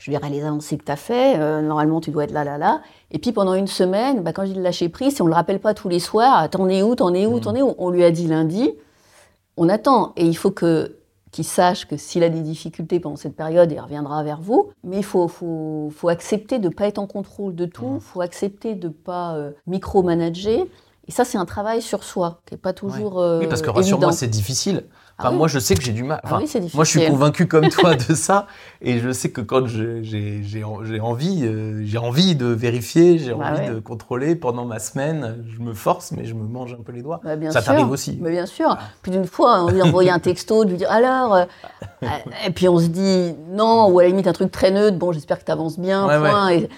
je 0.00 0.10
verrai 0.10 0.30
les 0.30 0.42
avancées 0.42 0.78
que 0.78 0.84
tu 0.84 0.90
as 0.90 0.96
fait, 0.96 1.38
euh, 1.38 1.60
normalement 1.60 2.00
tu 2.00 2.10
dois 2.10 2.24
être 2.24 2.32
là, 2.32 2.42
là, 2.42 2.56
là. 2.56 2.80
Et 3.10 3.18
puis 3.18 3.32
pendant 3.32 3.54
une 3.54 3.66
semaine, 3.66 4.22
bah, 4.22 4.32
quand 4.32 4.46
j'ai 4.46 4.54
lâché 4.54 4.88
prise, 4.88 5.14
si 5.14 5.22
on 5.22 5.26
ne 5.26 5.30
le 5.30 5.34
rappelle 5.34 5.60
pas 5.60 5.74
tous 5.74 5.90
les 5.90 6.00
soirs, 6.00 6.48
t'en 6.48 6.68
es 6.68 6.82
où, 6.82 6.94
t'en 6.94 7.12
es 7.12 7.26
où, 7.26 7.38
t'en 7.38 7.54
es 7.54 7.60
où, 7.60 7.74
on 7.76 7.90
lui 7.90 8.02
a 8.02 8.10
dit 8.10 8.26
lundi, 8.26 8.72
on 9.58 9.68
attend. 9.68 10.12
Et 10.16 10.24
il 10.24 10.36
faut 10.36 10.50
que 10.50 10.96
qu'il 11.32 11.44
sache 11.44 11.86
que 11.86 11.96
s'il 11.96 12.24
a 12.24 12.28
des 12.28 12.40
difficultés 12.40 12.98
pendant 12.98 13.14
cette 13.14 13.36
période, 13.36 13.70
il 13.70 13.78
reviendra 13.78 14.24
vers 14.24 14.40
vous. 14.40 14.70
Mais 14.82 14.96
il 14.96 15.04
faut, 15.04 15.28
faut, 15.28 15.92
faut 15.94 16.08
accepter 16.08 16.58
de 16.58 16.68
ne 16.68 16.74
pas 16.74 16.88
être 16.88 16.98
en 16.98 17.06
contrôle 17.06 17.54
de 17.54 17.66
tout, 17.66 17.98
il 17.98 18.00
faut 18.00 18.20
accepter 18.20 18.74
de 18.74 18.88
ne 18.88 18.92
pas 18.92 19.36
euh, 19.36 19.52
micromanager. 19.68 20.66
Et 21.06 21.12
ça, 21.12 21.24
c'est 21.24 21.38
un 21.38 21.44
travail 21.44 21.82
sur 21.82 22.02
soi, 22.02 22.40
qui 22.46 22.54
n'est 22.54 22.58
pas 22.58 22.72
toujours. 22.72 23.18
oui, 23.38 23.46
parce 23.46 23.62
que 23.62 23.70
rassure-moi, 23.70 24.10
c'est 24.10 24.26
difficile. 24.26 24.84
Ah 25.22 25.30
moi, 25.30 25.48
je 25.48 25.58
sais 25.58 25.74
que 25.74 25.82
j'ai 25.82 25.92
du 25.92 26.02
mal. 26.02 26.20
Ah 26.24 26.38
moi, 26.74 26.84
je 26.84 26.90
suis 26.90 27.06
convaincu 27.06 27.46
comme 27.46 27.68
toi 27.68 27.94
de 28.08 28.14
ça. 28.14 28.46
Et 28.80 28.98
je 28.98 29.12
sais 29.12 29.30
que 29.30 29.40
quand 29.40 29.66
j'ai 29.66 30.62
envie, 31.00 31.44
euh, 31.44 31.82
j'ai 31.84 31.98
envie 31.98 32.34
de 32.34 32.46
vérifier, 32.46 33.18
j'ai 33.18 33.34
bah 33.34 33.52
envie 33.52 33.68
de 33.68 33.80
contrôler 33.80 34.36
pendant 34.36 34.64
ma 34.64 34.78
semaine, 34.78 35.44
je 35.54 35.60
me 35.60 35.74
force, 35.74 36.12
mais 36.12 36.24
je 36.24 36.34
me 36.34 36.46
mange 36.46 36.74
un 36.74 36.82
peu 36.82 36.92
les 36.92 37.02
doigts. 37.02 37.20
Bah, 37.24 37.36
ça 37.50 37.62
t'arrive 37.62 37.90
aussi. 37.90 38.18
Mais 38.20 38.30
bien 38.30 38.46
sûr. 38.46 38.76
Plus 39.02 39.12
d'une 39.12 39.26
fois, 39.26 39.64
on 39.64 39.70
lui 39.70 39.82
envoyer 39.82 40.10
un 40.10 40.18
texto, 40.18 40.64
de 40.64 40.70
lui 40.70 40.78
dire 40.78 40.90
alors. 40.90 41.34
Euh, 41.34 41.44
et 42.46 42.50
puis 42.50 42.68
on 42.68 42.78
se 42.78 42.86
dit 42.86 43.34
non, 43.50 43.88
ou 43.88 43.98
à 43.98 44.02
la 44.02 44.08
limite 44.08 44.26
un 44.26 44.32
truc 44.32 44.50
très 44.50 44.70
neutre, 44.70 44.98
bon, 44.98 45.12
j'espère 45.12 45.38
que 45.38 45.44
tu 45.44 45.52
avances 45.52 45.78
bien, 45.78 46.06
point. 46.06 46.50
Et, 46.50 46.68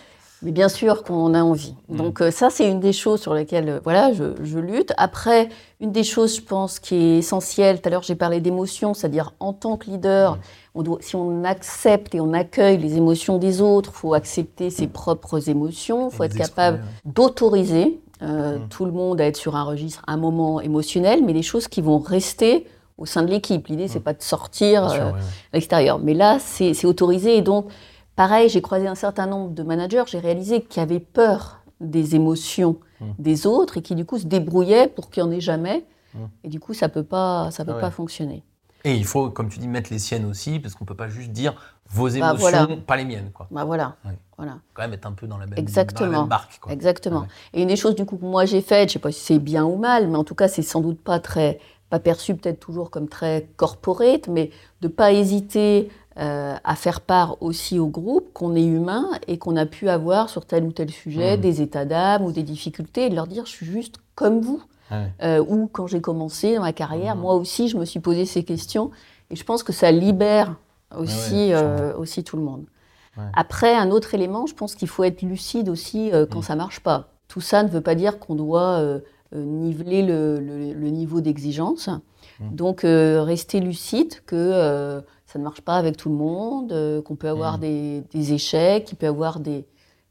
mais 0.42 0.50
bien 0.50 0.68
sûr 0.68 1.02
qu'on 1.04 1.34
a 1.34 1.42
envie. 1.42 1.74
Mm. 1.88 1.96
Donc 1.96 2.20
euh, 2.20 2.30
ça, 2.30 2.50
c'est 2.50 2.68
une 2.68 2.80
des 2.80 2.92
choses 2.92 3.20
sur 3.20 3.34
lesquelles 3.34 3.68
euh, 3.68 3.80
voilà, 3.82 4.12
je, 4.12 4.58
lutte. 4.58 4.92
Après, 4.96 5.48
une 5.80 5.92
des 5.92 6.04
choses, 6.04 6.36
je 6.36 6.42
pense, 6.42 6.78
qui 6.78 6.96
est 6.96 7.18
essentielle, 7.18 7.80
tout 7.80 7.88
à 7.88 7.90
l'heure 7.90 8.02
j'ai 8.02 8.14
parlé 8.14 8.40
d'émotions, 8.40 8.94
c'est-à-dire 8.94 9.32
en 9.40 9.52
tant 9.52 9.76
que 9.76 9.86
leader, 9.86 10.36
mm. 10.36 10.40
on 10.74 10.82
doit, 10.82 10.98
si 11.00 11.16
on 11.16 11.44
accepte 11.44 12.14
et 12.14 12.20
on 12.20 12.32
accueille 12.32 12.78
les 12.78 12.96
émotions 12.96 13.38
des 13.38 13.60
autres, 13.60 13.90
il 13.94 13.98
faut 13.98 14.14
accepter 14.14 14.70
ses 14.70 14.88
propres 14.88 15.48
émotions, 15.48 16.10
il 16.10 16.16
faut 16.16 16.24
être 16.24 16.36
capable 16.36 16.84
d'autoriser 17.04 18.00
euh, 18.22 18.58
tout 18.70 18.84
le 18.84 18.92
monde 18.92 19.20
à 19.20 19.26
être 19.26 19.36
sur 19.36 19.56
un 19.56 19.64
registre, 19.64 20.02
un 20.06 20.16
moment 20.16 20.60
émotionnel, 20.60 21.24
mais 21.24 21.32
des 21.32 21.42
choses 21.42 21.66
qui 21.66 21.80
vont 21.80 21.98
rester 21.98 22.66
au 22.98 23.06
sein 23.06 23.22
de 23.22 23.30
l'équipe. 23.30 23.66
L'idée, 23.66 23.88
c'est 23.88 24.00
pas 24.00 24.12
de 24.12 24.22
sortir 24.22 24.84
à 24.84 25.12
l'extérieur. 25.52 25.98
Mais 25.98 26.14
là, 26.14 26.38
c'est 26.38 26.84
autorisé 26.84 27.36
et 27.36 27.42
donc 27.42 27.66
Pareil, 28.16 28.48
j'ai 28.48 28.60
croisé 28.60 28.86
un 28.86 28.94
certain 28.94 29.26
nombre 29.26 29.50
de 29.50 29.62
managers, 29.62 30.04
j'ai 30.06 30.18
réalisé 30.18 30.62
qu'ils 30.62 30.82
avaient 30.82 31.00
peur 31.00 31.62
des 31.80 32.14
émotions 32.14 32.78
mmh. 33.00 33.06
des 33.18 33.46
autres 33.46 33.78
et 33.78 33.82
qui 33.82 33.94
du 33.94 34.04
coup 34.04 34.18
se 34.18 34.26
débrouillaient 34.26 34.88
pour 34.88 35.10
qu'il 35.10 35.22
n'y 35.22 35.28
en 35.30 35.32
ait 35.32 35.40
jamais. 35.40 35.84
Mmh. 36.14 36.18
Et 36.44 36.48
du 36.48 36.60
coup, 36.60 36.74
ça 36.74 36.88
ne 36.88 36.92
peut, 36.92 37.02
pas, 37.02 37.50
ça 37.50 37.64
peut 37.64 37.74
ah 37.76 37.80
pas 37.80 37.90
fonctionner. 37.90 38.42
Et 38.84 38.94
il 38.94 39.04
faut, 39.04 39.30
comme 39.30 39.48
tu 39.48 39.58
dis, 39.58 39.68
mettre 39.68 39.92
les 39.92 39.98
siennes 39.98 40.24
aussi, 40.26 40.58
parce 40.58 40.74
qu'on 40.74 40.84
ne 40.84 40.88
peut 40.88 40.96
pas 40.96 41.08
juste 41.08 41.30
dire 41.30 41.54
vos 41.88 42.08
bah, 42.08 42.34
émotions, 42.34 42.80
pas 42.86 42.96
les 42.96 43.04
miennes. 43.04 43.30
Quoi. 43.32 43.46
Bah 43.50 43.64
voilà. 43.64 43.96
voilà. 44.36 44.58
Quand 44.74 44.82
même 44.82 44.94
être 44.94 45.06
un 45.06 45.12
peu 45.12 45.26
dans 45.26 45.38
la 45.38 45.46
même, 45.46 45.58
Exactement. 45.58 46.24
barque. 46.24 46.58
Quoi. 46.60 46.72
Exactement. 46.72 47.26
Et 47.52 47.62
une 47.62 47.68
des 47.68 47.76
choses 47.76 47.94
du 47.94 48.04
coup 48.04 48.16
que 48.16 48.24
moi 48.24 48.44
j'ai 48.44 48.62
faites, 48.62 48.88
je 48.88 48.92
ne 48.92 48.92
sais 48.94 48.98
pas 48.98 49.12
si 49.12 49.20
c'est 49.20 49.38
bien 49.38 49.64
ou 49.64 49.76
mal, 49.76 50.08
mais 50.08 50.16
en 50.16 50.24
tout 50.24 50.34
cas 50.34 50.48
c'est 50.48 50.62
sans 50.62 50.80
doute 50.80 51.00
pas 51.00 51.20
très 51.20 51.60
pas 51.90 51.98
perçu 51.98 52.34
peut-être 52.34 52.58
toujours 52.58 52.90
comme 52.90 53.06
très 53.06 53.46
corporate, 53.56 54.26
mais 54.26 54.50
de 54.80 54.88
pas 54.88 55.12
hésiter 55.12 55.90
à 56.16 56.74
faire 56.76 57.00
part 57.00 57.36
aussi 57.40 57.78
au 57.78 57.86
groupe 57.86 58.32
qu'on 58.32 58.54
est 58.54 58.64
humain 58.64 59.08
et 59.28 59.38
qu'on 59.38 59.56
a 59.56 59.66
pu 59.66 59.88
avoir 59.88 60.28
sur 60.28 60.44
tel 60.44 60.64
ou 60.64 60.72
tel 60.72 60.90
sujet 60.90 61.36
mmh. 61.36 61.40
des 61.40 61.62
états 61.62 61.84
d'âme 61.84 62.24
ou 62.24 62.32
des 62.32 62.42
difficultés 62.42 63.06
et 63.06 63.10
de 63.10 63.14
leur 63.14 63.26
dire 63.26 63.46
je 63.46 63.50
suis 63.50 63.66
juste 63.66 63.96
comme 64.14 64.40
vous. 64.40 64.62
ou 65.48 65.68
quand 65.72 65.86
j'ai 65.86 66.00
commencé 66.00 66.56
dans 66.56 66.62
ma 66.62 66.72
carrière, 66.72 67.16
mmh. 67.16 67.20
moi 67.20 67.34
aussi 67.34 67.68
je 67.68 67.76
me 67.78 67.84
suis 67.84 68.00
posé 68.00 68.26
ces 68.26 68.42
questions 68.42 68.90
et 69.30 69.36
je 69.36 69.44
pense 69.44 69.62
que 69.62 69.72
ça 69.72 69.90
libère 69.90 70.56
aussi, 70.96 71.52
aussi 71.96 72.24
tout 72.24 72.36
le 72.36 72.42
monde. 72.42 72.66
Après, 73.34 73.74
un 73.74 73.90
autre 73.90 74.14
élément, 74.14 74.46
je 74.46 74.54
pense 74.54 74.74
qu'il 74.74 74.88
faut 74.88 75.04
être 75.04 75.22
lucide 75.22 75.68
aussi 75.68 76.10
quand 76.30 76.40
mmh. 76.40 76.42
ça 76.42 76.56
marche 76.56 76.80
pas. 76.80 77.08
Tout 77.28 77.40
ça 77.40 77.62
ne 77.62 77.68
veut 77.68 77.80
pas 77.80 77.94
dire 77.94 78.18
qu'on 78.18 78.34
doit 78.34 79.00
euh, 79.34 79.44
niveler 79.44 80.02
le, 80.02 80.90
niveau 80.90 81.22
d'exigence. 81.22 81.88
Mmh. 81.88 82.54
Donc, 82.54 82.84
euh, 82.84 83.22
rester 83.22 83.60
lucide 83.60 84.12
que 84.26 84.36
euh, 84.36 85.00
ça 85.32 85.38
ne 85.38 85.44
marche 85.44 85.62
pas 85.62 85.76
avec 85.76 85.96
tout 85.96 86.08
le 86.08 86.14
monde, 86.14 87.02
qu'on 87.04 87.16
peut 87.16 87.28
avoir 87.28 87.58
mmh. 87.58 88.02
des, 88.12 88.32
échecs, 88.32 88.84
qu'il 88.84 88.98
peut 88.98 89.06
y 89.06 89.08
avoir 89.08 89.40
des, 89.40 89.66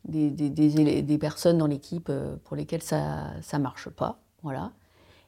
des, 0.05 0.29
des, 0.31 1.17
personnes 1.17 1.57
dans 1.57 1.67
l'équipe 1.67 2.11
pour 2.43 2.55
lesquelles 2.55 2.81
ça 2.81 3.33
ne 3.53 3.57
marche 3.59 3.89
pas. 3.89 4.19
Voilà. 4.41 4.71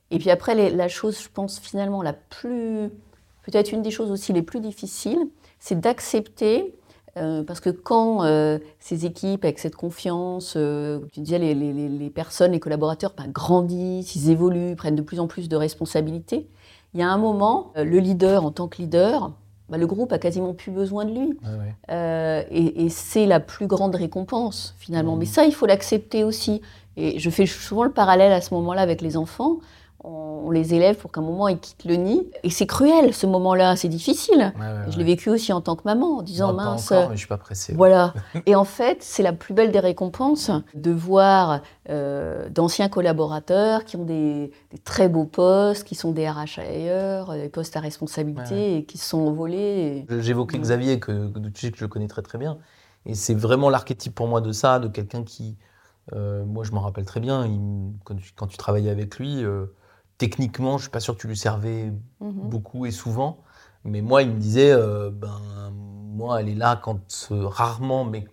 Et 0.09 0.19
puis 0.19 0.29
après, 0.29 0.71
la 0.71 0.87
chose, 0.87 1.19
je 1.21 1.29
pense, 1.31 1.59
finalement, 1.59 2.01
la 2.01 2.13
plus. 2.13 2.89
Peut-être 3.43 3.71
une 3.71 3.81
des 3.81 3.91
choses 3.91 4.09
aussi 4.09 4.31
les 4.31 4.41
plus 4.41 4.61
difficiles, 4.61 5.27
c'est 5.59 5.79
d'accepter 5.79 6.73
euh, 7.17 7.43
parce 7.43 7.59
que 7.59 7.69
quand 7.69 8.23
euh, 8.23 8.57
ces 8.79 9.05
équipes, 9.05 9.45
avec 9.45 9.59
cette 9.59 9.75
confiance, 9.75 10.55
euh, 10.55 10.99
tu 11.11 11.19
disais, 11.19 11.37
les, 11.37 11.53
les, 11.53 11.73
les, 11.73 12.09
personnes, 12.09 12.53
les 12.53 12.59
collaborateurs 12.59 13.13
ben, 13.15 13.27
grandissent, 13.27 14.15
ils 14.15 14.31
évoluent, 14.31 14.75
prennent 14.75 14.95
de 14.95 15.01
plus 15.01 15.19
en 15.19 15.27
plus 15.27 15.47
de 15.47 15.55
responsabilités, 15.55 16.47
il 16.93 16.99
y 16.99 17.03
a 17.03 17.09
un 17.09 17.17
moment, 17.17 17.71
le 17.75 17.99
leader, 17.99 18.45
en 18.45 18.51
tant 18.51 18.67
que 18.67 18.77
leader, 18.77 19.31
ben, 19.69 19.77
le 19.77 19.87
groupe 19.87 20.11
a 20.11 20.19
quasiment 20.19 20.53
plus 20.53 20.71
besoin 20.71 21.05
de 21.05 21.11
lui. 21.11 21.39
et, 21.89 22.85
et 22.85 22.89
c'est 22.89 23.25
la 23.25 23.39
plus 23.39 23.67
grande 23.67 23.95
récompense, 23.95 24.75
finalement. 24.77 25.15
Mmh. 25.15 25.19
Mais 25.19 25.25
ça, 25.25 25.45
il 25.45 25.53
faut 25.53 25.65
l'accepter 25.65 26.23
aussi. 26.23 26.61
Et 26.97 27.19
je 27.19 27.29
fais 27.29 27.45
souvent 27.45 27.83
le 27.83 27.91
parallèle 27.91 28.31
à 28.31 28.41
ce 28.41 28.53
moment-là 28.53 28.81
avec 28.81 29.01
les 29.01 29.17
enfants 29.17 29.57
on, 30.03 30.51
les 30.51 30.75
élève 30.75 30.97
pour 30.97 31.11
qu'à 31.11 31.21
un 31.21 31.23
moment 31.23 31.47
ils 31.47 31.57
quittent 31.57 31.85
le 31.85 31.95
nid. 31.95 32.27
Et 32.43 32.49
c'est 32.49 32.67
cruel 32.67 33.13
ce 33.13 33.25
moment-là, 33.25 33.75
c'est 33.75 33.87
difficile. 33.87 34.53
je 34.89 34.97
l'ai 34.97 35.03
vécu 35.03 35.29
aussi 35.29 35.51
en 35.51 35.61
tant 35.61 35.75
que 35.75 35.83
maman, 35.85 36.17
en 36.17 36.21
disant 36.21 36.53
mince. 36.53 36.89
Pas 36.89 36.95
encore, 36.95 37.09
mais 37.09 37.15
je 37.15 37.19
suis 37.19 37.27
pas 37.27 37.37
pressée. 37.37 37.73
Voilà. 37.73 38.13
et 38.45 38.55
en 38.55 38.65
fait, 38.65 38.97
c'est 39.01 39.23
la 39.23 39.33
plus 39.33 39.53
belle 39.53 39.71
des 39.71 39.79
récompenses 39.79 40.51
de 40.75 40.91
voir 40.91 41.61
euh, 41.89 42.49
d'anciens 42.49 42.89
collaborateurs 42.89 43.85
qui 43.85 43.95
ont 43.95 44.05
des, 44.05 44.51
très 44.83 45.09
beaux 45.09 45.25
postes, 45.25 45.85
qui 45.85 45.95
sont 45.95 46.11
des 46.11 46.29
RH 46.29 46.59
ailleurs, 46.59 47.33
des 47.33 47.49
postes 47.49 47.75
à 47.77 47.79
responsabilité 47.79 48.77
et 48.77 48.85
qui 48.85 48.97
se 48.97 49.09
sont 49.09 49.19
envolés. 49.19 50.05
J'évoquais 50.19 50.59
Xavier, 50.59 50.99
que, 50.99 51.29
que, 51.29 51.39
que 51.69 51.77
je 51.77 51.85
connais 51.85 52.07
très 52.07 52.21
très 52.21 52.37
bien. 52.37 52.57
Et 53.05 53.15
c'est 53.15 53.33
vraiment 53.33 53.69
l'archétype 53.69 54.15
pour 54.15 54.27
moi 54.27 54.41
de 54.41 54.51
ça, 54.51 54.79
de 54.79 54.87
quelqu'un 54.87 55.23
qui. 55.23 55.57
Euh, 56.13 56.43
moi, 56.45 56.63
je 56.63 56.71
m'en 56.71 56.81
rappelle 56.81 57.05
très 57.05 57.19
bien, 57.19 57.49
quand, 58.03 58.47
tu, 58.47 58.57
travaillais 58.57 58.89
avec 58.89 59.17
lui, 59.17 59.43
euh, 59.43 59.65
techniquement, 60.17 60.77
je 60.77 60.83
suis 60.83 60.91
pas 60.91 60.99
sûr 60.99 61.15
que 61.15 61.21
tu 61.21 61.27
lui 61.27 61.37
servais 61.37 61.91
mhm. 62.19 62.49
beaucoup 62.49 62.85
et 62.85 62.91
souvent. 62.91 63.39
Mais 63.85 64.01
moi, 64.01 64.21
il 64.21 64.31
me 64.31 64.39
disait, 64.39 64.71
euh, 64.71 65.09
ben, 65.11 65.39
moi, 65.71 66.39
elle 66.39 66.49
est 66.49 66.55
là 66.55 66.79
quand 66.81 66.99
rarement, 67.31 68.05
mais 68.05 68.27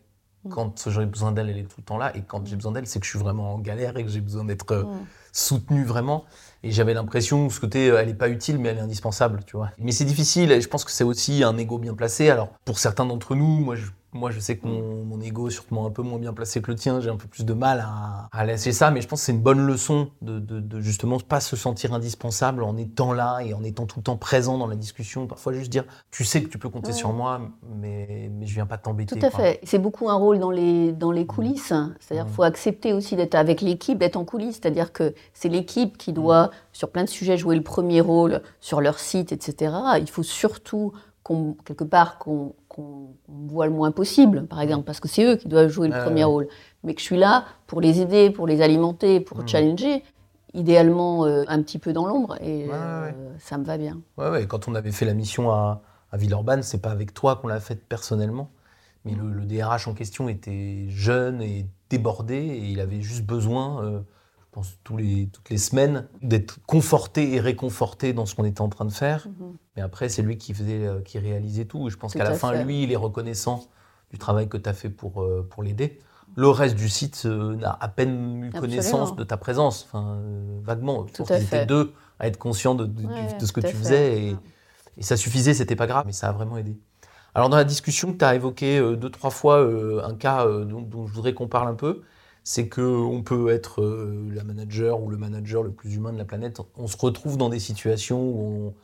mhm. 0.45 0.53
quand 0.53 0.89
j'ai 0.91 1.07
besoin 1.07 1.33
d'elle, 1.33 1.51
elle 1.51 1.59
est 1.59 1.65
tout 1.65 1.79
le 1.79 1.85
temps 1.85 1.99
là. 1.99 2.17
Et 2.17 2.23
quand 2.23 2.47
j'ai 2.47 2.57
besoin 2.57 2.73
d'elle, 2.73 2.87
c'est 2.87 3.01
que 3.01 3.07
je 3.07 3.11
suis 3.11 3.19
vraiment 3.19 3.55
en 3.55 3.59
galère 3.59 3.97
et 3.97 4.05
que 4.05 4.11
j'ai 4.11 4.21
besoin 4.21 4.45
d'être 4.45 4.75
mhm. 4.75 5.07
soutenu 5.33 5.85
vraiment. 5.85 6.25
Et 6.63 6.71
j'avais 6.71 6.95
l'impression, 6.95 7.49
ce 7.49 7.59
côté, 7.59 7.87
elle 7.87 8.07
n'est 8.07 8.15
pas 8.15 8.29
utile, 8.29 8.59
mais 8.59 8.69
elle 8.69 8.79
est 8.79 8.83
indispensable, 8.83 9.41
tu 9.47 9.57
vois. 9.57 9.71
Mais 9.79 9.93
c'est 9.93 10.05
difficile, 10.05 10.53
et 10.53 10.61
je 10.61 10.69
pense 10.69 10.85
que 10.85 10.91
c'est 10.91 11.05
aussi 11.05 11.43
un 11.43 11.57
ego 11.57 11.79
bien 11.79 11.95
placé. 11.95 12.29
Alors, 12.29 12.51
pour 12.65 12.79
certains 12.79 13.07
d'entre 13.07 13.35
nous, 13.35 13.61
moi, 13.61 13.77
je 13.77 13.87
moi, 14.13 14.31
je 14.31 14.41
sais 14.41 14.57
que 14.57 14.67
mon, 14.67 15.21
ego 15.21 15.49
est 15.49 15.53
sûrement 15.53 15.87
un 15.87 15.91
peu 15.91 16.03
moins 16.03 16.19
bien 16.19 16.33
placé 16.33 16.61
que 16.61 16.71
le 16.71 16.77
tien. 16.77 17.01
J'ai 17.01 17.11
un 17.11 17.17
peu 17.17 17.29
plus 17.29 17.45
de 17.45 17.53
mal 17.53 17.87
à, 18.33 18.45
laisser 18.45 18.73
ça, 18.73 18.91
mais 18.91 19.01
je 19.01 19.09
pense 19.09 19.21
que 19.21 19.27
c'est 19.27 19.33
une 19.33 19.41
bonne 19.41 19.65
leçon 19.65 20.11
de, 20.23 20.39
de, 20.39 20.81
justement 20.81 21.19
pas 21.21 21.41
se 21.41 21.57
sentir 21.57 21.93
indispensable 21.93 22.63
en 22.63 22.77
étant 22.77 23.13
là 23.13 23.41
et 23.41 23.55
en 23.55 23.63
étant 23.63 23.87
tout 23.87 24.01
le 24.01 24.03
temps 24.03 24.17
présent 24.17 24.59
dans 24.59 24.67
la 24.67 24.77
discussion. 24.77 25.27
Parfois, 25.27 25.53
juste 25.53 25.71
dire, 25.71 25.85
tu 26.11 26.25
sais 26.25 26.43
que 26.43 26.49
tu 26.49 26.59
peux 26.59 26.69
compter 26.69 26.93
sur 26.93 27.13
moi, 27.13 27.41
mais, 27.77 28.31
mais 28.33 28.47
je 28.47 28.55
viens 28.55 28.67
pas 28.67 28.79
t'embêter. 28.79 29.19
Tout 29.19 29.25
à 29.25 29.31
fait. 29.31 29.61
C'est 29.63 29.79
beaucoup 29.79 30.11
un 30.11 30.15
rôle 30.15 30.39
dans 30.39 30.51
les, 30.51 30.93
dans 30.93 31.13
les 31.13 31.27
coulisses. 31.27 31.73
C'est-à-dire 32.01 32.25
qu'il 32.25 32.35
faut 32.35 32.43
accepter 32.43 32.93
aussi 32.93 33.15
d'être 33.17 33.35
avec 33.35 33.61
l'équipe, 33.61 33.99
d'être 33.99 34.17
en 34.17 34.25
coulisses. 34.25 34.59
C'est-à-dire 34.61 34.93
que 34.93 35.15
c'est 35.35 35.49
l'équipe 35.49 35.99
qui 35.99 36.13
doit, 36.13 36.51
sur 36.73 36.91
plein 36.91 37.05
de 37.05 37.09
sujets, 37.09 37.37
jouer 37.37 37.55
le 37.55 37.63
premier 37.63 38.01
rôle 38.01 38.43
sur 38.61 38.81
leur 38.81 38.99
site, 38.99 39.31
etc. 39.33 39.75
Il 40.01 40.11
faut 40.11 40.23
surtout 40.23 40.93
quelque 41.65 41.85
part 41.85 42.19
qu'on 42.19 42.55
voit 43.29 43.67
le 43.67 43.73
moins 43.73 43.91
possible, 43.91 44.47
par 44.47 44.61
exemple, 44.61 44.85
parce 44.85 45.01
que 45.01 45.09
c'est 45.09 45.25
eux 45.25 45.37
qui 45.37 45.49
doivent 45.49 45.69
jouer 45.69 45.89
le 45.89 45.99
premier 45.99 46.25
rôle. 46.25 46.49
Mais 46.83 46.95
que 46.95 47.01
je 47.01 47.07
suis 47.07 47.19
là 47.19 47.45
pour 47.67 47.81
les 47.81 48.01
aider, 48.01 48.31
pour 48.31 48.47
les 48.47 48.63
alimenter, 48.63 49.21
pour 49.21 49.47
challenger, 49.47 50.03
idéalement 50.55 51.27
euh, 51.27 51.45
un 51.49 51.63
petit 51.63 51.79
peu 51.79 51.93
dans 51.93 52.07
l'ombre, 52.07 52.37
et 52.41 52.69
euh, 52.73 53.11
ça 53.39 53.59
me 53.59 53.65
va 53.65 53.79
bien. 53.79 54.01
Ouais, 54.17 54.31
ouais. 54.31 54.47
Quand 54.47 54.69
on 54.69 54.75
avait 54.75 54.93
fait 54.93 55.05
la 55.05 55.15
mission 55.15 55.51
à, 55.51 55.83
à 56.11 56.17
Villeurbanne, 56.17 56.63
c'est 56.63 56.81
pas 56.81 56.91
avec 56.91 57.15
toi 57.15 57.37
qu'on 57.37 57.49
l'a 57.49 57.61
faite 57.61 57.85
personnellement, 57.89 58.51
mais 59.05 59.13
le, 59.15 59.45
DRH 59.45 59.89
en 59.89 59.95
question 59.95 60.29
était 60.29 60.87
jeune 60.89 61.43
et 61.43 61.67
débordé, 61.89 62.37
et 62.37 62.69
il 62.71 62.81
avait 62.81 63.03
juste 63.03 63.25
besoin. 63.25 64.03
Pense, 64.53 64.79
tous 64.83 64.97
les, 64.97 65.29
toutes 65.29 65.49
les 65.49 65.59
semaines, 65.59 66.09
d'être 66.23 66.59
conforté 66.67 67.35
et 67.35 67.41
réconforté 67.41 68.13
dans 68.13 68.27
ce 68.27 68.35
qu'on 68.35 68.45
était 68.45 68.63
en 68.63 68.69
train 68.69 68.85
de 68.85 68.91
faire. 68.91 69.29
Mhm. 69.29 69.55
Mais 69.77 69.83
après, 69.83 70.09
c'est 70.09 70.23
lui 70.23 70.39
qui, 70.39 70.55
faisait, 70.55 70.87
euh, 70.87 71.01
qui 71.03 71.19
réalisait 71.21 71.67
tout. 71.67 71.87
Et 71.87 71.91
je 71.91 71.97
pense 71.97 72.15
qu'à 72.15 72.25
la 72.25 72.35
fin, 72.35 72.53
lui, 72.65 72.83
il 72.83 72.91
est 72.91 72.97
reconnaissant 72.97 73.65
du 74.11 74.19
travail 74.19 74.49
que 74.49 74.57
tu 74.57 74.69
as 74.69 74.73
fait 74.73 74.91
pour, 74.91 75.23
euh, 75.23 75.47
pour 75.49 75.63
l'aider. 75.63 76.01
Le 76.35 76.49
reste 76.49 76.75
du 76.75 76.89
site 76.89 77.23
euh, 77.27 77.55
n'a 77.55 77.77
à 77.81 77.89
peine 77.89 78.45
eu 78.45 78.51
connaissance 78.51 79.15
de 79.15 79.23
ta 79.23 79.37
présence, 79.37 79.85
enfin, 79.85 80.21
vaguement. 80.63 81.05
Tout 81.05 81.25
à 81.29 81.39
fait. 81.39 81.67
deux 81.67 81.93
à 82.19 82.27
être 82.27 82.37
conscients 82.37 82.75
de, 82.75 82.87
de, 82.87 83.47
ce 83.47 83.53
que 83.53 83.61
tu 83.61 83.75
faisais. 83.75 84.21
Et, 84.21 84.37
et, 84.97 85.03
ça 85.03 85.17
suffisait, 85.17 85.55
c'était 85.55 85.77
pas 85.77 85.87
grave, 85.87 86.05
mais 86.07 86.13
ça 86.13 86.29
a 86.29 86.33
vraiment 86.33 86.57
aidé. 86.57 86.77
Alors, 87.35 87.49
dans 87.49 87.57
la 87.57 87.65
discussion, 87.65 88.15
tu 88.17 88.25
as 88.25 88.35
évoqué 88.35 88.81
deux, 88.97 89.11
trois 89.11 89.31
fois 89.31 89.65
un 90.05 90.15
cas 90.15 90.45
dont, 90.45 90.83
dont, 90.83 91.07
je 91.07 91.13
voudrais 91.15 91.35
qu'on 91.35 91.49
parle 91.49 91.69
un 91.69 91.75
peu 91.75 92.03
c'est 92.51 92.69
qu'on 92.69 93.23
peut 93.25 93.51
être 93.51 93.81
euh, 93.81 94.29
la 94.35 94.43
manager 94.43 95.01
ou 95.01 95.09
le 95.09 95.17
manager 95.17 95.63
le 95.63 95.71
plus 95.71 95.95
humain 95.95 96.13
de 96.13 96.19
la 96.19 96.25
planète. 96.25 96.61
On 96.77 96.89
se 96.89 96.97
retrouve 96.97 97.37
dans 97.37 97.49
des 97.49 97.61
situations 97.61 98.21
où 98.21 98.75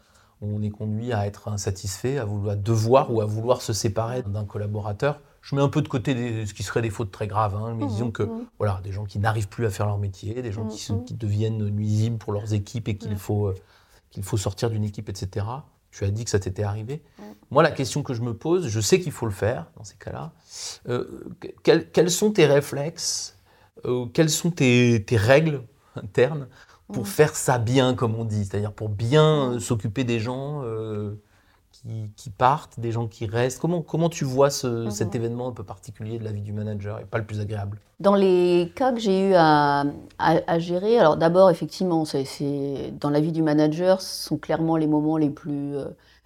on, 0.40 0.62
est 0.62 0.70
conduit 0.70 1.12
à 1.12 1.26
être 1.26 1.48
insatisfait, 1.48 2.18
à 2.18 2.24
vouloir 2.24 2.56
devoir 2.56 3.12
ou 3.12 3.20
à 3.22 3.24
vouloir 3.24 3.62
se 3.62 3.72
séparer 3.72 4.22
d'un 4.22 4.44
collaborateur. 4.44 5.20
Je 5.42 5.56
mets 5.56 5.62
un 5.62 5.68
peu 5.68 5.82
de 5.82 5.88
côté 5.88 6.46
ce 6.46 6.54
qui 6.54 6.62
serait 6.62 6.80
des 6.80 6.90
fautes 6.90 7.10
très 7.10 7.26
graves, 7.26 7.56
hein, 7.56 7.74
mais 7.76 7.86
mmh, 7.86 7.88
disons 7.88 8.10
que 8.12 8.22
mmh. 8.22 8.46
voilà, 8.58 8.80
des 8.84 8.92
gens 8.92 9.04
qui 9.04 9.18
n'arrivent 9.18 9.48
plus 9.48 9.66
à 9.66 9.70
faire 9.70 9.86
leur 9.86 9.98
métier, 9.98 10.42
des 10.42 10.52
gens 10.52 10.66
mmh, 10.66 11.04
qui, 11.04 11.14
deviennent 11.14 11.68
nuisibles 11.68 12.18
pour 12.18 12.32
leurs 12.32 12.54
équipes 12.54 12.86
et 12.86 12.96
qu'il 12.96 13.16
faut, 13.16 13.48
euh, 13.48 13.54
qu'il 14.10 14.22
faut 14.22 14.36
sortir 14.36 14.70
d'une 14.70 14.84
équipe, 14.84 15.08
etc. 15.08 15.44
Tu 15.90 16.04
as 16.04 16.12
dit 16.12 16.24
que 16.24 16.30
ça 16.30 16.38
t'était 16.38 16.62
arrivé. 16.62 17.02
Moi, 17.50 17.64
la 17.64 17.72
question 17.72 18.04
que 18.04 18.14
je 18.14 18.22
me 18.22 18.32
pose, 18.32 18.68
je 18.68 18.80
sais 18.80 19.00
qu'il 19.00 19.12
faut 19.12 19.26
le 19.26 19.32
faire 19.32 19.66
dans 19.76 19.82
ces 19.82 19.96
cas-là. 19.96 20.30
Euh, 20.88 21.24
quels 21.64 22.10
sont 22.12 22.30
tes 22.30 22.46
réflexes 22.46 23.35
euh, 23.84 24.06
quelles 24.12 24.30
sont 24.30 24.50
tes, 24.50 25.04
règles 25.12 25.62
internes 25.96 26.48
pour 26.92 27.08
faire 27.08 27.34
ça 27.34 27.58
bien, 27.58 27.94
comme 27.94 28.14
on 28.14 28.24
dit, 28.24 28.44
c'est-à-dire 28.44 28.72
pour 28.72 28.88
bien 28.88 29.52
euh, 29.52 29.58
s'occuper 29.58 30.04
des 30.04 30.20
gens 30.20 30.62
euh, 30.64 31.14
qui, 32.16 32.30
partent, 32.30 32.80
des 32.80 32.92
gens 32.92 33.06
qui 33.06 33.26
restent? 33.26 33.60
Comment, 33.60 33.82
comment 33.82 34.08
tu 34.08 34.24
vois 34.24 34.50
ce, 34.50 34.88
cet 34.90 35.14
événement 35.14 35.48
un 35.48 35.52
peu 35.52 35.64
particulier 35.64 36.18
de 36.18 36.24
la 36.24 36.32
vie 36.32 36.42
du 36.42 36.52
manager 36.52 37.00
et 37.00 37.04
pas 37.04 37.18
le 37.18 37.24
plus 37.24 37.40
agréable? 37.40 37.80
Dans 38.00 38.14
les 38.14 38.72
cas 38.74 38.92
que 38.92 39.00
j'ai 39.00 39.30
eu 39.30 39.34
à, 39.34 39.84
à, 40.18 40.58
gérer, 40.58 40.98
alors 40.98 41.16
d'abord, 41.16 41.50
effectivement, 41.50 42.04
c'est, 42.04 42.92
dans 43.00 43.10
la 43.10 43.20
vie 43.20 43.32
du 43.32 43.42
manager, 43.42 44.00
ce 44.00 44.28
sont 44.28 44.36
clairement 44.36 44.76
les 44.76 44.86
moments 44.86 45.16
les 45.16 45.30
plus 45.30 45.76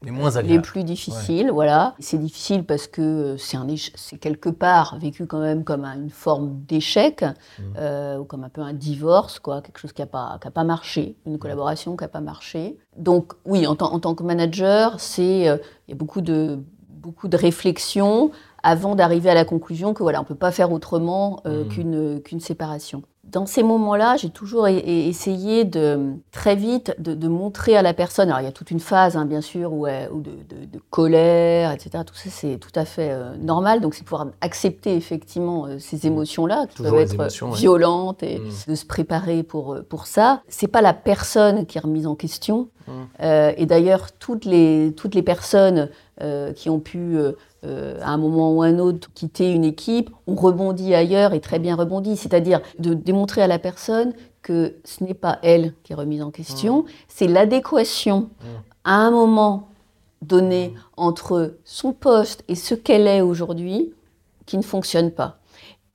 les 0.02 0.10
moins 0.10 0.30
Les 0.42 0.60
plus 0.60 0.82
difficiles, 0.82 1.50
voilà. 1.50 1.94
C'est 1.98 2.18
difficile 2.18 2.64
parce 2.64 2.86
que 2.86 3.02
euh, 3.02 3.36
c'est 3.36 3.56
un 3.56 3.66
c'est 3.94 4.16
quelque 4.16 4.48
part 4.48 4.98
vécu 4.98 5.26
quand 5.26 5.40
même 5.40 5.62
comme 5.62 5.84
une 5.84 6.08
forme 6.10 6.62
d'échec, 6.66 7.22
mmh. 7.22 7.62
euh, 7.77 8.18
ou 8.18 8.25
comme 8.25 8.44
un 8.44 8.48
peu 8.48 8.62
un 8.62 8.72
divorce, 8.72 9.38
quoi, 9.38 9.60
quelque 9.60 9.79
chose 9.79 9.92
qui 9.92 10.00
n'a 10.00 10.06
pas, 10.06 10.38
qui 10.40 10.48
a 10.48 10.50
pas 10.50 10.64
marché, 10.64 11.16
une 11.27 11.38
collaboration 11.38 11.96
qui 11.96 12.04
n'a 12.04 12.08
pas 12.08 12.22
marché. 12.22 12.79
Donc 12.96 13.35
oui, 13.44 13.66
en, 13.66 13.72
en 13.72 14.00
tant 14.00 14.14
que 14.14 14.22
manager, 14.22 14.98
c'est 14.98 15.48
euh, 15.48 15.58
il 15.87 15.90
y 15.90 15.94
a 15.94 15.96
beaucoup 15.96 16.22
de 16.22 16.58
beaucoup 16.88 17.29
de 17.29 17.37
réflexions 17.37 18.31
avant 18.62 18.94
d'arriver 18.94 19.31
à 19.31 19.35
la 19.35 19.46
conclusion 19.46 19.94
que 19.94 20.02
voilà, 20.02 20.20
on 20.20 20.25
peut 20.25 20.35
pas 20.35 20.50
faire 20.50 20.72
autrement 20.72 21.42
mmh. 21.44 21.68
qu'une 21.68 22.20
qu'une 22.22 22.40
séparation 22.40 23.02
dans 23.33 23.46
ces 23.46 23.62
moments-là, 23.62 24.16
j'ai 24.16 24.31
toujours 24.31 24.66
essayé 24.66 25.64
de 25.64 26.14
très 26.33 26.56
vite 26.56 26.94
de, 26.98 27.28
montrer 27.28 27.76
à 27.76 27.83
la 27.83 27.94
personne. 27.94 28.28
Alors 28.28 28.40
il 28.40 28.44
y 28.44 28.48
a 28.48 28.52
toute 28.52 28.70
une 28.70 28.81
phase, 28.81 29.16
hein, 29.16 29.24
bien 29.24 29.40
sûr, 29.40 29.72
où, 29.72 29.87
de, 29.87 30.78
colère, 30.90 31.72
etc. 31.72 32.02
Tout 32.04 32.14
ça, 32.14 32.31
c'est 32.31 32.58
tout 32.58 32.72
à 32.74 32.85
fait 32.85 33.10
euh, 33.12 33.37
normal. 33.37 33.81
Donc 33.81 33.94
c'est 33.94 34.04
pouvoir 34.04 34.28
accepter 34.40 34.96
effectivement 34.96 35.66
euh, 35.66 35.78
ces 35.78 35.98
mmh. 35.98 36.12
émotions-là 36.12 36.66
qui 36.68 36.83
peuvent 36.83 36.94
être 36.94 37.54
violentes 37.54 38.22
et 38.22 38.38
mmh. 38.38 38.70
de 38.70 38.74
se 38.74 38.85
préparer 38.85 39.42
pour 39.42 39.74
euh, 39.74 39.83
pour 39.83 40.06
ça. 40.06 40.42
C'est 40.48 40.68
pas 40.68 40.83
la 40.83 40.94
personne 40.94 41.66
qui 41.66 41.78
est 41.78 41.81
remise 41.81 42.06
en 42.06 42.14
question. 42.14 42.68
Mmh. 42.88 43.22
et 43.56 43.66
d'ailleurs, 43.66 44.10
toutes 44.18 44.44
les, 44.44 44.92
toutes 44.96 45.14
les 45.14 45.22
personnes 45.22 45.90
qui 46.56 46.68
ont 46.68 46.81
pu, 46.81 47.16
à 47.63 48.11
un 48.11 48.17
moment 48.17 48.52
ou 48.52 48.63
un 48.63 48.79
autre, 48.79 49.11
quitter 49.15 49.52
une 49.52 49.65
équipe, 49.65 50.11
ont 50.27 50.35
rebondi 50.35 50.94
ailleurs 50.94 51.35
et 51.35 51.40
très 51.40 51.58
bien 51.58 51.77
rebondi. 51.77 52.17
C'est-à-dire 52.17 52.61
de 52.79 52.94
démontrer 52.94 53.42
à 53.42 53.46
la 53.46 53.58
personne 53.58 54.13
que 54.42 54.77
ce 54.85 55.04
n'est 55.04 55.15
pas 55.15 55.38
elle 55.42 55.75
qui 55.83 55.92
est 55.92 55.96
remise 55.96 56.23
en 56.23 56.31
question, 56.31 56.83
mmh. 56.83 56.87
c'est 57.08 57.29
l'adéquation 57.29 58.21
mmh. 58.21 58.46
à 58.85 58.94
un 58.94 59.11
moment 59.11 59.69
donné 60.23 60.75
entre 60.96 61.56
son 61.65 61.92
poste 61.92 62.44
et 62.48 62.54
ce 62.54 62.75
qu'elle 62.75 63.06
est 63.06 63.21
aujourd'hui 63.21 63.92
qui 64.46 64.56
ne 64.56 64.63
fonctionne 64.63 65.11
pas. 65.11 65.39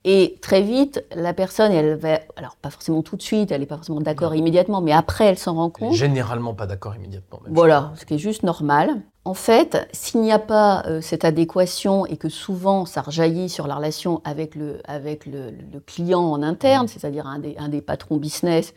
Et 0.08 0.38
très 0.40 0.62
vite, 0.62 1.04
la 1.16 1.34
personne, 1.34 1.72
elle 1.72 1.96
va, 1.96 2.20
alors 2.36 2.54
pas 2.62 2.70
forcément 2.70 3.02
tout 3.02 3.16
de 3.16 3.22
suite, 3.22 3.50
elle 3.50 3.58
n'est 3.58 3.66
pas 3.66 3.74
forcément 3.74 4.00
d'accord 4.00 4.36
immédiatement, 4.36 4.80
mais 4.80 4.92
après, 4.92 5.24
elle 5.24 5.36
s'en 5.36 5.54
rend 5.54 5.68
compte. 5.68 5.94
Généralement 5.94 6.54
pas 6.54 6.68
d'accord 6.68 6.94
immédiatement. 6.94 7.40
voilà, 7.48 7.92
ce 7.96 8.04
qui 8.04 8.14
est 8.14 8.18
juste 8.18 8.44
normal. 8.44 9.02
En 9.24 9.34
fait, 9.34 9.88
s'il 9.90 10.20
n'y 10.20 10.30
a 10.30 10.38
pas 10.38 10.84
euh, 10.86 11.00
cette 11.00 11.24
adéquation 11.24 12.06
et 12.06 12.16
que 12.16 12.28
souvent 12.28 12.86
ça 12.86 13.02
rejaillit 13.02 13.48
sur 13.48 13.66
la 13.66 13.74
relation 13.74 14.20
avec 14.22 14.54
le, 14.54 14.78
avec 14.84 15.26
le, 15.26 15.50
client 15.84 16.22
en 16.22 16.40
interne, 16.40 16.86
c'est-à-dire 16.86 17.26
un 17.26 17.40
des, 17.40 17.56
un 17.58 17.68
des 17.68 17.80
patrons 17.80 18.18
business 18.18 18.74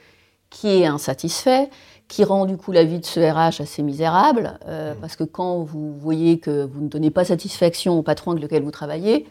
qui 0.50 0.82
est 0.82 0.88
insatisfait, 0.88 1.70
qui 2.08 2.24
rend 2.24 2.48
du 2.48 2.58
coup 2.58 2.72
la 2.72 2.84
vie 2.84 2.98
de 2.98 3.06
ce 3.06 3.20
RH 3.20 3.62
assez 3.62 3.84
misérable, 3.84 4.58
euh, 4.68 4.96
parce 5.00 5.16
que 5.16 5.24
quand 5.24 5.60
vous 5.60 5.96
voyez 5.96 6.40
que 6.40 6.66
vous 6.66 6.82
ne 6.82 6.88
donnez 6.88 7.12
pas 7.12 7.24
satisfaction 7.24 8.00
au 8.00 8.02
patron 8.02 8.32
avec 8.32 8.42
lequel 8.42 8.64
vous 8.64 8.72
travaillez, 8.72 9.28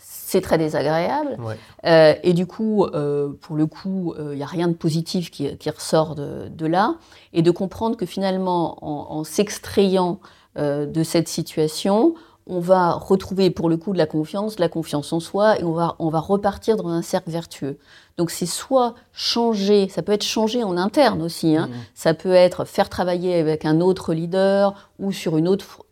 c'est 0.00 0.40
très 0.40 0.58
désagréable. 0.58 1.36
Euh, 1.84 2.14
et 2.22 2.32
du 2.32 2.46
coup, 2.46 2.84
euh, 2.84 3.30
pour 3.40 3.56
le 3.56 3.66
coup, 3.66 4.14
il 4.18 4.36
n'y 4.36 4.42
a 4.42 4.46
rien 4.46 4.68
de 4.68 4.74
positif 4.74 5.30
qui, 5.30 5.70
ressort 5.70 6.14
de, 6.14 6.66
là. 6.66 6.96
Et 7.32 7.42
de 7.42 7.50
comprendre 7.50 7.96
que 7.96 8.06
finalement, 8.06 8.78
en, 8.82 9.24
s'extrayant 9.24 10.20
de 10.56 11.02
cette 11.04 11.28
situation, 11.28 12.14
on 12.50 12.58
va 12.58 12.92
retrouver 12.92 13.50
pour 13.50 13.68
le 13.68 13.76
coup 13.76 13.92
de 13.92 13.98
la 13.98 14.06
confiance, 14.06 14.56
de 14.56 14.60
la 14.60 14.68
confiance 14.68 15.12
en 15.12 15.20
soi, 15.20 15.58
et 15.58 15.64
on 15.64 15.72
va, 15.72 15.94
on 15.98 16.08
va 16.08 16.18
repartir 16.18 16.76
dans 16.76 16.88
un 16.88 17.02
cercle 17.02 17.30
vertueux. 17.30 17.78
Donc 18.18 18.30
c'est 18.30 18.46
soit 18.46 18.94
changer, 19.12 19.88
ça 19.88 20.02
peut 20.02 20.12
être 20.12 20.24
changer 20.24 20.64
en 20.64 20.76
interne 20.76 21.22
aussi, 21.22 21.56
hein. 21.56 21.68
mmh. 21.68 21.74
ça 21.94 22.12
peut 22.12 22.32
être 22.32 22.64
faire 22.64 22.88
travailler 22.88 23.36
avec 23.36 23.64
un 23.64 23.80
autre 23.80 24.12
leader 24.12 24.90
ou 24.98 25.12
sur 25.12 25.36
une 25.36 25.48
autre 25.48 25.84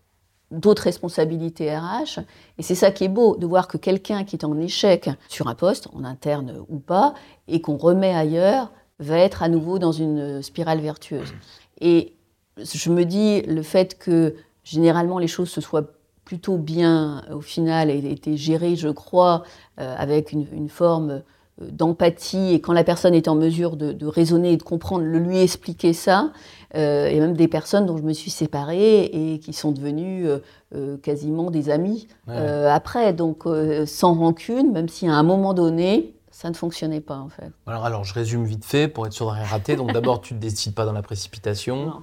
d'autres 0.51 0.85
responsabilités 0.85 1.77
RH. 1.77 2.21
Et 2.59 2.63
c'est 2.63 2.75
ça 2.75 2.91
qui 2.91 3.05
est 3.05 3.09
beau, 3.09 3.37
de 3.37 3.47
voir 3.47 3.69
que 3.69 3.77
quelqu'un 3.77 4.25
qui 4.25 4.37
est 4.37 4.45
en 4.45 4.59
échec 4.59 5.11
sur 5.29 5.49
un 5.49 5.55
poste, 5.55 5.89
en 5.95 6.05
interne 6.05 6.65
ou 6.69 6.79
pas, 6.79 7.15
et 7.49 7.61
qu'on 7.61 7.77
remet 7.77 8.15
ailleurs, 8.15 8.73
va 8.99 9.19
être 9.19 9.43
à 9.43 9.49
nouveau 9.49 9.79
dans 9.79 9.93
une 9.93 10.43
spirale 10.43 10.81
vertueuse. 10.81 11.33
Et 11.81 12.15
je 12.57 12.91
me 12.91 13.05
dis, 13.05 13.43
le 13.43 13.63
fait 13.63 13.99
que 13.99 14.35
généralement 14.65 15.19
les 15.19 15.29
choses 15.29 15.51
se 15.51 15.61
soient 15.61 15.87
plutôt 16.25 16.59
bien, 16.59 17.23
au 17.33 17.41
final, 17.41 17.89
été 17.91 18.37
gérées, 18.37 18.77
je 18.77 18.89
crois, 18.89 19.45
euh, 19.81 19.95
avec 19.97 20.33
une, 20.33 20.69
forme 20.69 21.11
euh, 21.11 21.71
d'empathie, 21.71 22.53
et 22.53 22.61
quand 22.61 22.75
la 22.75 22.85
personne 22.85 23.15
est 23.15 23.29
en 23.29 23.35
mesure 23.35 23.79
de, 23.79 24.07
raisonner 24.07 24.53
et 24.53 24.57
de 24.59 24.63
comprendre, 24.63 25.05
le 25.05 25.19
lui 25.21 25.39
expliquer 25.39 25.95
ça, 25.95 26.31
euh, 26.75 27.07
et 27.07 27.19
même 27.19 27.35
des 27.35 27.49
personnes 27.49 27.87
dont 27.87 27.97
je 27.97 28.03
me 28.03 28.13
suis 28.13 28.31
séparée 28.31 29.05
et 29.05 29.39
qui 29.39 29.55
sont 29.55 29.73
devenues 29.73 30.29
euh, 30.29 30.39
euh, 30.75 30.97
quasiment 30.99 31.51
des 31.51 31.71
amis 31.71 32.09
après, 32.27 33.13
donc 33.13 33.45
sans 33.87 34.15
rancune, 34.15 34.73
même 34.73 34.89
si 34.89 35.09
à 35.09 35.15
un 35.15 35.23
moment 35.23 35.55
donné, 35.55 36.15
ça 36.31 36.51
ne 36.51 36.55
fonctionnait 36.55 37.01
pas 37.01 37.19
en 37.19 37.29
fait. 37.29 37.51
Alors, 37.67 37.85
alors 37.85 38.05
je 38.05 38.15
résume 38.15 38.45
vite 38.45 38.65
fait 38.65 38.87
pour 38.87 39.07
être 39.07 39.13
sûr 39.13 39.27
de 39.27 39.33
rien 39.33 39.45
rater. 39.45 39.77
Donc 39.77 39.93
d'abord, 39.93 40.21
tu 40.21 40.35
ne 40.35 40.39
décides 40.39 40.75
pas 40.75 40.85
dans 40.85 40.93
la 40.93 41.03
précipitation. 41.03 42.03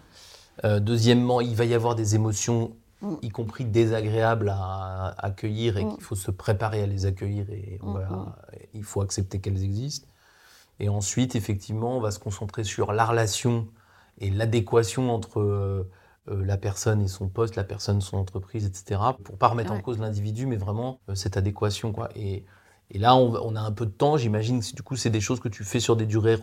deuxièmement, 0.63 1.41
il 1.41 1.55
va 1.55 1.65
y 1.65 1.73
avoir 1.73 1.95
des 1.95 2.15
émotions 2.15 2.71
mm. 3.01 3.13
y 3.21 3.29
compris 3.29 3.65
désagréables 3.65 4.49
à, 4.49 5.13
accueillir 5.19 5.77
et 5.77 5.85
mm. 5.85 5.93
qu'il 5.93 6.03
faut 6.03 6.15
se 6.15 6.31
préparer 6.31 6.81
à 6.81 6.87
les 6.87 7.05
accueillir 7.05 7.49
et 7.51 7.79
mm, 7.83 7.99
il 8.73 8.83
faut 8.83 9.01
accepter 9.01 9.39
qu'elles 9.39 9.63
existent. 9.63 10.07
Et 10.79 10.89
ensuite, 10.89 11.35
effectivement, 11.35 11.95
on 11.95 12.01
va 12.01 12.11
se 12.11 12.19
concentrer 12.19 12.63
sur 12.63 12.91
la 12.91 13.05
relation 13.05 13.67
et 14.19 14.29
l'adéquation 14.29 15.13
entre 15.13 15.39
euh, 15.39 15.89
euh, 16.29 16.43
la 16.45 16.57
personne 16.57 17.01
et 17.01 17.07
son 17.07 17.27
poste, 17.27 17.55
la 17.55 17.63
personne, 17.63 18.01
son 18.01 18.17
entreprise, 18.17 18.65
etc. 18.65 18.99
Pour 19.23 19.37
pas 19.37 19.49
remettre 19.49 19.71
en 19.71 19.81
cause 19.81 19.99
l'individu, 19.99 20.45
mais 20.45 20.55
vraiment 20.55 20.99
euh, 21.09 21.15
cette 21.15 21.37
adéquation. 21.37 21.91
Quoi. 21.91 22.09
Et, 22.15 22.45
et 22.91 22.97
là, 22.97 23.15
on, 23.15 23.55
a 23.55 23.61
un 23.61 23.71
peu 23.71 23.85
de 23.85 23.91
temps. 23.91 24.15
J'imagine 24.15 24.61
que 24.61 24.73
du 24.73 24.83
coup, 24.83 24.95
c'est 24.95 25.09
des 25.09 25.21
choses 25.21 25.39
que 25.39 25.49
tu 25.49 25.63
fais 25.63 25.79
sur 25.79 25.95
des 25.95 26.05
durées 26.05 26.37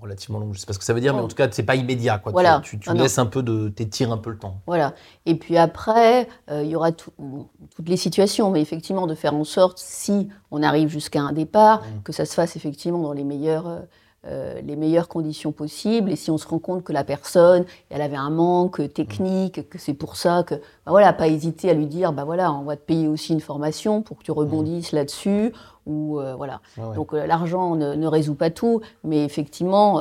relativement 0.00 0.38
longues. 0.38 0.54
Je 0.54 0.60
sais 0.60 0.66
pas 0.66 0.72
ce 0.72 0.78
que 0.78 0.84
ça 0.84 0.94
veut 0.94 1.00
dire, 1.00 1.12
mais 1.12 1.20
en 1.20 1.28
tout 1.28 1.36
cas, 1.36 1.48
c'est 1.50 1.64
pas 1.64 1.74
immédiat. 1.74 2.18
Quoi. 2.18 2.32
Voilà. 2.32 2.60
Tu, 2.64 2.78
tu, 2.78 2.92
laisses 2.94 3.18
un 3.18 3.26
peu 3.26 3.42
de, 3.42 3.68
t'étires 3.68 4.12
un 4.12 4.16
peu 4.16 4.30
le 4.30 4.38
temps. 4.38 4.60
Voilà. 4.66 4.94
Et 5.26 5.34
puis 5.34 5.58
après, 5.58 6.28
il 6.50 6.66
y 6.66 6.76
aura 6.76 6.92
toutes 6.92 7.14
les 7.84 7.96
situations, 7.96 8.50
mais 8.50 8.62
effectivement, 8.62 9.06
de 9.06 9.14
faire 9.14 9.34
en 9.34 9.44
sorte, 9.44 9.78
si 9.78 10.28
on 10.50 10.62
arrive 10.62 10.88
jusqu'à 10.88 11.20
un 11.20 11.32
départ, 11.32 11.82
mmh. 11.82 12.02
que 12.04 12.12
ça 12.12 12.24
se 12.24 12.34
fasse 12.34 12.56
effectivement 12.56 13.02
dans 13.02 13.12
les 13.12 13.24
meilleurs 13.24 13.82
euh, 14.24 14.60
les 14.64 14.76
meilleures 14.76 15.08
conditions 15.08 15.50
possibles. 15.50 16.12
Et 16.12 16.14
si 16.14 16.30
on 16.30 16.38
se 16.38 16.46
rend 16.46 16.60
compte 16.60 16.84
que 16.84 16.92
la 16.92 17.02
personne, 17.02 17.64
elle 17.90 18.02
avait 18.02 18.16
un 18.16 18.30
manque 18.30 18.92
technique, 18.94 19.68
que 19.68 19.78
c'est 19.78 19.94
pour 19.94 20.14
ça 20.14 20.44
que, 20.44 20.54
bah 20.54 20.92
voilà, 20.92 21.12
pas 21.12 21.26
hésiter 21.26 21.68
à 21.68 21.74
lui 21.74 21.86
dire, 21.86 22.12
bah 22.12 22.22
voilà, 22.22 22.52
on 22.52 22.62
va 22.62 22.76
te 22.76 22.82
payer 22.82 23.08
aussi 23.08 23.32
une 23.32 23.40
formation 23.40 24.00
pour 24.00 24.18
que 24.18 24.22
tu 24.22 24.30
rebondisses 24.30 24.92
là-dessus. 24.92 25.52
Ou 25.86 26.20
euh, 26.20 26.36
voilà. 26.36 26.60
Donc 26.94 27.12
euh, 27.12 27.26
l'argent 27.26 27.74
ne, 27.74 28.06
résout 28.06 28.36
pas 28.36 28.50
tout, 28.50 28.80
mais 29.02 29.24
effectivement, 29.24 30.00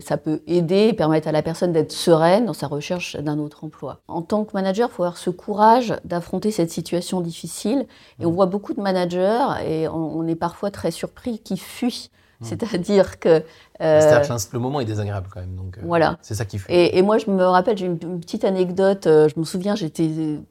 ça 0.00 0.16
peut 0.16 0.40
aider, 0.46 0.94
permettre 0.94 1.28
à 1.28 1.32
la 1.32 1.42
personne 1.42 1.72
d'être 1.74 1.92
sereine 1.92 2.46
dans 2.46 2.54
sa 2.54 2.68
recherche 2.68 3.16
d'un 3.16 3.38
autre 3.38 3.64
emploi. 3.64 3.98
En 4.08 4.22
tant 4.22 4.44
que 4.44 4.52
manager, 4.54 4.88
il 4.90 4.94
faut 4.94 5.02
avoir 5.02 5.18
ce 5.18 5.28
courage 5.28 5.94
d'affronter 6.04 6.52
cette 6.52 6.70
situation 6.70 7.20
difficile. 7.20 7.84
Et 8.18 8.24
on 8.24 8.30
voit 8.30 8.46
beaucoup 8.46 8.72
de 8.72 8.80
managers, 8.80 9.46
et 9.66 9.88
on 9.88 10.26
est 10.26 10.36
parfois 10.36 10.70
très 10.70 10.90
surpris, 10.90 11.38
qui 11.40 11.58
fuient 11.58 12.08
Hmm. 12.40 12.44
C'est-à-dire 12.44 13.18
que. 13.18 13.42
Euh, 13.80 14.22
le 14.52 14.58
moment 14.58 14.80
est 14.80 14.84
désagréable 14.84 15.28
quand 15.32 15.40
même. 15.40 15.56
Donc, 15.56 15.78
euh, 15.78 15.82
voilà. 15.84 16.18
C'est 16.22 16.34
ça 16.34 16.44
qui 16.44 16.58
fait. 16.58 16.96
Et, 16.96 17.02
moi, 17.02 17.18
je 17.18 17.30
me 17.30 17.44
rappelle, 17.44 17.76
j'ai 17.76 17.86
une, 17.86 17.98
petite 17.98 18.44
anecdote. 18.44 19.06
Euh, 19.06 19.28
je 19.28 19.38
me 19.40 19.44
souviens, 19.44 19.74
j'étais 19.74 20.08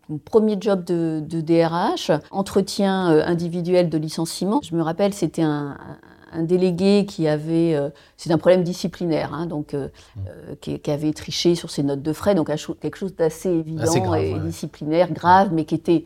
mon 0.09 0.17
premier 0.17 0.57
job 0.59 0.83
de, 0.83 1.21
DRH, 1.21 2.11
entretien 2.31 3.07
individuel 3.25 3.89
de 3.89 3.97
licenciement. 3.97 4.59
Je 4.63 4.75
me 4.75 4.81
rappelle, 4.81 5.13
c'était 5.13 5.43
un, 5.43 5.77
délégué 6.39 7.05
qui 7.05 7.27
avait. 7.27 7.77
c'est 8.17 8.31
un 8.31 8.38
problème 8.38 8.63
disciplinaire, 8.63 9.33
hein, 9.33 9.45
donc, 9.45 9.73
hmm. 9.73 10.55
qui, 10.59 10.91
avait 10.91 11.13
triché 11.13 11.55
sur 11.55 11.71
ses 11.71 11.83
notes 11.83 12.01
de 12.01 12.13
frais, 12.13 12.35
donc 12.35 12.47
quelque 12.47 12.97
chose 12.97 13.15
d'assez 13.15 13.49
évident 13.49 14.13
et 14.13 14.38
disciplinaire, 14.39 15.11
grave, 15.11 15.49
mais 15.53 15.63
qui 15.63 15.75
était, 15.75 16.05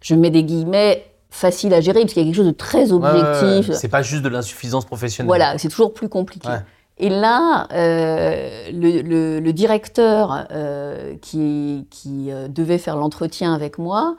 je 0.00 0.14
mets 0.14 0.30
des 0.30 0.42
guillemets, 0.42 1.04
facile 1.32 1.72
à 1.72 1.80
gérer, 1.80 2.00
parce 2.00 2.12
qu'il 2.12 2.22
y 2.22 2.26
a 2.26 2.28
quelque 2.28 2.36
chose 2.36 2.46
de 2.46 2.56
très 2.56 2.92
objectif. 2.92 3.72
c'est 3.72 3.88
pas 3.88 4.02
juste 4.02 4.22
de 4.22 4.28
l'insuffisance 4.28 4.84
professionnelle. 4.84 5.28
Voilà, 5.28 5.58
c'est 5.58 5.68
toujours 5.68 5.94
plus 5.94 6.08
compliqué. 6.08 6.48
Et 6.98 7.08
là, 7.08 7.66
euh, 7.72 8.70
le, 8.70 9.50
directeur 9.50 10.46
euh, 10.52 11.16
qui, 11.22 11.86
qui 11.90 12.30
euh, 12.30 12.48
devait 12.48 12.78
faire 12.78 12.96
l'entretien 12.96 13.54
avec 13.54 13.78
moi, 13.78 14.16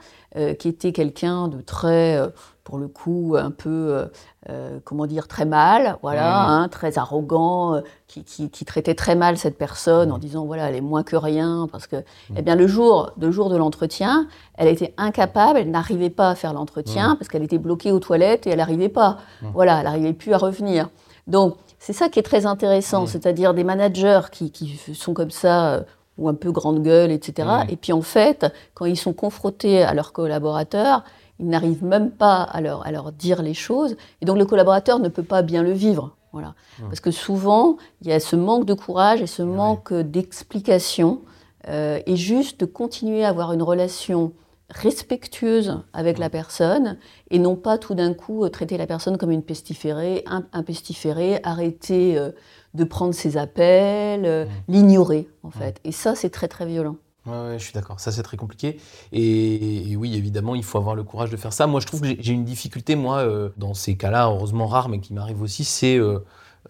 qui 0.58 0.68
était 0.68 0.92
quelqu'un 0.92 1.48
de 1.48 1.60
très 1.60 2.18
pour 2.64 2.78
le 2.78 2.88
coup, 2.88 3.36
un 3.38 3.50
peu, 3.50 3.68
euh, 3.68 4.06
euh, 4.48 4.78
comment 4.84 5.06
dire, 5.06 5.28
très 5.28 5.44
mal, 5.44 5.98
voilà, 6.02 6.48
hein, 6.48 6.68
très 6.68 6.98
arrogant, 6.98 7.74
euh, 7.74 7.80
qui, 8.08 8.48
qui, 8.48 8.64
traitait 8.64 8.94
très 8.94 9.16
mal 9.16 9.36
cette 9.36 9.58
personne 9.58 10.10
en 10.10 10.18
disant, 10.18 10.46
voilà, 10.46 10.68
elle 10.68 10.76
est 10.76 10.80
moins 10.80 11.02
que 11.02 11.16
rien, 11.16 11.68
parce 11.70 11.86
que, 11.86 11.96
eh 12.34 12.42
bien, 12.42 12.56
le 12.56 12.66
jour, 12.66 13.12
le 13.20 13.30
jour 13.30 13.50
de 13.50 13.56
l'entretien, 13.56 14.28
elle 14.56 14.68
était 14.68 14.94
incapable, 14.96 15.58
elle 15.58 15.70
n'arrivait 15.70 16.10
pas 16.10 16.30
à 16.30 16.34
faire 16.34 16.54
l'entretien, 16.54 17.16
parce 17.16 17.28
qu'elle 17.28 17.42
était 17.42 17.58
bloquée 17.58 17.92
aux 17.92 18.00
toilettes 18.00 18.46
et 18.46 18.50
elle 18.50 18.58
n'arrivait 18.58 18.88
pas, 18.88 19.18
voilà, 19.52 19.78
elle 19.78 19.84
n'arrivait 19.84 20.12
plus 20.14 20.32
à 20.32 20.38
revenir. 20.38 20.88
Donc, 21.26 21.56
c'est 21.78 21.92
ça 21.92 22.08
qui 22.08 22.18
est 22.18 22.22
très 22.22 22.46
intéressant, 22.46 23.06
c'est-à-dire 23.06 23.52
des 23.52 23.64
managers 23.64 24.22
qui, 24.32 24.50
qui, 24.50 24.78
sont 24.94 25.12
comme 25.12 25.30
ça, 25.30 25.84
ou 26.18 26.28
un 26.28 26.34
peu 26.34 26.52
grande 26.52 26.82
gueule, 26.82 27.10
etc. 27.10 27.48
Et 27.68 27.76
puis, 27.76 27.92
en 27.92 28.02
fait, 28.02 28.46
quand 28.74 28.84
ils 28.84 28.96
sont 28.96 29.12
confrontés 29.12 29.82
à 29.82 29.94
leurs 29.94 30.12
collaborateurs, 30.12 31.04
ils 31.38 31.48
n'arrivent 31.48 31.84
même 31.84 32.10
pas 32.10 32.42
à 32.42 32.60
leur, 32.60 32.86
à 32.86 32.92
leur 32.92 33.12
dire 33.12 33.42
les 33.42 33.54
choses, 33.54 33.96
et 34.20 34.24
donc 34.24 34.38
le 34.38 34.46
collaborateur 34.46 34.98
ne 34.98 35.08
peut 35.08 35.22
pas 35.22 35.42
bien 35.42 35.62
le 35.62 35.72
vivre. 35.72 36.16
Voilà. 36.32 36.54
Parce 36.80 36.98
que 36.98 37.12
souvent, 37.12 37.76
il 38.02 38.08
y 38.08 38.12
a 38.12 38.18
ce 38.18 38.34
manque 38.34 38.64
de 38.64 38.74
courage 38.74 39.22
et 39.22 39.28
ce 39.28 39.42
manque 39.42 39.92
d'explication, 39.92 41.20
euh, 41.68 42.00
et 42.06 42.16
juste 42.16 42.60
de 42.60 42.66
continuer 42.66 43.24
à 43.24 43.28
avoir 43.28 43.52
une 43.52 43.62
relation 43.62 44.32
respectueuse 44.68 45.80
avec 45.92 46.18
la 46.18 46.30
personne, 46.30 46.98
et 47.30 47.38
non 47.38 47.54
pas 47.54 47.78
tout 47.78 47.94
d'un 47.94 48.14
coup 48.14 48.44
euh, 48.44 48.48
traiter 48.48 48.76
la 48.76 48.86
personne 48.86 49.16
comme 49.16 49.30
une 49.30 49.42
pestiférée, 49.42 50.24
un, 50.26 50.62
pestiféré, 50.62 51.38
arrêter 51.44 52.18
euh, 52.18 52.32
de 52.74 52.84
prendre 52.84 53.14
ses 53.14 53.36
appels, 53.36 54.48
l'ignorer 54.68 55.28
en 55.42 55.50
fait. 55.50 55.80
Et 55.84 55.92
ça, 55.92 56.14
c'est 56.14 56.30
très 56.30 56.48
très 56.48 56.66
violent. 56.66 56.96
Ouais, 57.26 57.58
je 57.58 57.64
suis 57.64 57.72
d'accord. 57.72 58.00
Ça, 58.00 58.12
c'est 58.12 58.22
très 58.22 58.36
compliqué. 58.36 58.78
Et, 59.12 59.96
oui, 59.96 60.14
évidemment, 60.14 60.54
il 60.54 60.64
faut 60.64 60.78
avoir 60.78 60.94
le 60.94 61.04
courage 61.04 61.30
de 61.30 61.36
faire 61.36 61.52
ça. 61.52 61.66
Moi, 61.66 61.80
je 61.80 61.86
trouve 61.86 62.02
que 62.02 62.08
j'ai 62.18 62.32
une 62.32 62.44
difficulté, 62.44 62.96
moi, 62.96 63.18
euh, 63.18 63.48
dans 63.56 63.72
ces 63.72 63.96
cas-là, 63.96 64.26
heureusement 64.26 64.66
rares, 64.66 64.90
mais 64.90 65.00
qui 65.00 65.14
m'arrive 65.14 65.40
aussi, 65.40 65.64
c'est, 65.64 65.96
euh, 65.96 66.18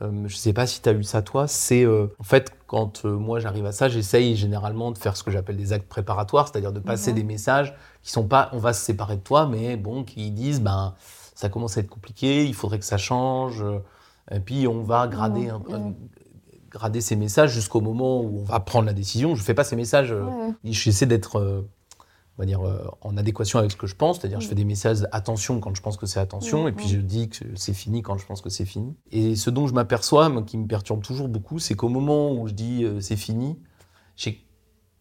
euh, 0.02 0.10
je 0.10 0.34
ne 0.34 0.38
sais 0.38 0.52
pas 0.52 0.66
si 0.66 0.80
tu 0.80 0.88
as 0.88 0.92
eu 0.92 1.02
ça 1.02 1.22
toi, 1.22 1.48
c'est 1.48 1.84
en 1.86 2.22
fait, 2.22 2.52
quand 2.66 3.04
moi 3.04 3.38
j'arrive 3.40 3.66
à 3.66 3.72
ça, 3.72 3.88
j'essaye 3.88 4.36
généralement 4.36 4.90
de 4.90 4.98
faire 4.98 5.16
ce 5.16 5.22
que 5.22 5.30
j'appelle 5.30 5.56
des 5.56 5.72
actes 5.72 5.88
préparatoires, 5.88 6.48
c'est-à-dire 6.48 6.72
de 6.72 6.80
passer 6.80 7.10
mhm. 7.10 7.16
des 7.16 7.24
messages 7.24 7.74
qui 8.02 8.10
sont 8.10 8.26
pas 8.26 8.48
on 8.52 8.58
va 8.58 8.72
se 8.72 8.84
séparer 8.84 9.16
de 9.16 9.22
toi, 9.22 9.46
mais 9.46 9.76
bon, 9.76 10.02
qui 10.02 10.32
disent 10.32 10.60
ben 10.60 10.94
ça 11.36 11.48
commence 11.48 11.76
à 11.76 11.80
être 11.80 11.88
compliqué, 11.88 12.44
il 12.44 12.54
faudrait 12.54 12.80
que 12.80 12.84
ça 12.84 12.98
change. 12.98 13.64
Et 14.30 14.40
puis 14.40 14.66
on 14.66 14.82
va 14.82 15.06
grader, 15.06 15.48
un, 15.48 15.94
grader 16.74 17.00
ces 17.00 17.16
messages 17.16 17.52
jusqu'au 17.52 17.80
moment 17.80 18.20
où 18.20 18.40
on 18.40 18.44
va 18.44 18.60
prendre 18.60 18.86
la 18.86 18.92
décision. 18.92 19.34
Je 19.34 19.40
ne 19.40 19.44
fais 19.44 19.54
pas 19.54 19.64
ces 19.64 19.76
messages, 19.76 20.12
euh, 20.12 20.24
j'essaie 20.64 21.06
d'être 21.06 21.36
euh, 21.38 21.62
on 22.36 22.42
va 22.42 22.46
dire, 22.46 22.66
euh, 22.66 22.84
en 23.00 23.16
adéquation 23.16 23.60
avec 23.60 23.70
ce 23.70 23.76
que 23.76 23.86
je 23.86 23.94
pense, 23.94 24.18
c'est-à-dire 24.18 24.40
je 24.40 24.48
fais 24.48 24.56
des 24.56 24.64
messages 24.64 25.06
attention 25.12 25.60
quand 25.60 25.74
je 25.74 25.80
pense 25.80 25.96
que 25.96 26.06
c'est 26.06 26.18
attention, 26.18 26.66
et 26.66 26.72
puis 26.72 26.88
je 26.88 26.96
dis 26.96 27.28
que 27.28 27.44
c'est 27.54 27.74
fini 27.74 28.02
quand 28.02 28.18
je 28.18 28.26
pense 28.26 28.40
que 28.40 28.50
c'est 28.50 28.64
fini. 28.64 28.96
Et 29.12 29.36
ce 29.36 29.50
dont 29.50 29.68
je 29.68 29.72
m'aperçois, 29.72 30.30
qui 30.42 30.58
me 30.58 30.66
perturbe 30.66 31.02
toujours 31.02 31.28
beaucoup, 31.28 31.60
c'est 31.60 31.74
qu'au 31.74 31.88
moment 31.88 32.32
où 32.32 32.48
je 32.48 32.54
dis 32.54 32.84
c'est 33.00 33.16
fini, 33.16 33.56
j'ai 34.16 34.44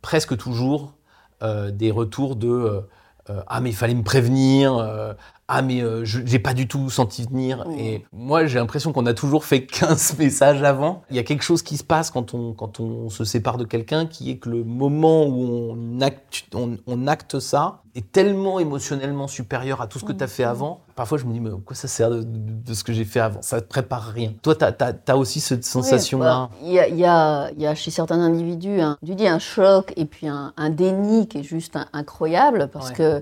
presque 0.02 0.38
toujours 0.38 0.94
des 1.42 1.90
retours 1.90 2.36
de 2.36 2.84
ah 3.28 3.62
mais 3.62 3.72
il 3.72 3.76
fallait 3.76 3.96
me 3.96 4.04
prévenir, 4.04 5.16
ah 5.48 5.62
mais 5.62 5.82
euh, 5.82 6.06
je 6.06 6.22
j'ai 6.26 6.40
pas 6.40 6.54
du 6.54 6.68
tout 6.68 6.90
senti 6.90 7.24
venir. 7.24 7.66
Et 7.78 8.06
moi 8.14 8.46
j'ai 8.46 8.60
l'impression 8.60 8.94
qu'on 8.94 9.06
a 9.06 9.14
toujours 9.14 9.44
fait 9.44 9.66
15 9.66 10.16
messages 10.20 10.64
avant. 10.64 11.04
Il 11.10 11.16
y 11.16 11.20
a 11.20 11.24
quelque 11.24 11.44
chose 11.44 11.62
qui 11.62 11.78
se 11.78 11.84
passe 11.84 12.12
quand 12.12 12.34
on, 12.34 12.54
quand 12.54 12.80
on 12.80 13.10
se 13.10 13.26
sépare 13.26 13.58
de 13.58 13.66
quelqu'un 13.66 14.06
qui 14.06 14.32
est 14.32 14.38
que 14.38 14.50
le 14.50 14.64
moment 14.64 15.26
où 15.26 15.72
on 15.72 16.02
acte, 16.02 16.46
on, 16.54 17.08
acte 17.08 17.40
ça 17.40 17.82
est 17.96 18.12
tellement 18.12 18.60
émotionnellement 18.60 19.28
supérieur 19.28 19.82
à 19.82 19.88
tout 19.88 20.00
ce 20.00 20.06
que 20.06 20.14
tu 20.14 20.24
as 20.24 20.28
fait 20.28 20.46
avant. 20.46 20.80
Parfois 20.96 21.18
je 21.18 21.26
me 21.26 21.34
dis 21.34 21.42
mais 21.42 21.50
quoi 21.66 21.76
ça 21.76 21.90
sert 21.90 22.10
de, 22.10 22.74
ce 22.74 22.84
que 22.84 22.94
j'ai 22.94 23.06
fait 23.06 23.20
avant? 23.20 23.42
Ça 23.42 23.58
ne 23.58 23.62
prépare 23.62 24.08
rien. 24.08 24.32
Toi 24.42 24.56
tu 24.56 24.64
as, 24.64 25.18
aussi 25.18 25.42
cette 25.42 25.66
sensation-là? 25.66 26.50
bah, 26.50 26.58
Il 26.64 26.72
y, 26.72 26.80
a, 26.80 26.88
y, 26.88 27.04
a, 27.04 27.52
y, 27.52 27.66
a, 27.68 27.76
chez 27.76 27.92
certains 27.92 28.22
individus, 28.22 28.80
un, 28.80 28.98
tu 29.06 29.14
dis 29.14 29.28
un 29.28 29.40
choc 29.40 29.92
et 29.98 30.06
puis 30.06 30.28
un, 30.28 30.54
déni 30.70 31.28
qui 31.28 31.40
est 31.40 31.44
juste 31.44 31.78
incroyable 31.92 32.70
parce 32.72 32.92
que 32.92 33.22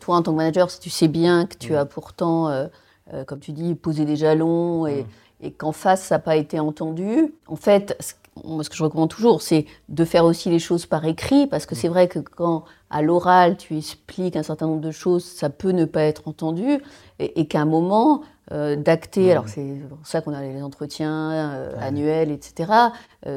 toi, 0.00 0.16
en 0.16 0.22
tant 0.22 0.32
que 0.32 0.36
manager, 0.36 0.70
si 0.70 0.80
tu 0.80 0.90
sais 0.90 1.08
bien 1.08 1.46
que 1.46 1.56
tu 1.56 1.72
mm. 1.72 1.76
as 1.76 1.84
pourtant, 1.84 2.48
euh, 2.48 2.66
euh, 3.12 3.24
comme 3.24 3.40
tu 3.40 3.52
dis, 3.52 3.74
posé 3.74 4.04
des 4.04 4.16
jalons 4.16 4.86
mm. 4.86 5.04
et, 5.40 5.52
qu'en 5.52 5.72
face, 5.72 6.02
ça 6.02 6.16
n'a 6.16 6.18
pas 6.18 6.36
été 6.36 6.58
entendu, 6.60 7.34
en 7.46 7.56
fait, 7.56 7.96
ce 8.02 8.68
que 8.68 8.76
je 8.76 8.82
recommande 8.82 9.10
toujours, 9.10 9.42
c'est 9.42 9.66
de 9.88 10.04
faire 10.04 10.24
aussi 10.24 10.50
les 10.50 10.58
choses 10.58 10.86
par 10.86 11.04
écrit, 11.04 11.46
parce 11.46 11.66
que 11.66 11.74
mm. 11.74 11.78
c'est 11.78 11.88
vrai 11.88 12.08
que 12.08 12.18
quand 12.18 12.64
à 12.90 13.02
l'oral 13.02 13.56
tu 13.56 13.76
expliques 13.76 14.36
un 14.36 14.42
certain 14.42 14.66
nombre 14.66 14.80
de 14.80 14.90
choses, 14.90 15.24
ça 15.24 15.50
peut 15.50 15.72
ne 15.72 15.84
pas 15.84 16.02
être 16.02 16.28
entendu, 16.28 16.78
et, 17.18 17.46
qu'à 17.46 17.60
un 17.60 17.66
moment 17.66 18.22
d'acter, 18.50 19.32
alors 19.32 19.48
c'est 19.48 19.82
pour 19.88 20.06
ça 20.06 20.20
qu'on 20.20 20.32
a 20.32 20.40
les 20.40 20.62
entretiens 20.62 21.72
annuels, 21.80 22.30
etc., 22.30 22.70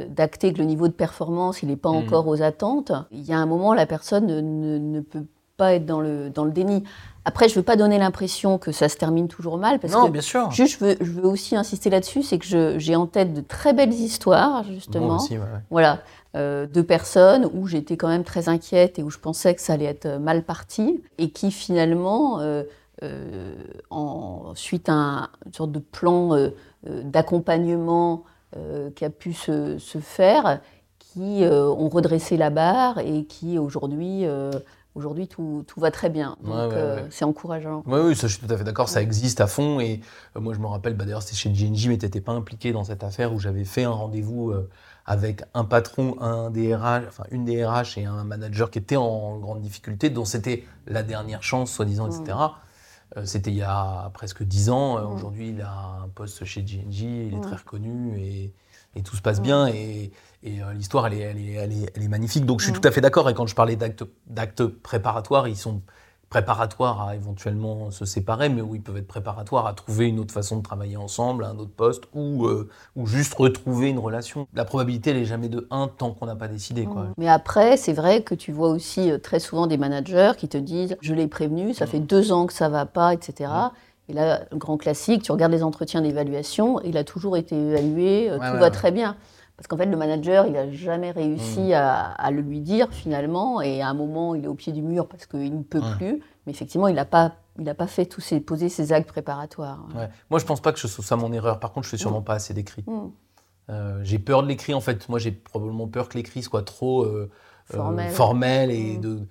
d'acter 0.08 0.54
que 0.54 0.60
le 0.60 0.66
niveau 0.66 0.88
de 0.88 0.94
performance 0.94 1.64
il 1.64 1.70
n'est 1.70 1.78
pas 1.78 1.90
encore 1.90 2.28
aux 2.28 2.44
attentes. 2.44 2.92
Il 3.10 3.24
y 3.24 3.34
a 3.34 3.40
un 3.40 3.48
moment, 3.48 3.74
la 3.74 3.88
personne 3.88 4.28
ne, 4.28 4.78
ne 4.78 5.00
peut 5.00 5.26
pas 5.60 5.74
être 5.74 5.86
dans 5.86 6.02
le, 6.02 6.30
dans 6.30 6.46
le 6.46 6.52
déni. 6.52 6.84
Après, 7.26 7.50
je 7.50 7.56
veux 7.56 7.64
pas 7.64 7.76
donner 7.76 8.00
l'impression 8.00 8.58
que 8.58 8.72
ça 8.72 8.90
se 8.90 8.96
termine 8.96 9.28
toujours 9.28 9.58
mal, 9.58 9.80
parce 9.80 9.94
non, 9.94 10.08
que 10.08 10.12
bien 10.12 10.22
sûr. 10.22 10.50
Juste, 10.50 10.80
je 10.80 10.86
veux, 10.86 10.98
je 11.02 11.12
veux 11.12 11.28
aussi 11.28 11.56
insister 11.56 11.90
là-dessus, 11.90 12.24
c'est 12.24 12.40
que 12.40 12.80
j'ai 12.80 12.96
en 12.96 13.06
tête 13.06 13.34
de 13.34 13.42
très 13.42 13.74
belles 13.74 13.94
histoires, 13.94 14.64
justement. 14.64 15.18
aussi, 15.18 15.38
Voilà, 15.70 16.00
euh, 16.36 16.66
de 16.66 16.82
personnes 16.82 17.48
où 17.54 17.68
j'étais 17.68 17.98
quand 17.98 18.08
même 18.08 18.24
très 18.24 18.50
inquiète 18.50 19.00
et 19.00 19.04
où 19.04 19.10
je 19.10 19.20
pensais 19.20 19.54
que 19.54 19.62
ça 19.62 19.74
allait 19.74 19.86
être 19.86 20.08
mal 20.20 20.44
parti, 20.44 21.04
et 21.18 21.30
qui 21.30 21.52
finalement, 21.52 22.40
euh, 22.40 22.64
euh, 23.04 23.54
en, 23.92 24.54
suite 24.56 24.90
à 24.90 25.30
une 25.46 25.54
sorte 25.54 25.72
de 25.72 25.80
plan 25.80 26.36
d'accompagnement 26.84 28.24
qui 28.96 29.06
a 29.06 29.12
pu 29.12 29.34
se, 29.34 29.78
se 29.78 30.00
faire, 30.00 30.62
qui 30.98 31.44
ont 31.46 31.90
redressé 31.90 32.38
la 32.38 32.50
barre 32.50 32.98
et 32.98 33.26
qui 33.26 33.60
aujourd'hui 33.60 34.26
Aujourd'hui, 34.96 35.28
tout, 35.28 35.64
tout, 35.68 35.80
va 35.80 35.92
très 35.92 36.10
bien. 36.10 36.36
Donc, 36.44 36.74
euh, 36.74 37.06
c'est 37.12 37.24
encourageant. 37.24 37.84
Oui, 37.86 38.00
oui, 38.04 38.16
ça, 38.16 38.28
je 38.28 38.36
suis 38.36 38.46
tout 38.46 38.52
à 38.52 38.58
fait 38.58 38.64
d'accord. 38.64 38.90
Ça 38.90 39.02
existe 39.02 39.40
à 39.40 39.46
fond. 39.46 39.80
Et 39.80 40.02
euh, 40.36 40.40
moi, 40.40 40.54
je 40.56 40.60
me 40.60 40.66
rappelle, 40.66 40.96
bah, 40.96 41.06
d'ailleurs, 41.06 41.22
c'était 41.22 41.36
chez 41.36 41.50
GNJ, 41.50 41.90
mais 41.90 41.98
tu 41.98 42.06
n'étais 42.06 42.22
pas 42.22 42.32
impliqué 42.32 42.72
dans 42.72 42.84
cette 42.84 43.04
affaire 43.04 43.32
où 43.34 43.40
j'avais 43.40 43.66
fait 43.66 43.84
un 43.84 43.92
rendez-vous 43.92 44.50
euh, 44.50 44.68
avec 45.06 45.44
un 45.54 45.64
patron, 45.64 46.20
un 46.22 46.50
DRH, 46.50 47.04
enfin, 47.08 47.24
une 47.30 47.46
DRH 47.46 48.00
et 48.00 48.06
un 48.06 48.24
manager 48.24 48.72
qui 48.72 48.80
était 48.80 48.96
en 48.96 49.38
grande 49.38 49.62
difficulté, 49.62 50.10
dont 50.10 50.26
c'était 50.26 50.66
la 50.88 51.04
dernière 51.04 51.44
chance, 51.44 51.72
soi-disant, 51.72 52.08
etc. 52.08 52.38
c'était 53.24 53.50
il 53.52 53.58
y 53.58 53.64
a 53.64 54.12
presque 54.14 54.44
dix 54.44 54.70
ans. 54.70 55.04
Aujourd'hui, 55.12 55.50
il 55.50 55.62
a 55.62 56.02
un 56.04 56.10
poste 56.10 56.46
chez 56.46 56.62
GNJ, 56.62 57.02
il 57.02 57.36
est 57.36 57.42
très 57.42 57.56
reconnu 57.56 58.20
et, 58.20 58.54
et 58.96 59.02
tout 59.02 59.16
se 59.16 59.22
passe 59.22 59.42
bien. 59.42 59.68
Et 59.68 60.12
et 60.44 60.62
euh, 60.62 60.74
l'histoire, 60.74 61.08
elle 61.08 61.14
est, 61.14 61.20
elle, 61.20 61.38
est, 61.38 61.54
elle, 61.54 61.72
est, 61.72 61.92
elle 61.96 62.04
est, 62.04 62.08
magnifique. 62.08 62.46
Donc 62.46 62.60
je 62.60 62.66
suis 62.66 62.74
tout 62.74 62.88
à 62.88 62.92
fait 62.92 63.02
d'accord. 63.02 63.30
Et 63.30 63.34
quand 63.34 63.48
je 63.48 63.56
parlais 63.56 63.76
d'actes 63.76 64.66
préparatoires, 64.66 65.48
ils 65.48 65.58
sont 65.58 65.82
préparatoires 66.30 67.08
à 67.08 67.16
éventuellement 67.16 67.92
se 67.92 68.06
séparer, 68.06 68.50
mais 68.50 68.62
où 68.62 68.76
ils 68.76 68.82
peuvent 68.82 68.98
être 68.98 69.08
préparatoires 69.08 69.66
à 69.66 69.74
trouver 69.74 70.08
une 70.08 70.20
autre 70.20 70.34
façon 70.34 70.58
de 70.58 70.62
travailler 70.62 70.96
ensemble, 70.96 71.44
un 71.44 71.58
autre 71.58 71.72
poste, 71.76 72.04
ou, 72.14 72.46
euh, 72.46 72.70
ou 72.96 73.08
juste 73.08 73.34
retrouver 73.34 73.90
une 73.90 74.00
relation. 74.00 74.48
La 74.54 74.64
probabilité, 74.64 75.10
elle 75.10 75.18
est 75.18 75.26
jamais 75.26 75.50
de 75.50 75.68
1 75.72 75.90
tant 75.98 76.12
qu'on 76.12 76.28
n'a 76.28 76.36
pas 76.36 76.48
décidé. 76.48 76.86
Quoi. 76.86 77.08
Mais 77.18 77.28
après, 77.28 77.78
c'est 77.78 77.94
vrai 77.94 78.22
que 78.22 78.36
tu 78.36 78.52
vois 78.52 78.70
aussi 78.70 79.12
euh, 79.12 79.18
très 79.18 79.40
souvent 79.40 79.66
des 79.66 79.78
managers 79.78 80.34
qui 80.38 80.48
te 80.48 80.58
disent 80.58 80.98
«je 81.02 81.14
l'ai 81.16 81.28
prévenu, 81.28 81.74
ça 81.74 81.88
fait 81.88 82.00
deux 82.00 82.32
ans 82.32 82.46
que 82.46 82.54
ça 82.54 82.70
va 82.70 82.86
pas, 82.86 83.14
etc. 83.14 83.52
Et 84.08 84.14
là, 84.14 84.42
le 84.52 84.58
grand 84.58 84.78
classique, 84.78 85.24
tu 85.24 85.32
regardes 85.32 85.52
les 85.52 85.64
entretiens 85.64 86.02
d'évaluation, 86.02 86.80
il 86.84 86.98
a 86.98 87.04
toujours 87.04 87.38
été 87.38 87.56
évalué, 87.56 88.32
tout 88.32 88.60
va 88.60 88.70
très 88.70 88.92
bien. 88.92 89.16
Parce 89.60 89.68
qu'en 89.68 89.76
fait, 89.76 89.88
le 89.88 89.98
manager, 89.98 90.46
il 90.46 90.54
n'a 90.54 90.72
jamais 90.72 91.12
réussi 91.12 91.60
mmh. 91.60 91.74
à, 91.74 92.32
le 92.32 92.40
lui 92.40 92.62
dire 92.62 92.88
finalement. 92.92 93.60
Et 93.60 93.82
à 93.82 93.90
un 93.90 93.94
moment, 93.94 94.34
il 94.34 94.46
est 94.46 94.48
au 94.48 94.54
pied 94.54 94.72
du 94.72 94.82
mur 94.82 95.06
parce 95.06 95.26
qu'il 95.26 95.54
ne 95.54 95.64
peut 95.64 95.82
plus. 95.98 96.22
Mais 96.46 96.54
effectivement, 96.54 96.88
il 96.88 96.96
n'a 96.96 97.04
pas, 97.04 97.34
il 97.60 97.66
pas 97.76 97.88
fait 97.88 98.06
tous 98.06 98.22
ces, 98.22 98.40
posé 98.40 98.70
ses 98.70 98.94
actes 98.94 99.10
préparatoires. 99.10 99.86
Moi, 100.30 100.40
je 100.40 100.46
ne 100.46 100.48
pense 100.48 100.62
pas 100.62 100.72
que 100.72 100.80
ce 100.80 100.88
soit 100.88 101.04
ça 101.04 101.18
mon 101.18 101.34
erreur. 101.34 101.60
Par 101.60 101.74
contre, 101.74 101.88
je 101.88 101.90
ne 101.94 101.98
fais 101.98 102.02
sûrement 102.02 102.22
mmh. 102.22 102.24
pas 102.24 102.36
assez 102.36 102.54
d'écrit. 102.54 102.86
Mmh. 102.88 103.10
Euh, 103.70 104.00
j'ai 104.02 104.18
peur 104.18 104.44
de 104.44 104.48
l'écrit. 104.48 104.74
En 104.74 104.80
fait, 104.80 105.10
moi, 105.10 105.20
j'ai 105.20 105.32
probablement 105.32 105.90
peur 105.90 106.08
que 106.08 106.18
l'écrit 106.18 106.42
soit 106.42 106.64
trop 106.64 107.04
euh, 107.04 107.30
euh, 107.74 108.10
formel. 108.12 108.72
et 108.72 108.98
de 108.98 109.28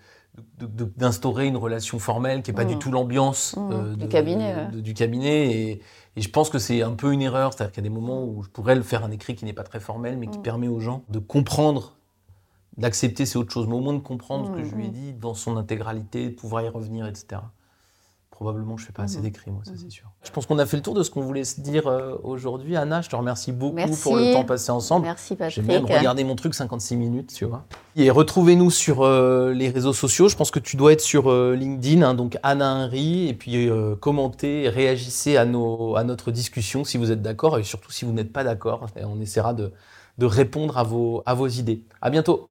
d'instaurer 0.96 1.46
une 1.46 1.56
relation 1.56 1.98
formelle 1.98 2.42
qui 2.42 2.52
n'est 2.52 2.56
pas 2.56 2.64
du 2.64 2.78
tout 2.78 2.92
l'ambiance 2.92 3.56
du 3.96 4.06
cabinet. 4.06 4.68
du 4.72 4.94
cabinet 4.94 5.50
et, 5.50 5.82
et 6.18 6.20
je 6.20 6.30
pense 6.30 6.50
que 6.50 6.58
c'est 6.58 6.82
un 6.82 6.94
peu 6.94 7.12
une 7.12 7.22
erreur, 7.22 7.52
c'est-à-dire 7.52 7.72
qu'il 7.72 7.84
y 7.84 7.86
a 7.86 7.88
des 7.88 7.94
moments 7.94 8.24
où 8.24 8.42
je 8.42 8.48
pourrais 8.48 8.74
le 8.74 8.82
faire 8.82 9.04
un 9.04 9.12
écrit 9.12 9.36
qui 9.36 9.44
n'est 9.44 9.52
pas 9.52 9.62
très 9.62 9.78
formel, 9.78 10.18
mais 10.18 10.26
qui 10.26 10.40
mm. 10.40 10.42
permet 10.42 10.66
aux 10.66 10.80
gens 10.80 11.04
de 11.08 11.20
comprendre, 11.20 11.96
d'accepter 12.76 13.24
c'est 13.24 13.38
autre 13.38 13.52
chose, 13.52 13.68
mais 13.68 13.76
au 13.76 13.80
moins 13.80 13.94
de 13.94 14.00
comprendre 14.00 14.48
ce 14.48 14.60
que 14.60 14.68
je 14.68 14.74
lui 14.74 14.86
ai 14.86 14.88
mm. 14.88 14.92
dit 14.92 15.12
dans 15.12 15.34
son 15.34 15.56
intégralité, 15.56 16.30
de 16.30 16.34
pouvoir 16.34 16.64
y 16.64 16.68
revenir, 16.68 17.06
etc 17.06 17.40
probablement 18.38 18.76
je 18.76 18.84
ne 18.84 18.86
fais 18.86 18.92
pas 18.92 19.02
assez 19.02 19.16
mhm. 19.16 19.24
d'écrits, 19.24 19.50
moi, 19.50 19.62
ça 19.64 19.72
c'est 19.74 19.90
sûr. 19.90 20.04
Je 20.22 20.30
pense 20.30 20.46
qu'on 20.46 20.60
a 20.60 20.66
fait 20.66 20.76
le 20.76 20.82
tour 20.84 20.94
de 20.94 21.02
ce 21.02 21.10
qu'on 21.10 21.22
voulait 21.22 21.42
se 21.42 21.60
dire 21.60 21.88
euh, 21.88 22.14
aujourd'hui. 22.22 22.76
Anna, 22.76 23.00
je 23.00 23.08
te 23.08 23.16
remercie 23.16 23.50
beaucoup 23.50 23.96
pour 24.00 24.14
le 24.14 24.32
temps 24.32 24.44
passé 24.44 24.70
ensemble. 24.70 25.06
Merci 25.06 25.34
Patrick. 25.34 25.56
J'ai 25.56 25.62
même 25.62 25.84
regardé 25.84 26.22
mon 26.22 26.36
truc 26.36 26.54
56 26.54 26.94
minutes, 26.94 27.34
tu 27.34 27.46
vois. 27.46 27.64
Et 27.96 28.12
retrouvez-nous 28.12 28.70
sur 28.70 29.02
euh, 29.02 29.52
les 29.52 29.70
réseaux 29.70 29.92
sociaux. 29.92 30.28
Je 30.28 30.36
pense 30.36 30.52
que 30.52 30.60
tu 30.60 30.76
dois 30.76 30.92
être 30.92 31.00
sur 31.00 31.28
euh, 31.28 31.56
LinkedIn, 31.56 32.02
hein, 32.02 32.14
donc 32.14 32.38
Anna 32.44 32.76
Henry, 32.76 33.26
et 33.26 33.34
puis 33.34 33.68
commentez, 33.98 34.68
réagissez 34.68 35.36
à, 35.36 35.44
nos, 35.44 35.96
à 35.96 36.04
notre 36.04 36.30
discussion 36.30 36.84
si 36.84 36.96
vous 36.96 37.10
êtes 37.10 37.22
d'accord, 37.22 37.58
et 37.58 37.64
surtout 37.64 37.90
si 37.90 38.04
vous 38.04 38.12
n'êtes 38.12 38.32
pas 38.32 38.44
d'accord. 38.44 38.86
On 39.02 39.20
essaiera 39.20 39.52
de, 39.52 39.72
de 40.18 40.26
répondre 40.26 40.78
à 40.78 40.84
vos, 40.84 41.24
à 41.26 41.34
vos 41.34 41.48
idées. 41.48 41.82
À 42.00 42.10
bientôt. 42.10 42.46